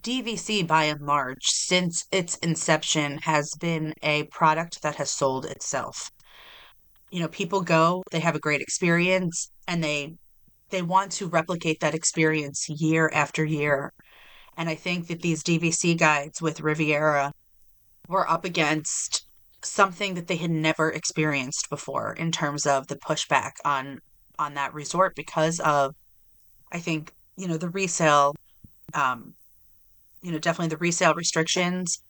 DVC, 0.03 0.67
by 0.67 0.85
and 0.85 1.01
large, 1.01 1.45
since 1.45 2.07
its 2.13 2.37
inception, 2.39 3.19
has 3.19 3.55
been 3.61 3.95
a 4.03 4.25
product 4.25 4.83
that 4.83 4.97
has 4.97 5.11
sold 5.11 5.47
itself. 5.47 6.11
You 7.11 7.21
know, 7.21 7.29
people 7.29 7.63
go, 7.63 8.03
they 8.11 8.21
have 8.21 8.37
a 8.37 8.41
great 8.41 8.61
experience, 8.61 9.51
and 9.67 9.83
they 9.83 10.15
they 10.71 10.83
want 10.83 11.13
to 11.13 11.29
replicate 11.29 11.81
that 11.81 11.95
experience 11.95 12.69
year 12.69 13.11
after 13.13 13.45
year. 13.45 13.93
And 14.57 14.69
I 14.69 14.75
think 14.75 15.09
that 15.09 15.23
these 15.23 15.43
DVC 15.43 15.99
guides 15.99 16.43
with 16.43 16.61
Riviera 16.61 17.33
were 18.09 18.29
up 18.29 18.45
against 18.45 19.25
something 19.63 20.15
that 20.15 20.27
they 20.27 20.37
had 20.37 20.51
never 20.51 20.91
experienced 20.91 21.69
before 21.71 22.13
in 22.15 22.33
terms 22.33 22.67
of 22.67 22.87
the 22.87 22.97
pushback 22.97 23.53
on 23.65 24.01
on 24.39 24.55
that 24.55 24.73
resort 24.73 25.15
because 25.15 25.61
of 25.61 25.95
I 26.73 26.79
think, 26.79 27.13
you 27.37 27.47
know, 27.47 27.59
the 27.59 27.69
resale 27.69 28.35
um 28.95 29.35
you 30.23 30.33
know, 30.33 30.39
definitely 30.39 30.69
the 30.69 30.77
resale 30.77 31.15
restrictions, 31.15 32.03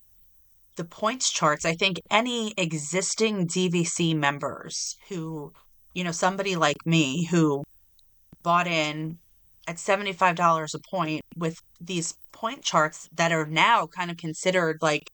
the 0.76 0.84
points 0.84 1.30
charts. 1.30 1.64
I 1.64 1.74
think 1.74 2.00
any 2.10 2.52
existing 2.56 3.46
DVC 3.46 4.16
members 4.16 4.96
who, 5.08 5.52
you 5.94 6.02
know, 6.02 6.12
somebody 6.12 6.56
like 6.56 6.84
me 6.84 7.26
who 7.26 7.64
bought 8.42 8.66
in 8.66 9.18
at 9.66 9.76
$75 9.76 10.74
a 10.74 10.78
point 10.90 11.22
with 11.36 11.60
these 11.80 12.14
point 12.32 12.62
charts 12.62 13.08
that 13.12 13.32
are 13.32 13.46
now 13.46 13.86
kind 13.86 14.10
of 14.10 14.16
considered 14.16 14.78
like 14.80 15.10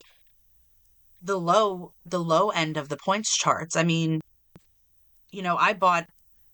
the 1.21 1.39
low 1.39 1.93
the 2.05 2.21
low 2.21 2.51
end 2.51 2.77
of 2.77 2.89
the 2.89 2.97
points 2.97 3.37
charts. 3.37 3.77
I 3.77 3.83
mean, 3.83 4.21
you 5.31 5.43
know, 5.43 5.57
I 5.57 5.73
bought 5.73 6.07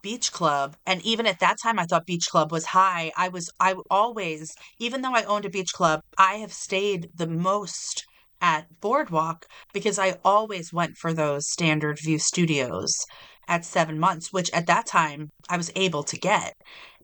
Beach 0.02 0.32
Club 0.32 0.76
and 0.86 1.00
even 1.02 1.26
at 1.26 1.40
that 1.40 1.58
time 1.62 1.78
I 1.78 1.84
thought 1.84 2.06
Beach 2.06 2.26
Club 2.30 2.50
was 2.50 2.66
high. 2.66 3.12
I 3.16 3.28
was 3.28 3.50
I 3.60 3.74
always 3.90 4.52
even 4.78 5.02
though 5.02 5.14
I 5.14 5.24
owned 5.24 5.44
a 5.44 5.50
beach 5.50 5.72
club, 5.72 6.00
I 6.18 6.34
have 6.36 6.52
stayed 6.52 7.10
the 7.14 7.28
most 7.28 8.04
at 8.40 8.80
Boardwalk 8.80 9.46
because 9.72 9.98
I 9.98 10.18
always 10.24 10.72
went 10.72 10.96
for 10.96 11.12
those 11.12 11.48
standard 11.48 11.98
view 12.00 12.18
studios 12.18 12.92
at 13.48 13.64
7 13.64 13.98
months, 13.98 14.32
which 14.32 14.50
at 14.52 14.66
that 14.66 14.86
time 14.86 15.30
I 15.48 15.56
was 15.56 15.70
able 15.76 16.02
to 16.04 16.18
get. 16.18 16.54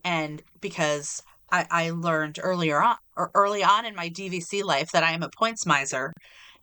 And 0.03 0.41
because 0.61 1.21
I, 1.51 1.65
I 1.69 1.89
learned 1.91 2.39
earlier 2.41 2.81
on 2.81 2.95
or 3.17 3.31
early 3.35 3.63
on 3.63 3.85
in 3.85 3.95
my 3.95 4.09
DVC 4.09 4.63
life 4.63 4.89
that 4.93 5.03
I 5.03 5.11
am 5.11 5.23
a 5.23 5.29
points 5.37 5.65
miser. 5.65 6.13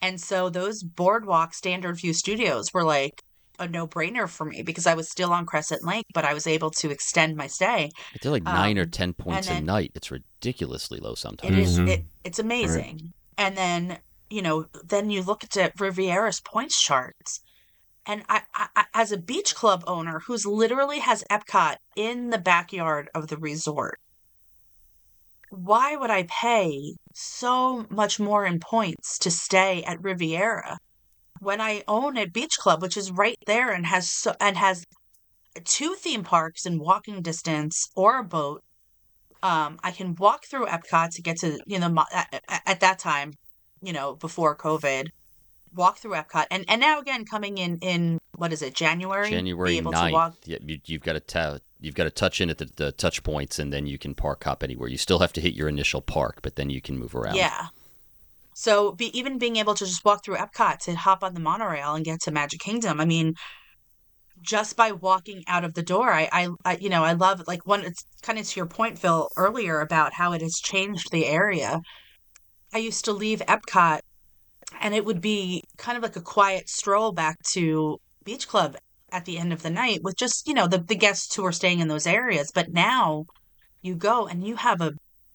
And 0.01 0.21
so 0.21 0.49
those 0.51 0.83
boardwalk 0.83 1.55
standard 1.55 1.99
view 1.99 2.13
studios 2.13 2.67
were 2.73 2.85
like 2.85 3.23
a 3.59 3.67
no 3.67 3.87
brainer 3.87 4.29
for 4.29 4.45
me 4.45 4.63
because 4.63 4.87
I 4.87 4.95
was 4.95 5.11
still 5.11 5.33
on 5.33 5.47
Crescent 5.47 5.85
Lake, 5.85 6.05
but 6.15 6.25
I 6.25 6.35
was 6.35 6.47
able 6.47 6.71
to 6.73 6.91
extend 6.91 7.37
my 7.37 7.47
stay. 7.47 7.91
They're 8.21 8.33
like 8.33 8.43
nine 8.45 8.79
or 8.79 8.85
Um, 8.85 8.91
ten 8.91 9.15
points 9.15 9.49
a 9.51 9.55
night. 9.55 9.93
It's 9.95 10.11
ridiculously 10.11 10.99
low 11.01 11.15
It 11.43 11.55
sometimes. 11.55 11.57
is 11.57 11.79
Mhm. 11.79 11.87
it, 11.87 12.07
it's 12.25 12.39
amazing. 12.39 13.13
And 13.39 13.57
then, 13.57 14.01
you 14.31 14.43
know, 14.43 14.67
then 14.85 15.11
you 15.11 15.23
look 15.23 15.45
at 15.57 15.73
Riviera's 15.79 16.41
points 16.41 16.81
charts. 16.81 17.41
And 18.07 18.23
I, 18.29 18.43
I, 18.55 18.85
as 18.95 19.11
a 19.11 19.19
beach 19.19 19.55
club 19.55 19.83
owner 19.87 20.21
who's 20.21 20.47
literally 20.47 21.01
has 21.01 21.25
Epcot 21.31 21.77
in 21.97 22.31
the 22.31 22.39
backyard 22.39 23.11
of 23.15 23.27
the 23.27 23.37
resort, 23.37 23.99
why 25.51 25.97
would 25.97 26.11
I 26.11 26.25
pay 26.25 26.95
so 27.15 27.87
much 27.91 28.21
more 28.21 28.45
in 28.47 28.61
points 28.61 29.19
to 29.19 29.31
stay 29.31 29.83
at 29.85 30.03
Riviera 30.03 30.79
when 31.41 31.61
I 31.61 31.83
own 31.89 32.17
a 32.17 32.27
beach 32.27 32.59
club, 32.59 32.81
which 32.81 32.97
is 32.97 33.11
right 33.11 33.39
there 33.47 33.71
and 33.73 33.87
has 33.87 34.11
so, 34.11 34.35
and 34.41 34.57
has 34.57 34.85
two 35.65 35.95
theme 35.95 36.23
parks 36.23 36.65
in 36.67 36.79
walking 36.79 37.23
distance 37.23 37.89
or 37.97 38.19
a 38.19 38.25
boat? 38.25 38.63
Um, 39.43 39.79
I 39.83 39.91
can 39.91 40.15
walk 40.15 40.45
through 40.47 40.67
Epcot 40.67 41.11
to 41.13 41.23
get 41.23 41.39
to 41.39 41.59
you 41.67 41.79
know 41.79 41.95
at 42.13 42.43
at 42.67 42.81
that 42.81 42.99
time, 42.99 43.33
you 43.83 43.93
know 43.93 44.15
before 44.15 44.57
COVID, 44.57 45.09
walk 45.77 45.99
through 45.99 46.13
Epcot, 46.13 46.47
and 46.51 46.65
and 46.69 46.81
now 46.81 46.99
again 47.01 47.25
coming 47.25 47.59
in 47.59 47.79
in 47.79 48.19
what 48.37 48.53
is 48.53 48.63
it 48.63 48.75
January? 48.75 49.29
be 49.29 49.37
January 49.37 49.77
able 49.79 49.93
to 49.93 50.11
walk 50.13 50.35
Yeah, 50.45 50.59
you, 50.65 50.79
you've 50.87 51.03
got 51.03 51.15
to 51.15 51.21
ta- 51.21 51.59
you've 51.81 51.95
got 51.95 52.05
to 52.05 52.11
touch 52.11 52.41
in 52.41 52.51
at 52.51 52.59
the, 52.59 52.69
the 52.77 52.93
touch 52.93 53.23
points, 53.23 53.59
and 53.59 53.73
then 53.73 53.87
you 53.87 53.99
can 53.99 54.15
park 54.15 54.45
hop 54.45 54.63
anywhere. 54.63 54.89
You 54.89 54.99
still 54.99 55.19
have 55.21 55.33
to 55.35 55.41
hit 55.41 55.55
your 55.55 55.69
initial 55.69 56.01
park, 56.01 56.41
but 56.43 56.57
then 56.57 56.71
you 56.71 56.81
can 56.81 56.99
move 56.99 57.15
around. 57.15 57.37
Yeah. 57.37 57.69
So 58.55 58.93
be, 58.93 59.17
even 59.17 59.39
being 59.39 59.57
able 59.57 59.75
to 59.75 59.85
just 59.85 60.05
walk 60.05 60.25
through 60.25 60.37
Epcot 60.37 60.79
to 60.85 60.95
hop 60.95 61.23
on 61.23 61.35
the 61.35 61.41
monorail 61.41 61.95
and 61.95 62.05
get 62.05 62.23
to 62.23 62.31
Magic 62.31 62.61
Kingdom, 62.61 63.01
I 63.01 63.05
mean, 63.05 63.35
just 64.41 64.77
by 64.77 64.93
walking 64.93 65.45
out 65.47 65.65
of 65.65 65.75
the 65.75 65.83
door, 65.83 66.11
I, 66.11 66.29
I, 66.33 66.49
I 66.65 66.77
you 66.77 66.89
know, 66.89 67.05
I 67.05 67.13
love 67.13 67.43
like 67.47 67.67
one. 67.67 67.85
It's 67.85 68.05
kind 68.23 68.39
of 68.39 68.47
to 68.47 68.57
your 68.59 68.67
point, 68.67 68.99
Phil, 68.99 69.29
earlier 69.37 69.81
about 69.81 70.15
how 70.15 70.33
it 70.33 70.41
has 70.41 70.55
changed 70.55 71.11
the 71.11 71.27
area. 71.27 71.81
I 72.73 72.79
used 72.79 73.05
to 73.05 73.13
leave 73.13 73.41
Epcot, 73.41 74.01
and 74.81 74.95
it 74.95 75.05
would 75.05 75.21
be 75.21 75.63
kind 75.77 75.97
of 75.97 76.03
like 76.03 76.17
a 76.17 76.21
quiet 76.21 76.69
stroll 76.69 77.13
back 77.13 77.43
to 77.53 77.99
Beach 78.25 78.49
Club 78.49 78.77
at 79.13 79.25
the 79.25 79.39
end 79.39 79.53
of 79.53 79.63
the 79.63 79.71
night 79.71 80.03
with 80.03 80.17
just 80.17 80.47
you 80.49 80.55
know 80.55 80.67
the 80.67 80.79
the 80.79 80.95
guests 80.95 81.35
who 81.35 81.45
are 81.45 81.53
staying 81.53 81.81
in 81.81 81.89
those 81.89 82.07
areas. 82.07 82.51
But 82.55 82.73
now, 82.73 83.27
you 83.83 83.95
go 83.95 84.27
and 84.27 84.47
you 84.47 84.57
have 84.57 84.81
a 84.81 84.95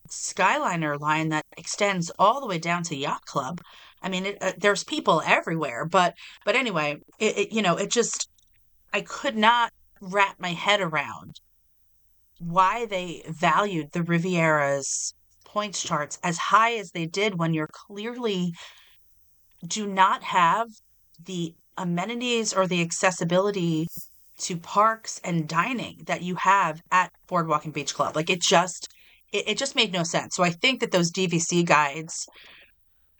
Skyliner 0.09 0.99
line 0.99 1.29
that 1.29 1.45
extends 1.57 2.11
all 2.19 2.41
the 2.41 2.47
way 2.47 2.59
down 2.59 2.83
to 2.83 2.95
Yacht 2.95 3.25
Club. 3.25 3.61
I 4.01 4.09
mean, 4.09 4.25
it, 4.25 4.37
uh, 4.41 4.51
there's 4.57 4.83
people 4.83 5.21
everywhere, 5.25 5.85
but 5.85 6.15
but 6.45 6.55
anyway, 6.55 6.97
it, 7.19 7.37
it 7.37 7.51
you 7.53 7.61
know, 7.61 7.77
it 7.77 7.89
just 7.89 8.29
I 8.93 9.01
could 9.01 9.37
not 9.37 9.71
wrap 10.01 10.39
my 10.39 10.49
head 10.49 10.81
around 10.81 11.39
why 12.39 12.85
they 12.87 13.23
valued 13.29 13.91
the 13.91 14.03
Riviera's 14.03 15.13
points 15.45 15.83
charts 15.83 16.17
as 16.23 16.37
high 16.37 16.75
as 16.75 16.91
they 16.91 17.05
did 17.05 17.37
when 17.37 17.53
you're 17.53 17.69
clearly 17.71 18.53
do 19.67 19.87
not 19.87 20.23
have 20.23 20.67
the 21.23 21.53
amenities 21.77 22.53
or 22.53 22.67
the 22.67 22.81
accessibility 22.81 23.87
to 24.39 24.57
parks 24.57 25.21
and 25.23 25.47
dining 25.47 26.01
that 26.05 26.21
you 26.23 26.35
have 26.35 26.81
at 26.91 27.11
Boardwalk 27.27 27.65
and 27.65 27.73
Beach 27.73 27.93
Club. 27.93 28.15
Like 28.15 28.29
it 28.29 28.41
just 28.41 28.87
it, 29.31 29.49
it 29.49 29.57
just 29.57 29.75
made 29.75 29.91
no 29.91 30.03
sense. 30.03 30.35
So 30.35 30.43
I 30.43 30.49
think 30.49 30.79
that 30.79 30.91
those 30.91 31.11
DVC 31.11 31.65
guides 31.65 32.27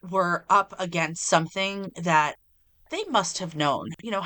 were 0.09 0.45
up 0.49 0.73
against 0.79 1.27
something 1.27 1.91
that 1.95 2.35
they 2.89 3.03
must 3.05 3.37
have 3.37 3.55
known. 3.55 3.89
You 4.01 4.11
know, 4.11 4.23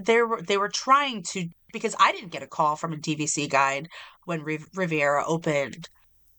they 0.00 0.22
were 0.22 0.42
they 0.42 0.56
were 0.56 0.70
trying 0.70 1.22
to 1.32 1.48
because 1.72 1.94
I 1.98 2.12
didn't 2.12 2.32
get 2.32 2.42
a 2.42 2.46
call 2.46 2.76
from 2.76 2.92
a 2.92 2.96
DVC 2.96 3.50
guide 3.50 3.88
when 4.24 4.42
Riviera 4.42 5.24
opened 5.26 5.88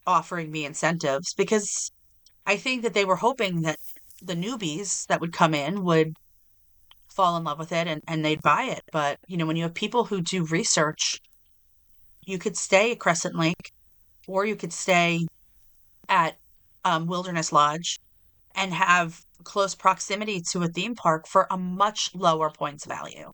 offering 0.08 0.52
me 0.52 0.66
incentives 0.66 1.34
because 1.36 1.92
I 2.46 2.58
think 2.58 2.82
that 2.82 2.94
they 2.94 3.06
were 3.06 3.18
hoping 3.18 3.62
that 3.62 3.78
the 4.22 4.36
newbies 4.36 5.06
that 5.08 5.22
would 5.22 5.34
come 5.34 5.54
in 5.54 5.84
would 5.84 6.16
fall 7.10 7.38
in 7.38 7.44
love 7.44 7.60
with 7.60 7.72
it 7.72 7.88
and, 7.88 8.02
and 8.08 8.24
they'd 8.24 8.42
buy 8.42 8.64
it. 8.64 8.82
But, 8.92 9.20
you 9.28 9.38
know, 9.38 9.46
when 9.46 9.56
you 9.56 9.64
have 9.64 9.74
people 9.74 10.06
who 10.06 10.22
do 10.22 10.46
research, 10.46 11.20
you 12.26 12.38
could 12.38 12.56
stay 12.56 12.92
at 12.92 13.00
Crescent 13.00 13.36
Lake 13.36 13.72
or 14.28 14.46
you 14.46 14.56
could 14.56 14.74
stay 14.74 15.28
at 16.08 16.38
um, 16.86 17.08
Wilderness 17.08 17.52
Lodge 17.52 18.00
and 18.56 18.74
have 18.74 19.22
close 19.44 19.76
proximity 19.76 20.42
to 20.52 20.64
a 20.64 20.68
theme 20.68 20.96
park 20.96 21.28
for 21.28 21.48
a 21.50 21.58
much 21.58 22.12
lower 22.14 22.50
points 22.50 22.86
value. 22.86 23.32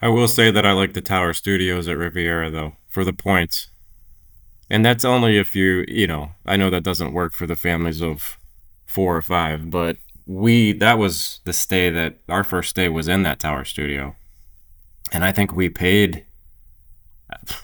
I 0.00 0.08
will 0.08 0.28
say 0.28 0.50
that 0.50 0.66
I 0.66 0.72
like 0.72 0.94
the 0.94 1.00
Tower 1.00 1.32
Studios 1.32 1.88
at 1.88 1.96
Riviera 1.96 2.50
though 2.50 2.72
for 2.88 3.04
the 3.04 3.12
points. 3.12 3.68
And 4.70 4.84
that's 4.84 5.04
only 5.04 5.38
if 5.38 5.54
you, 5.54 5.84
you 5.88 6.06
know, 6.06 6.30
I 6.46 6.56
know 6.56 6.70
that 6.70 6.82
doesn't 6.82 7.12
work 7.12 7.34
for 7.34 7.46
the 7.46 7.56
families 7.56 8.02
of 8.02 8.38
4 8.92 9.16
or 9.16 9.22
5, 9.22 9.70
but 9.70 9.96
we 10.26 10.72
that 10.74 10.98
was 10.98 11.40
the 11.44 11.52
stay 11.52 11.90
that 11.90 12.18
our 12.28 12.44
first 12.44 12.70
stay 12.70 12.88
was 12.88 13.08
in 13.08 13.22
that 13.22 13.40
Tower 13.40 13.64
Studio. 13.64 14.14
And 15.12 15.24
I 15.24 15.32
think 15.32 15.52
we 15.52 15.68
paid 15.68 16.24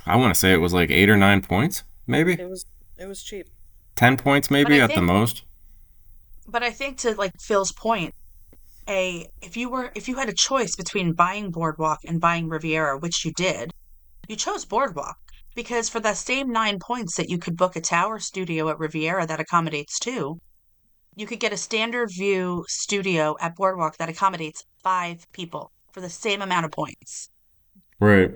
I 0.07 0.16
want 0.16 0.35
to 0.35 0.39
say 0.39 0.53
it 0.53 0.61
was 0.61 0.72
like 0.72 0.91
8 0.91 1.11
or 1.11 1.16
9 1.16 1.43
points, 1.43 1.83
maybe? 2.07 2.33
It 2.33 2.49
was 2.49 2.64
it 2.97 3.07
was 3.07 3.22
cheap. 3.22 3.47
10 3.97 4.16
points 4.16 4.51
maybe 4.51 4.81
I 4.81 4.85
at 4.85 4.95
the 4.95 5.03
most. 5.03 5.43
But 6.47 6.62
I 6.62 6.70
think 6.70 6.99
to 6.99 7.14
like 7.14 7.33
Phil's 7.41 7.72
point, 7.72 8.14
a 8.89 9.29
if 9.43 9.57
you 9.57 9.68
were 9.68 9.93
if 9.95 10.09
you 10.09 10.16
had 10.16 10.31
a 10.31 10.35
choice 10.35 10.74
between 10.76 11.12
buying 11.12 11.51
Boardwalk 11.51 11.99
and 12.07 12.20
buying 12.20 12.49
Riviera, 12.49 12.99
which 12.99 13.24
you 13.24 13.33
did, 13.37 13.70
you 14.29 14.37
chose 14.37 14.64
Boardwalk 14.64 15.16
because 15.55 15.89
for 15.89 16.01
the 16.01 16.14
same 16.14 16.51
nine 16.51 16.79
points 16.79 17.16
that 17.16 17.29
you 17.29 17.37
could 17.37 17.57
book 17.57 17.76
a 17.76 17.81
tower 17.81 18.18
studio 18.18 18.68
at 18.70 18.79
Riviera 18.79 19.26
that 19.26 19.41
accommodates 19.41 19.99
two, 19.99 20.41
you 21.18 21.26
could 21.26 21.40
get 21.40 21.52
a 21.52 21.56
standard 21.56 22.10
view 22.10 22.64
studio 22.68 23.36
at 23.40 23.56
Boardwalk 23.56 23.96
that 23.96 24.08
accommodates 24.08 24.64
five 24.82 25.26
people 25.32 25.72
for 25.92 26.00
the 26.00 26.08
same 26.08 26.40
amount 26.40 26.64
of 26.64 26.70
points. 26.70 27.28
Right. 27.98 28.30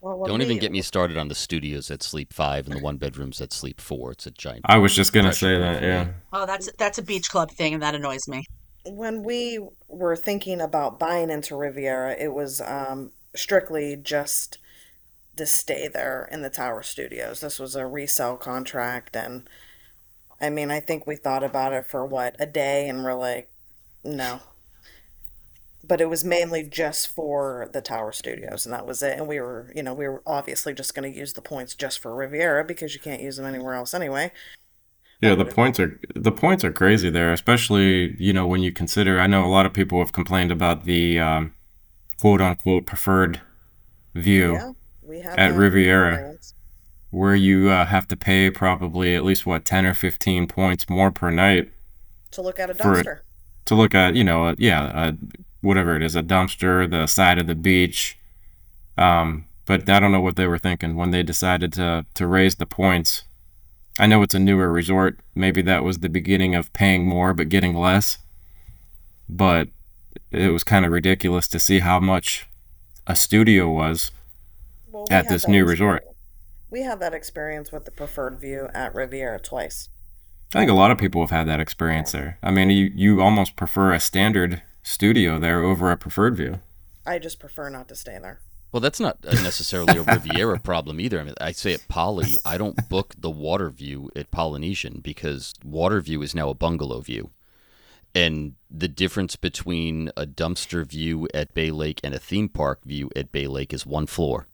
Well, 0.00 0.24
Don't 0.26 0.42
even 0.42 0.56
we- 0.56 0.60
get 0.60 0.72
me 0.72 0.82
started 0.82 1.16
on 1.16 1.28
the 1.28 1.34
studios 1.34 1.86
that 1.88 2.02
sleep 2.02 2.32
five 2.32 2.66
and 2.66 2.76
the 2.76 2.82
one 2.82 2.96
bedrooms 2.96 3.38
that 3.38 3.52
sleep 3.52 3.80
four. 3.80 4.10
It's 4.12 4.26
a 4.26 4.32
giant. 4.32 4.62
I 4.68 4.78
was 4.78 4.94
just 4.94 5.12
going 5.12 5.26
to 5.26 5.32
say 5.32 5.56
that, 5.58 5.82
yeah. 5.82 6.08
Oh, 6.32 6.44
that's 6.44 6.68
that's 6.76 6.98
a 6.98 7.02
beach 7.02 7.30
club 7.30 7.50
thing, 7.52 7.72
and 7.72 7.82
that 7.82 7.94
annoys 7.94 8.26
me. 8.28 8.44
when 8.84 9.22
we 9.22 9.58
were 9.88 10.16
thinking 10.16 10.60
about 10.60 10.98
buying 10.98 11.30
into 11.30 11.56
Riviera, 11.56 12.12
it 12.18 12.34
was 12.34 12.60
um, 12.60 13.12
strictly 13.34 13.96
just 13.96 14.58
to 15.36 15.46
stay 15.46 15.88
there 15.88 16.28
in 16.30 16.42
the 16.42 16.50
Tower 16.50 16.82
Studios. 16.82 17.40
This 17.40 17.58
was 17.58 17.74
a 17.76 17.86
resale 17.86 18.36
contract, 18.36 19.16
and 19.16 19.48
I 20.44 20.50
mean, 20.50 20.70
I 20.70 20.80
think 20.80 21.06
we 21.06 21.16
thought 21.16 21.42
about 21.42 21.72
it 21.72 21.86
for 21.86 22.04
what 22.04 22.36
a 22.38 22.46
day, 22.46 22.88
and 22.88 23.02
we're 23.02 23.14
like, 23.14 23.50
no. 24.04 24.40
But 25.82 26.00
it 26.00 26.08
was 26.10 26.24
mainly 26.24 26.62
just 26.62 27.08
for 27.08 27.70
the 27.72 27.80
Tower 27.80 28.12
Studios, 28.12 28.66
and 28.66 28.72
that 28.74 28.86
was 28.86 29.02
it. 29.02 29.18
And 29.18 29.26
we 29.26 29.40
were, 29.40 29.72
you 29.74 29.82
know, 29.82 29.94
we 29.94 30.06
were 30.06 30.22
obviously 30.26 30.74
just 30.74 30.94
going 30.94 31.10
to 31.10 31.18
use 31.18 31.32
the 31.32 31.42
points 31.42 31.74
just 31.74 31.98
for 31.98 32.14
Riviera 32.14 32.64
because 32.64 32.94
you 32.94 33.00
can't 33.00 33.22
use 33.22 33.36
them 33.36 33.46
anywhere 33.46 33.74
else 33.74 33.94
anyway. 33.94 34.32
Yeah, 35.22 35.34
the 35.34 35.46
points 35.46 35.80
are 35.80 35.98
the 36.14 36.32
points 36.32 36.64
are 36.64 36.72
crazy 36.72 37.08
there, 37.08 37.32
especially 37.32 38.14
you 38.18 38.32
know 38.34 38.46
when 38.46 38.62
you 38.62 38.72
consider. 38.72 39.18
I 39.18 39.26
know 39.26 39.44
a 39.44 39.48
lot 39.48 39.64
of 39.64 39.72
people 39.72 39.98
have 40.00 40.12
complained 40.12 40.52
about 40.52 40.84
the 40.84 41.18
um, 41.18 41.54
quote 42.18 42.42
unquote 42.42 42.84
preferred 42.84 43.40
view 44.14 44.74
Yeah, 45.08 45.30
at 45.30 45.36
that 45.36 45.54
Riviera. 45.54 46.33
Where 47.14 47.34
you 47.34 47.70
uh, 47.70 47.86
have 47.86 48.08
to 48.08 48.16
pay 48.16 48.50
probably 48.50 49.14
at 49.14 49.24
least 49.24 49.46
what 49.46 49.64
ten 49.64 49.86
or 49.86 49.94
fifteen 49.94 50.46
points 50.46 50.88
more 50.88 51.10
per 51.10 51.30
night 51.30 51.70
to 52.32 52.42
look 52.42 52.58
at 52.58 52.68
a 52.70 52.74
For- 52.74 52.82
dumpster. 53.02 53.20
to 53.66 53.74
look 53.74 53.94
at. 53.94 54.14
You 54.14 54.24
know, 54.24 54.46
uh, 54.48 54.54
yeah, 54.58 54.84
uh, 54.84 55.12
whatever 55.60 55.94
it 55.96 56.02
is, 56.02 56.16
a 56.16 56.22
dumpster, 56.22 56.90
the 56.90 57.06
side 57.06 57.38
of 57.38 57.46
the 57.46 57.54
beach. 57.54 58.18
Um, 58.98 59.46
but 59.66 59.88
I 59.88 60.00
don't 60.00 60.12
know 60.12 60.20
what 60.20 60.36
they 60.36 60.46
were 60.46 60.58
thinking 60.58 60.96
when 60.96 61.10
they 61.10 61.22
decided 61.22 61.72
to 61.74 62.04
to 62.14 62.26
raise 62.26 62.56
the 62.56 62.66
points. 62.66 63.24
I 63.98 64.06
know 64.06 64.22
it's 64.22 64.34
a 64.34 64.40
newer 64.40 64.72
resort. 64.72 65.20
Maybe 65.36 65.62
that 65.62 65.84
was 65.84 66.00
the 66.00 66.08
beginning 66.08 66.56
of 66.56 66.72
paying 66.72 67.06
more 67.06 67.32
but 67.32 67.48
getting 67.48 67.74
less. 67.76 68.18
But 69.28 69.68
it 70.32 70.52
was 70.52 70.64
kind 70.64 70.84
of 70.84 70.90
ridiculous 70.90 71.46
to 71.48 71.58
see 71.60 71.78
how 71.78 72.00
much 72.00 72.46
a 73.06 73.14
studio 73.14 73.70
was. 73.70 74.10
Well, 74.90 75.06
we 75.08 75.14
at 75.16 75.28
this 75.28 75.46
new 75.46 75.64
resort. 75.64 76.04
Experience- 76.74 76.86
We 76.86 76.90
had 76.90 77.00
that 77.00 77.16
experience 77.16 77.72
with 77.72 77.84
the 77.84 77.90
preferred 77.90 78.40
view 78.40 78.68
at 78.74 78.94
Riviera 78.94 79.40
twice. 79.40 79.88
I 80.54 80.58
think 80.58 80.70
a 80.70 80.74
lot 80.74 80.90
of 80.90 80.98
people 80.98 81.20
have 81.20 81.30
had 81.30 81.48
that 81.48 81.60
experience 81.60 82.12
there. 82.12 82.38
I 82.42 82.50
mean, 82.50 82.70
you, 82.70 82.90
you 82.94 83.20
almost 83.20 83.56
prefer 83.56 83.92
a 83.92 84.00
standard 84.00 84.62
studio 84.82 85.38
there 85.38 85.64
over 85.64 85.90
a 85.90 85.96
preferred 85.96 86.36
view. 86.36 86.60
I 87.06 87.18
just 87.18 87.40
prefer 87.40 87.68
not 87.70 87.88
to 87.88 87.96
stay 87.96 88.18
there. 88.20 88.40
Well, 88.70 88.80
that's 88.80 89.00
not 89.00 89.18
uh, 89.26 89.34
necessarily 89.34 89.98
a 89.98 90.02
Riviera 90.14 90.58
problem 90.58 91.00
either. 91.00 91.20
I 91.20 91.24
mean, 91.24 91.34
I 91.40 91.52
say 91.52 91.74
at 91.74 91.86
Poly, 91.88 92.38
I 92.44 92.58
don't 92.58 92.88
book 92.88 93.14
the 93.18 93.30
water 93.30 93.70
view 93.70 94.10
at 94.16 94.30
Polynesian 94.30 95.00
because 95.02 95.54
water 95.64 96.00
view 96.00 96.22
is 96.22 96.34
now 96.34 96.50
a 96.50 96.54
bungalow 96.54 97.00
view. 97.00 97.30
And 98.14 98.54
the 98.70 98.88
difference 98.88 99.34
between 99.34 100.10
a 100.16 100.26
dumpster 100.26 100.86
view 100.86 101.28
at 101.34 101.54
Bay 101.54 101.70
Lake 101.70 102.00
and 102.04 102.14
a 102.14 102.18
theme 102.18 102.48
park 102.48 102.84
view 102.84 103.10
at 103.16 103.32
Bay 103.32 103.46
Lake 103.46 103.72
is 103.72 103.86
one 103.86 104.06
floor. 104.06 104.46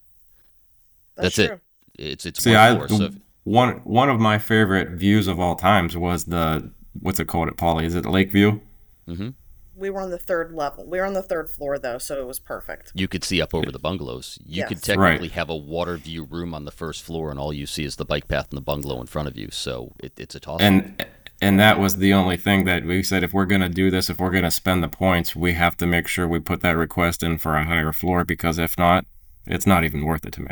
That's, 1.16 1.36
That's, 1.36 1.48
true. 1.48 1.56
it. 1.56 1.62
It's 2.00 2.24
it's 2.26 2.42
See, 2.42 2.50
one 2.52 2.58
I 2.60 2.74
floor. 2.86 2.88
So 2.88 3.10
one 3.44 3.72
one 3.84 4.08
of 4.08 4.18
my 4.20 4.38
favorite 4.38 4.90
views 4.90 5.26
of 5.28 5.38
all 5.38 5.54
times 5.56 5.96
was 5.96 6.24
the 6.24 6.70
what's 7.00 7.20
it 7.20 7.26
called 7.28 7.48
at 7.48 7.56
Poly? 7.56 7.84
Is 7.86 7.94
it 7.94 8.06
Lake 8.06 8.32
View? 8.32 8.62
Mm-hmm. 9.06 9.30
We 9.76 9.88
were 9.90 10.00
on 10.02 10.10
the 10.10 10.18
third 10.18 10.52
level. 10.52 10.84
We 10.86 10.98
were 10.98 11.06
on 11.06 11.14
the 11.14 11.22
third 11.22 11.48
floor 11.48 11.78
though, 11.78 11.96
so 11.98 12.20
it 12.20 12.26
was 12.26 12.38
perfect. 12.38 12.92
you 12.94 13.08
could 13.08 13.24
see 13.24 13.40
up 13.40 13.54
over 13.54 13.70
the 13.72 13.78
bungalows. 13.78 14.38
You 14.44 14.66
could 14.66 14.82
technically 14.82 15.28
Right. 15.28 15.32
have 15.32 15.48
a 15.48 15.56
water 15.56 15.96
view 15.96 16.24
room 16.24 16.54
on 16.54 16.64
the 16.66 16.70
first 16.70 17.02
floor, 17.02 17.30
and 17.30 17.38
all 17.40 17.52
you 17.52 17.66
see 17.66 17.84
is 17.84 17.96
the 17.96 18.04
bike 18.04 18.28
path 18.28 18.48
and 18.50 18.58
the 18.58 18.62
bungalow 18.62 19.00
in 19.00 19.06
front 19.06 19.26
of 19.28 19.36
you. 19.38 19.48
So 19.50 19.92
it, 19.98 20.12
it's 20.18 20.34
a 20.34 20.40
toss. 20.40 20.60
And 20.60 21.02
and 21.40 21.58
that 21.58 21.78
was 21.78 21.96
the 21.96 22.12
only 22.12 22.36
thing 22.36 22.64
that 22.66 22.84
we 22.84 23.02
said 23.02 23.22
if 23.22 23.32
we're 23.32 23.46
gonna 23.46 23.70
do 23.70 23.90
this, 23.90 24.10
if 24.10 24.18
we're 24.18 24.30
gonna 24.30 24.50
spend 24.50 24.82
the 24.82 24.88
points, 24.88 25.34
we 25.34 25.52
have 25.54 25.76
to 25.78 25.86
make 25.86 26.06
sure 26.08 26.28
we 26.28 26.40
put 26.40 26.60
that 26.60 26.76
request 26.76 27.22
in 27.22 27.38
for 27.38 27.56
a 27.56 27.64
higher 27.64 27.92
floor 27.92 28.24
because 28.24 28.58
if 28.58 28.76
not, 28.76 29.06
it's 29.46 29.66
not 29.66 29.82
even 29.84 30.04
worth 30.04 30.26
it 30.26 30.32
to 30.34 30.42
me. 30.42 30.50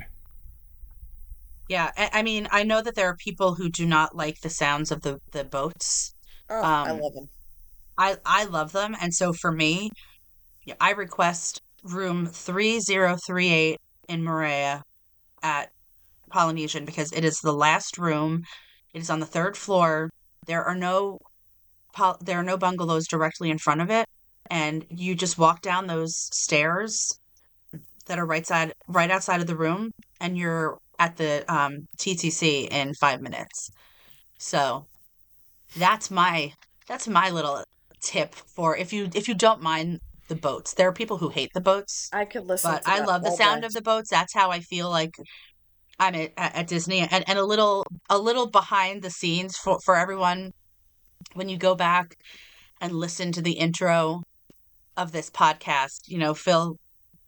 Yeah, 1.69 1.91
I, 1.97 2.11
I 2.15 2.23
mean, 2.23 2.49
I 2.51 2.65
know 2.65 2.83
that 2.83 2.95
there 2.95 3.09
are 3.09 3.17
people 3.17 3.55
who 3.55 3.69
do 3.69 3.87
not 3.87 4.17
like 4.17 4.41
the 4.41 4.51
sounds 4.51 4.91
of 4.91 5.03
the 5.03 5.19
the 5.33 5.45
boats. 5.45 6.15
Oh, 6.51 6.63
I 6.63 6.93
Um, 6.93 7.01
love 7.01 7.15
them. 7.15 7.29
I 7.99 8.17
I 8.25 8.45
love 8.45 8.73
them, 8.73 8.97
and 9.01 9.15
so 9.15 9.33
for 9.33 9.53
me, 9.53 9.91
yeah, 10.65 10.75
I 10.81 10.91
request 10.93 11.61
room 11.85 12.27
three 12.27 12.81
zero 12.81 13.17
three 13.27 13.51
eight 13.51 13.79
in 14.09 14.23
Maria 14.25 14.83
at 15.43 15.71
Polynesian 16.31 16.85
because 16.85 17.13
it 17.13 17.25
is 17.25 17.39
the 17.39 17.53
last 17.53 17.99
room. 17.99 18.45
It 18.95 19.01
is 19.01 19.11
on 19.11 19.21
the 19.21 19.27
third 19.27 19.57
floor. 19.57 20.11
There 20.47 20.65
are 20.65 20.75
no 20.77 21.19
there 22.21 22.39
are 22.39 22.45
no 22.45 22.57
bungalows 22.57 23.07
directly 23.09 23.51
in 23.51 23.59
front 23.59 23.81
of 23.81 23.91
it, 23.91 24.07
and 24.51 24.87
you 24.91 25.15
just 25.15 25.39
walk 25.39 25.63
down 25.63 25.87
those 25.87 26.15
stairs 26.33 27.19
that 28.07 28.19
are 28.19 28.27
right 28.27 28.47
side 28.47 28.73
right 28.89 29.11
outside 29.11 29.41
of 29.41 29.47
the 29.47 29.57
room, 29.57 29.91
and 30.21 30.39
you're 30.39 30.79
at 30.99 31.17
the 31.17 31.45
um, 31.53 31.87
TTC 31.99 32.69
in 32.69 32.95
five 32.95 33.21
minutes. 33.21 33.71
So 34.39 34.87
that's 35.77 36.11
my 36.11 36.53
that's 36.87 37.07
my 37.07 37.31
little 37.31 37.65
tip 38.01 38.35
for 38.35 38.77
if 38.77 38.93
you 38.93 39.09
if 39.15 39.29
you 39.29 39.35
don't 39.35 39.63
mind 39.63 40.01
the 40.29 40.35
boats. 40.35 40.75
There 40.75 40.89
are 40.89 40.93
people 40.93 41.19
who 41.19 41.29
hate 41.29 41.51
the 41.55 41.61
boats, 41.61 42.09
I 42.13 42.25
could 42.25 42.47
listen 42.47 42.71
but 42.71 42.83
I 42.87 43.05
love 43.05 43.23
the 43.23 43.31
sound 43.31 43.63
day. 43.63 43.67
of 43.67 43.73
the 43.73 43.83
boats. 43.83 44.11
That's 44.11 44.35
how 44.35 44.51
I 44.51 44.61
feel 44.61 44.91
like 44.91 45.15
I'm 45.99 46.15
at, 46.15 46.33
at 46.37 46.57
at 46.57 46.67
Disney, 46.69 47.01
and, 47.01 47.25
and 47.29 47.39
a 47.39 47.45
little 47.45 47.85
a 48.09 48.19
little 48.19 48.49
behind 48.49 49.03
the 49.03 49.11
scenes 49.11 49.57
for 49.57 49.79
for 49.85 49.97
everyone. 49.97 50.53
When 51.35 51.49
you 51.49 51.59
go 51.59 51.75
back 51.75 52.15
and 52.81 52.93
listen 52.93 53.33
to 53.33 53.43
the 53.43 53.53
intro 53.53 54.23
of 54.97 55.13
this 55.13 55.31
podcast, 55.31 56.03
you 56.07 56.19
know, 56.19 56.33
Phil 56.35 56.77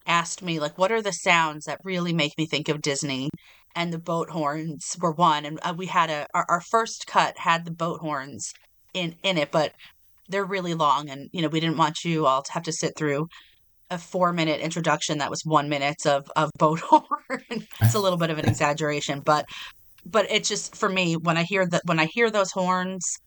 asked 0.07 0.43
me 0.43 0.59
like 0.59 0.79
what 0.79 0.93
are 0.93 1.03
the 1.03 1.13
sounds 1.13 1.67
that 1.67 1.79
really 1.85 2.13
make 2.13 2.33
me 2.39 2.47
think 2.47 2.69
of 2.69 2.81
Disney? 2.81 3.31
And 3.75 3.93
the 3.93 3.99
boat 3.99 4.31
horns 4.31 4.97
were 5.01 5.13
one 5.13 5.45
and 5.45 5.59
uh, 5.63 5.75
we 5.77 5.87
had 5.87 6.11
a 6.11 6.27
our, 6.35 6.45
our 6.49 6.61
first 6.61 7.07
cut 7.07 7.39
had 7.39 7.65
the 7.65 7.71
boat 7.71 8.01
horns 8.01 8.53
in 8.95 9.15
in 9.23 9.39
it, 9.39 9.51
but 9.51 9.73
they're 10.29 10.45
really 10.45 10.75
long 10.75 11.09
and 11.09 11.29
you 11.33 11.43
know, 11.43 11.49
we 11.49 11.61
didn't 11.61 11.77
want 11.77 12.05
you 12.05 12.27
all 12.27 12.43
to 12.43 12.53
have 12.53 12.65
to 12.65 12.73
sit 12.73 12.97
through 12.97 13.29
a 13.91 13.99
4 13.99 14.33
minute 14.33 14.61
introduction 14.61 15.19
that 15.19 15.31
was 15.31 15.45
1 15.45 15.69
minute 15.69 16.07
of 16.07 16.31
of 16.37 16.51
boat 16.59 16.81
horn. 16.85 17.67
it's 17.81 17.95
a 17.95 18.01
little 18.01 18.19
bit 18.19 18.31
of 18.31 18.39
an 18.39 18.49
exaggeration, 18.49 19.21
but 19.21 19.47
but 20.05 20.31
it's 20.31 20.49
just 20.49 20.77
for 20.77 20.89
me 20.89 21.17
when 21.17 21.37
I 21.37 21.43
hear 21.45 21.67
that 21.67 21.83
when 21.85 21.99
I 21.99 22.07
hear 22.07 22.31
those 22.31 22.53
horns 22.53 23.19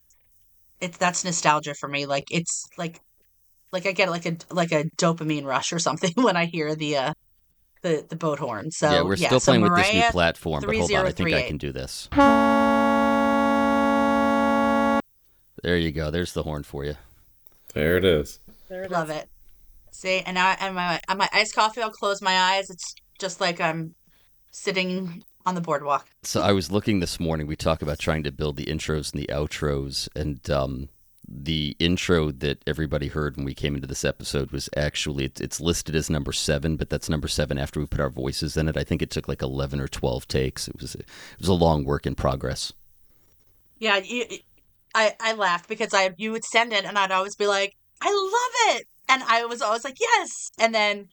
it's 0.81 0.97
that's 0.97 1.23
nostalgia 1.23 1.73
for 1.75 1.87
me 1.87 2.05
like 2.05 2.25
it's 2.31 2.65
like 2.77 2.99
like 3.71 3.85
I 3.85 3.91
get 3.91 4.09
like 4.09 4.25
a 4.25 4.37
like 4.51 4.71
a 4.71 4.85
dopamine 4.97 5.45
rush 5.45 5.73
or 5.73 5.79
something 5.79 6.13
when 6.15 6.35
I 6.35 6.45
hear 6.45 6.75
the 6.75 6.97
uh 6.97 7.13
the 7.83 8.03
the 8.09 8.15
boat 8.15 8.39
horn. 8.39 8.71
So 8.71 8.89
yeah, 8.89 9.01
we're 9.03 9.15
still 9.15 9.39
so 9.39 9.51
playing 9.51 9.61
with 9.61 9.75
this 9.75 9.93
new 9.93 10.09
platform, 10.09 10.63
but 10.65 10.75
hold 10.75 10.91
on, 10.91 11.05
I 11.05 11.11
think 11.11 11.33
I 11.33 11.43
can 11.43 11.57
do 11.57 11.71
this. 11.71 12.09
There 15.61 15.77
you 15.77 15.91
go. 15.91 16.09
There's 16.11 16.33
the 16.33 16.43
horn 16.43 16.63
for 16.63 16.83
you. 16.83 16.95
There 17.73 17.95
it 17.97 18.03
is. 18.03 18.39
There 18.67 18.83
it 18.83 18.91
Love 18.91 19.09
is. 19.09 19.17
it. 19.17 19.29
See, 19.91 20.19
and 20.19 20.35
now 20.35 20.55
and 20.59 20.75
my 20.75 20.99
on 21.07 21.17
my 21.17 21.29
iced 21.31 21.55
coffee, 21.55 21.81
I'll 21.81 21.91
close 21.91 22.21
my 22.21 22.35
eyes. 22.35 22.69
It's 22.69 22.95
just 23.19 23.39
like 23.39 23.61
I'm 23.61 23.95
sitting 24.51 25.23
on 25.45 25.55
the 25.55 25.61
boardwalk. 25.61 26.07
So 26.23 26.41
I 26.41 26.51
was 26.51 26.71
looking 26.71 26.99
this 26.99 27.19
morning. 27.19 27.47
We 27.47 27.55
talk 27.55 27.81
about 27.81 27.99
trying 27.99 28.23
to 28.23 28.31
build 28.31 28.57
the 28.57 28.65
intros 28.65 29.13
and 29.13 29.21
the 29.21 29.27
outros, 29.27 30.09
and 30.15 30.49
um, 30.49 30.89
the 31.27 31.75
intro 31.79 32.31
that 32.31 32.61
everybody 32.67 33.07
heard 33.07 33.37
when 33.37 33.45
we 33.45 33.53
came 33.53 33.75
into 33.75 33.87
this 33.87 34.03
episode 34.03 34.51
was 34.51 34.69
actually 34.75 35.25
it's, 35.25 35.41
it's 35.41 35.61
listed 35.61 35.95
as 35.95 36.09
number 36.09 36.31
seven, 36.31 36.75
but 36.75 36.89
that's 36.89 37.09
number 37.09 37.27
seven 37.27 37.57
after 37.57 37.79
we 37.79 37.85
put 37.85 38.01
our 38.01 38.09
voices 38.09 38.57
in 38.57 38.67
it. 38.67 38.77
I 38.77 38.83
think 38.83 39.01
it 39.01 39.09
took 39.09 39.27
like 39.27 39.41
eleven 39.41 39.79
or 39.79 39.87
twelve 39.87 40.27
takes. 40.27 40.67
It 40.67 40.79
was 40.79 40.95
a, 40.95 40.99
it 40.99 41.39
was 41.39 41.49
a 41.49 41.53
long 41.53 41.85
work 41.85 42.05
in 42.05 42.15
progress. 42.15 42.73
Yeah, 43.79 43.97
you, 43.97 44.25
I 44.93 45.15
I 45.19 45.33
laughed 45.33 45.69
because 45.69 45.93
I 45.93 46.13
you 46.17 46.31
would 46.31 46.45
send 46.45 46.73
it 46.73 46.85
and 46.85 46.97
I'd 46.97 47.11
always 47.11 47.35
be 47.35 47.47
like, 47.47 47.75
I 48.01 48.11
love 48.11 48.77
it, 48.77 48.87
and 49.09 49.23
I 49.23 49.45
was 49.45 49.61
always 49.61 49.83
like, 49.83 49.97
yes, 49.99 50.51
and 50.59 50.75
then 50.75 51.07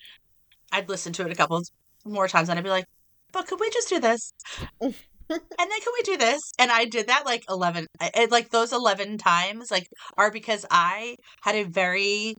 I'd 0.73 0.89
listen 0.89 1.13
to 1.15 1.27
it 1.27 1.33
a 1.33 1.37
couple 1.37 1.63
more 2.05 2.29
times 2.29 2.49
and 2.49 2.59
I'd 2.59 2.65
be 2.65 2.71
like, 2.71 2.87
but 3.33 3.47
could 3.47 3.61
we 3.61 3.71
just 3.71 3.89
do 3.89 4.01
this? 4.01 4.33
and 5.31 5.41
then 5.71 5.81
can 5.81 5.93
we 5.95 6.03
do 6.03 6.17
this? 6.17 6.41
And 6.59 6.71
I 6.71 6.85
did 6.85 7.07
that 7.09 7.25
like 7.27 7.45
eleven, 7.49 7.87
I- 8.01 8.11
I- 8.15 8.29
like 8.31 8.51
those 8.51 8.73
eleven 8.73 9.19
times, 9.19 9.71
like 9.71 9.89
are 10.17 10.31
because 10.31 10.67
I 10.71 11.17
had 11.43 11.55
a 11.55 11.63
very 11.65 12.35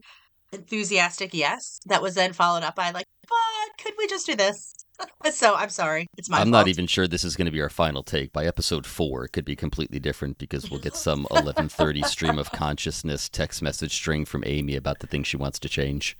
enthusiastic 0.52 1.32
yes 1.32 1.78
that 1.86 2.02
was 2.02 2.14
then 2.14 2.32
followed 2.32 2.62
up 2.62 2.74
by 2.76 2.90
like, 2.90 3.06
but 3.22 3.82
could 3.84 3.94
we 3.96 4.06
just 4.06 4.26
do 4.26 4.34
this? 4.36 4.74
so 5.32 5.54
I'm 5.54 5.70
sorry, 5.70 6.06
it's 6.18 6.28
my 6.28 6.36
I'm 6.36 6.42
fault. 6.44 6.52
not 6.52 6.68
even 6.68 6.86
sure 6.86 7.08
this 7.08 7.24
is 7.24 7.34
going 7.34 7.46
to 7.46 7.50
be 7.50 7.62
our 7.62 7.70
final 7.70 8.02
take. 8.02 8.32
By 8.32 8.44
episode 8.44 8.86
four, 8.86 9.24
it 9.24 9.30
could 9.32 9.44
be 9.46 9.56
completely 9.56 9.98
different 9.98 10.38
because 10.38 10.70
we'll 10.70 10.78
get 10.80 10.94
some 11.08 11.26
11:30 11.30 12.04
stream 12.04 12.38
of 12.38 12.52
consciousness 12.52 13.28
text 13.28 13.62
message 13.62 13.92
string 13.94 14.24
from 14.24 14.42
Amy 14.46 14.76
about 14.76 14.98
the 15.00 15.06
thing 15.06 15.22
she 15.24 15.36
wants 15.38 15.58
to 15.60 15.68
change. 15.68 16.16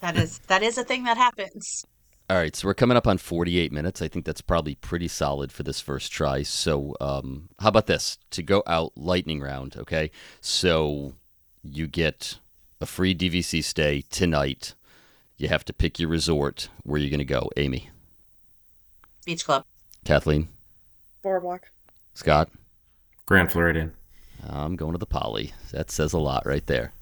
That 0.00 0.16
is 0.16 0.38
that 0.46 0.62
is 0.62 0.76
a 0.78 0.84
thing 0.84 1.04
that 1.04 1.16
happens. 1.16 1.84
All 2.28 2.36
right, 2.36 2.56
so 2.56 2.66
we're 2.66 2.74
coming 2.74 2.96
up 2.96 3.06
on 3.06 3.18
48 3.18 3.70
minutes. 3.70 4.02
I 4.02 4.08
think 4.08 4.24
that's 4.24 4.40
probably 4.40 4.74
pretty 4.74 5.06
solid 5.06 5.52
for 5.52 5.62
this 5.62 5.80
first 5.80 6.10
try. 6.10 6.42
So, 6.42 6.96
um, 7.00 7.50
how 7.60 7.68
about 7.68 7.86
this? 7.86 8.18
To 8.32 8.42
go 8.42 8.64
out 8.66 8.92
lightning 8.96 9.40
round, 9.40 9.76
okay? 9.76 10.10
So, 10.40 11.12
you 11.62 11.86
get 11.86 12.38
a 12.80 12.86
free 12.86 13.14
DVC 13.14 13.62
stay 13.62 14.02
tonight. 14.10 14.74
You 15.36 15.46
have 15.48 15.64
to 15.66 15.72
pick 15.72 16.00
your 16.00 16.08
resort. 16.08 16.68
Where 16.82 17.00
you 17.00 17.10
going 17.10 17.18
to 17.18 17.24
go? 17.24 17.48
Amy, 17.56 17.90
Beach 19.24 19.44
club. 19.44 19.64
Kathleen, 20.04 20.48
Boardwalk. 21.22 21.70
Scott. 22.14 22.48
Grand 23.26 23.52
Floridian. 23.52 23.92
I'm 24.48 24.74
going 24.76 24.92
to 24.92 24.98
the 24.98 25.06
Poly. 25.06 25.52
That 25.72 25.90
says 25.92 26.12
a 26.12 26.18
lot 26.18 26.44
right 26.44 26.64
there. 26.66 26.92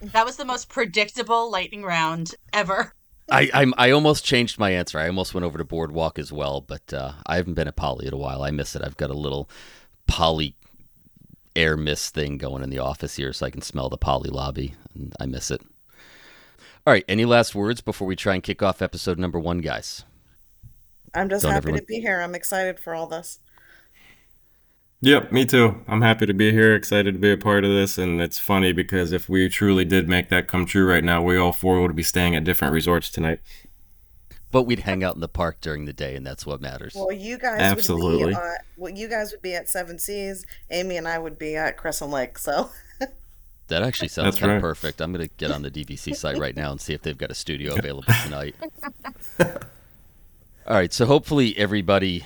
That 0.00 0.24
was 0.24 0.36
the 0.36 0.44
most 0.44 0.68
predictable 0.68 1.50
lightning 1.50 1.82
round 1.82 2.34
ever. 2.52 2.92
I 3.30 3.50
I'm, 3.52 3.74
I 3.76 3.90
almost 3.90 4.24
changed 4.24 4.58
my 4.58 4.70
answer. 4.70 4.98
I 4.98 5.06
almost 5.06 5.34
went 5.34 5.44
over 5.44 5.58
to 5.58 5.64
Boardwalk 5.64 6.18
as 6.18 6.32
well, 6.32 6.60
but 6.60 6.92
uh, 6.92 7.12
I 7.26 7.36
haven't 7.36 7.54
been 7.54 7.68
at 7.68 7.76
Poly 7.76 8.06
in 8.06 8.14
a 8.14 8.18
while. 8.18 8.42
I 8.42 8.50
miss 8.50 8.74
it. 8.74 8.82
I've 8.84 8.96
got 8.96 9.10
a 9.10 9.14
little 9.14 9.48
Poly 10.06 10.54
air 11.56 11.76
mist 11.76 12.14
thing 12.14 12.38
going 12.38 12.62
in 12.62 12.70
the 12.70 12.78
office 12.78 13.16
here, 13.16 13.32
so 13.32 13.44
I 13.46 13.50
can 13.50 13.62
smell 13.62 13.88
the 13.88 13.96
Poly 13.98 14.30
lobby. 14.30 14.74
And 14.94 15.14
I 15.20 15.26
miss 15.26 15.50
it. 15.50 15.60
All 16.86 16.92
right. 16.92 17.04
Any 17.08 17.24
last 17.26 17.54
words 17.54 17.80
before 17.80 18.06
we 18.06 18.16
try 18.16 18.34
and 18.34 18.42
kick 18.42 18.62
off 18.62 18.80
episode 18.80 19.18
number 19.18 19.38
one, 19.38 19.58
guys? 19.58 20.04
I'm 21.14 21.28
just 21.28 21.42
Don't 21.42 21.52
happy 21.52 21.64
everyone- 21.64 21.80
to 21.80 21.86
be 21.86 22.00
here. 22.00 22.20
I'm 22.20 22.34
excited 22.34 22.78
for 22.80 22.94
all 22.94 23.06
this. 23.06 23.40
Yep, 25.00 25.30
me 25.30 25.46
too. 25.46 25.80
I'm 25.86 26.02
happy 26.02 26.26
to 26.26 26.34
be 26.34 26.50
here, 26.50 26.74
excited 26.74 27.12
to 27.12 27.20
be 27.20 27.30
a 27.30 27.36
part 27.36 27.64
of 27.64 27.70
this, 27.70 27.98
and 27.98 28.20
it's 28.20 28.38
funny 28.38 28.72
because 28.72 29.12
if 29.12 29.28
we 29.28 29.48
truly 29.48 29.84
did 29.84 30.08
make 30.08 30.28
that 30.30 30.48
come 30.48 30.66
true 30.66 30.88
right 30.88 31.04
now, 31.04 31.22
we 31.22 31.36
all 31.36 31.52
four 31.52 31.80
would 31.80 31.94
be 31.94 32.02
staying 32.02 32.34
at 32.34 32.42
different 32.42 32.74
resorts 32.74 33.08
tonight. 33.08 33.38
But 34.50 34.62
we'd 34.64 34.80
hang 34.80 35.04
out 35.04 35.14
in 35.14 35.20
the 35.20 35.28
park 35.28 35.60
during 35.60 35.84
the 35.84 35.92
day, 35.92 36.16
and 36.16 36.26
that's 36.26 36.44
what 36.44 36.60
matters. 36.60 36.94
Well, 36.96 37.12
you 37.12 37.38
guys 37.38 37.60
Absolutely. 37.60 38.24
would 38.24 38.30
be 38.30 38.34
at, 38.34 38.42
uh, 38.42 38.54
well, 38.76 38.92
you 38.92 39.08
guys 39.08 39.30
would 39.30 39.42
be 39.42 39.54
at 39.54 39.68
Seven 39.68 39.98
Seas. 39.98 40.44
Amy 40.70 40.96
and 40.96 41.06
I 41.06 41.18
would 41.18 41.38
be 41.38 41.54
at 41.54 41.76
Crescent 41.76 42.10
Lake. 42.10 42.38
So 42.38 42.70
That 43.68 43.82
actually 43.82 44.08
sounds 44.08 44.26
That's 44.26 44.38
kind 44.40 44.52
of 44.52 44.62
perfect. 44.62 45.00
I'm 45.00 45.12
going 45.12 45.28
to 45.28 45.34
get 45.36 45.50
on 45.50 45.62
the 45.62 45.70
DVC 45.70 46.16
site 46.16 46.38
right 46.38 46.56
now 46.56 46.70
and 46.70 46.80
see 46.80 46.94
if 46.94 47.02
they've 47.02 47.16
got 47.16 47.30
a 47.30 47.34
studio 47.34 47.74
available 47.78 48.12
tonight. 48.24 48.56
All 50.66 50.74
right, 50.74 50.92
so 50.92 51.04
hopefully 51.04 51.56
everybody 51.56 52.24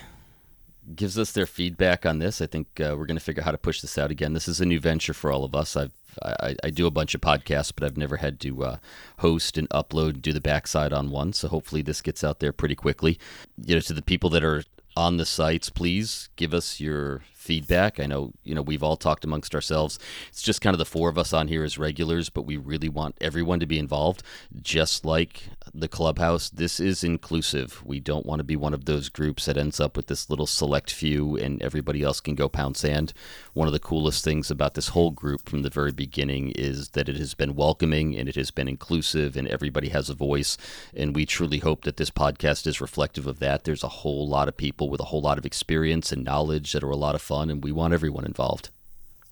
gives 0.96 1.18
us 1.18 1.32
their 1.32 1.46
feedback 1.46 2.04
on 2.06 2.18
this. 2.18 2.40
I 2.40 2.46
think 2.46 2.80
uh, 2.80 2.94
we're 2.98 3.06
going 3.06 3.18
to 3.18 3.24
figure 3.24 3.42
out 3.42 3.46
how 3.46 3.52
to 3.52 3.58
push 3.58 3.80
this 3.80 3.98
out 3.98 4.10
again. 4.10 4.32
This 4.32 4.48
is 4.48 4.60
a 4.60 4.66
new 4.66 4.80
venture 4.80 5.14
for 5.14 5.30
all 5.30 5.44
of 5.44 5.54
us. 5.54 5.76
I've 5.76 5.92
I, 6.22 6.56
I 6.62 6.70
do 6.70 6.86
a 6.86 6.90
bunch 6.90 7.14
of 7.14 7.20
podcasts, 7.20 7.72
but 7.74 7.84
I've 7.84 7.96
never 7.96 8.18
had 8.18 8.40
to 8.40 8.64
uh, 8.64 8.76
host 9.18 9.56
and 9.56 9.68
upload 9.70 10.10
and 10.10 10.22
do 10.22 10.32
the 10.32 10.40
backside 10.40 10.92
on 10.92 11.10
one. 11.10 11.32
So 11.32 11.48
hopefully 11.48 11.82
this 11.82 12.02
gets 12.02 12.22
out 12.22 12.40
there 12.40 12.52
pretty 12.52 12.74
quickly. 12.74 13.18
You 13.64 13.76
know, 13.76 13.80
to 13.80 13.94
the 13.94 14.02
people 14.02 14.30
that 14.30 14.44
are 14.44 14.64
on 14.96 15.16
the 15.16 15.24
sites, 15.24 15.70
please 15.70 16.28
give 16.36 16.52
us 16.52 16.80
your 16.80 17.22
feedback. 17.42 18.00
I 18.00 18.06
know, 18.06 18.32
you 18.44 18.54
know, 18.54 18.62
we've 18.62 18.82
all 18.82 18.96
talked 18.96 19.24
amongst 19.24 19.54
ourselves. 19.54 19.98
It's 20.28 20.42
just 20.42 20.60
kind 20.60 20.74
of 20.74 20.78
the 20.78 20.84
four 20.84 21.08
of 21.08 21.18
us 21.18 21.32
on 21.32 21.48
here 21.48 21.64
as 21.64 21.76
regulars, 21.76 22.30
but 22.30 22.46
we 22.46 22.56
really 22.56 22.88
want 22.88 23.16
everyone 23.20 23.60
to 23.60 23.66
be 23.66 23.78
involved. 23.78 24.22
Just 24.62 25.04
like 25.04 25.44
the 25.74 25.88
clubhouse, 25.88 26.50
this 26.50 26.78
is 26.78 27.02
inclusive. 27.02 27.82
We 27.84 27.98
don't 27.98 28.26
want 28.26 28.40
to 28.40 28.44
be 28.44 28.56
one 28.56 28.74
of 28.74 28.84
those 28.84 29.08
groups 29.08 29.46
that 29.46 29.56
ends 29.56 29.80
up 29.80 29.96
with 29.96 30.06
this 30.06 30.30
little 30.30 30.46
select 30.46 30.92
few 30.92 31.36
and 31.36 31.60
everybody 31.62 32.02
else 32.02 32.20
can 32.20 32.34
go 32.34 32.48
pound 32.48 32.76
sand. 32.76 33.12
One 33.54 33.66
of 33.66 33.72
the 33.72 33.78
coolest 33.80 34.22
things 34.24 34.50
about 34.50 34.74
this 34.74 34.88
whole 34.88 35.10
group 35.10 35.48
from 35.48 35.62
the 35.62 35.70
very 35.70 35.92
beginning 35.92 36.52
is 36.52 36.90
that 36.90 37.08
it 37.08 37.16
has 37.16 37.34
been 37.34 37.54
welcoming 37.54 38.16
and 38.16 38.28
it 38.28 38.36
has 38.36 38.50
been 38.50 38.68
inclusive 38.68 39.36
and 39.36 39.48
everybody 39.48 39.88
has 39.88 40.08
a 40.08 40.14
voice. 40.14 40.56
And 40.94 41.14
we 41.14 41.26
truly 41.26 41.58
hope 41.58 41.82
that 41.84 41.96
this 41.96 42.10
podcast 42.10 42.66
is 42.66 42.80
reflective 42.80 43.26
of 43.26 43.40
that. 43.40 43.64
There's 43.64 43.82
a 43.82 43.88
whole 43.88 44.28
lot 44.28 44.48
of 44.48 44.56
people 44.56 44.88
with 44.88 45.00
a 45.00 45.04
whole 45.04 45.22
lot 45.22 45.38
of 45.38 45.46
experience 45.46 46.12
and 46.12 46.24
knowledge 46.24 46.72
that 46.72 46.84
are 46.84 46.90
a 46.90 46.96
lot 46.96 47.14
of 47.14 47.22
fun, 47.22 47.31
and 47.40 47.62
we 47.64 47.72
want 47.72 47.94
everyone 47.94 48.24
involved. 48.24 48.70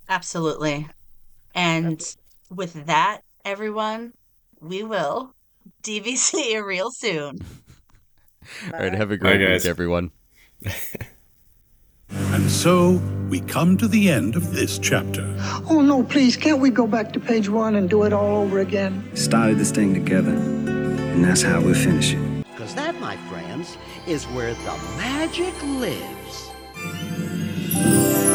Absolutely. 0.08 0.88
And 1.54 2.02
with 2.48 2.86
that, 2.86 3.20
everyone, 3.44 4.12
we 4.60 4.82
will 4.82 5.34
DVC 5.82 6.52
you 6.52 6.64
real 6.66 6.90
soon. 6.90 7.38
All 8.72 8.80
right, 8.80 8.92
have 8.92 9.10
a 9.10 9.16
great 9.16 9.38
Bye, 9.38 9.46
guys. 9.46 9.64
week, 9.64 9.70
everyone. 9.70 10.10
And 12.32 12.50
so 12.50 13.00
we 13.28 13.40
come 13.40 13.76
to 13.76 13.86
the 13.86 14.10
end 14.10 14.34
of 14.34 14.52
this 14.52 14.78
chapter. 14.78 15.22
Oh 15.70 15.80
no, 15.80 16.02
please, 16.02 16.36
can't 16.36 16.58
we 16.58 16.70
go 16.70 16.86
back 16.86 17.12
to 17.12 17.20
page 17.20 17.48
one 17.48 17.76
and 17.76 17.88
do 17.88 18.02
it 18.02 18.12
all 18.12 18.38
over 18.42 18.58
again? 18.58 19.08
started 19.14 19.58
this 19.58 19.70
thing 19.70 19.94
together, 19.94 20.32
and 20.32 21.24
that's 21.24 21.42
how 21.42 21.60
we'll 21.60 21.74
finish 21.74 22.14
it. 22.14 22.44
Because 22.50 22.74
that, 22.74 22.98
my 23.00 23.16
friends, 23.28 23.76
is 24.08 24.24
where 24.26 24.54
the 24.54 24.78
magic 24.96 25.54
lives. 25.62 26.50
And 27.72 28.29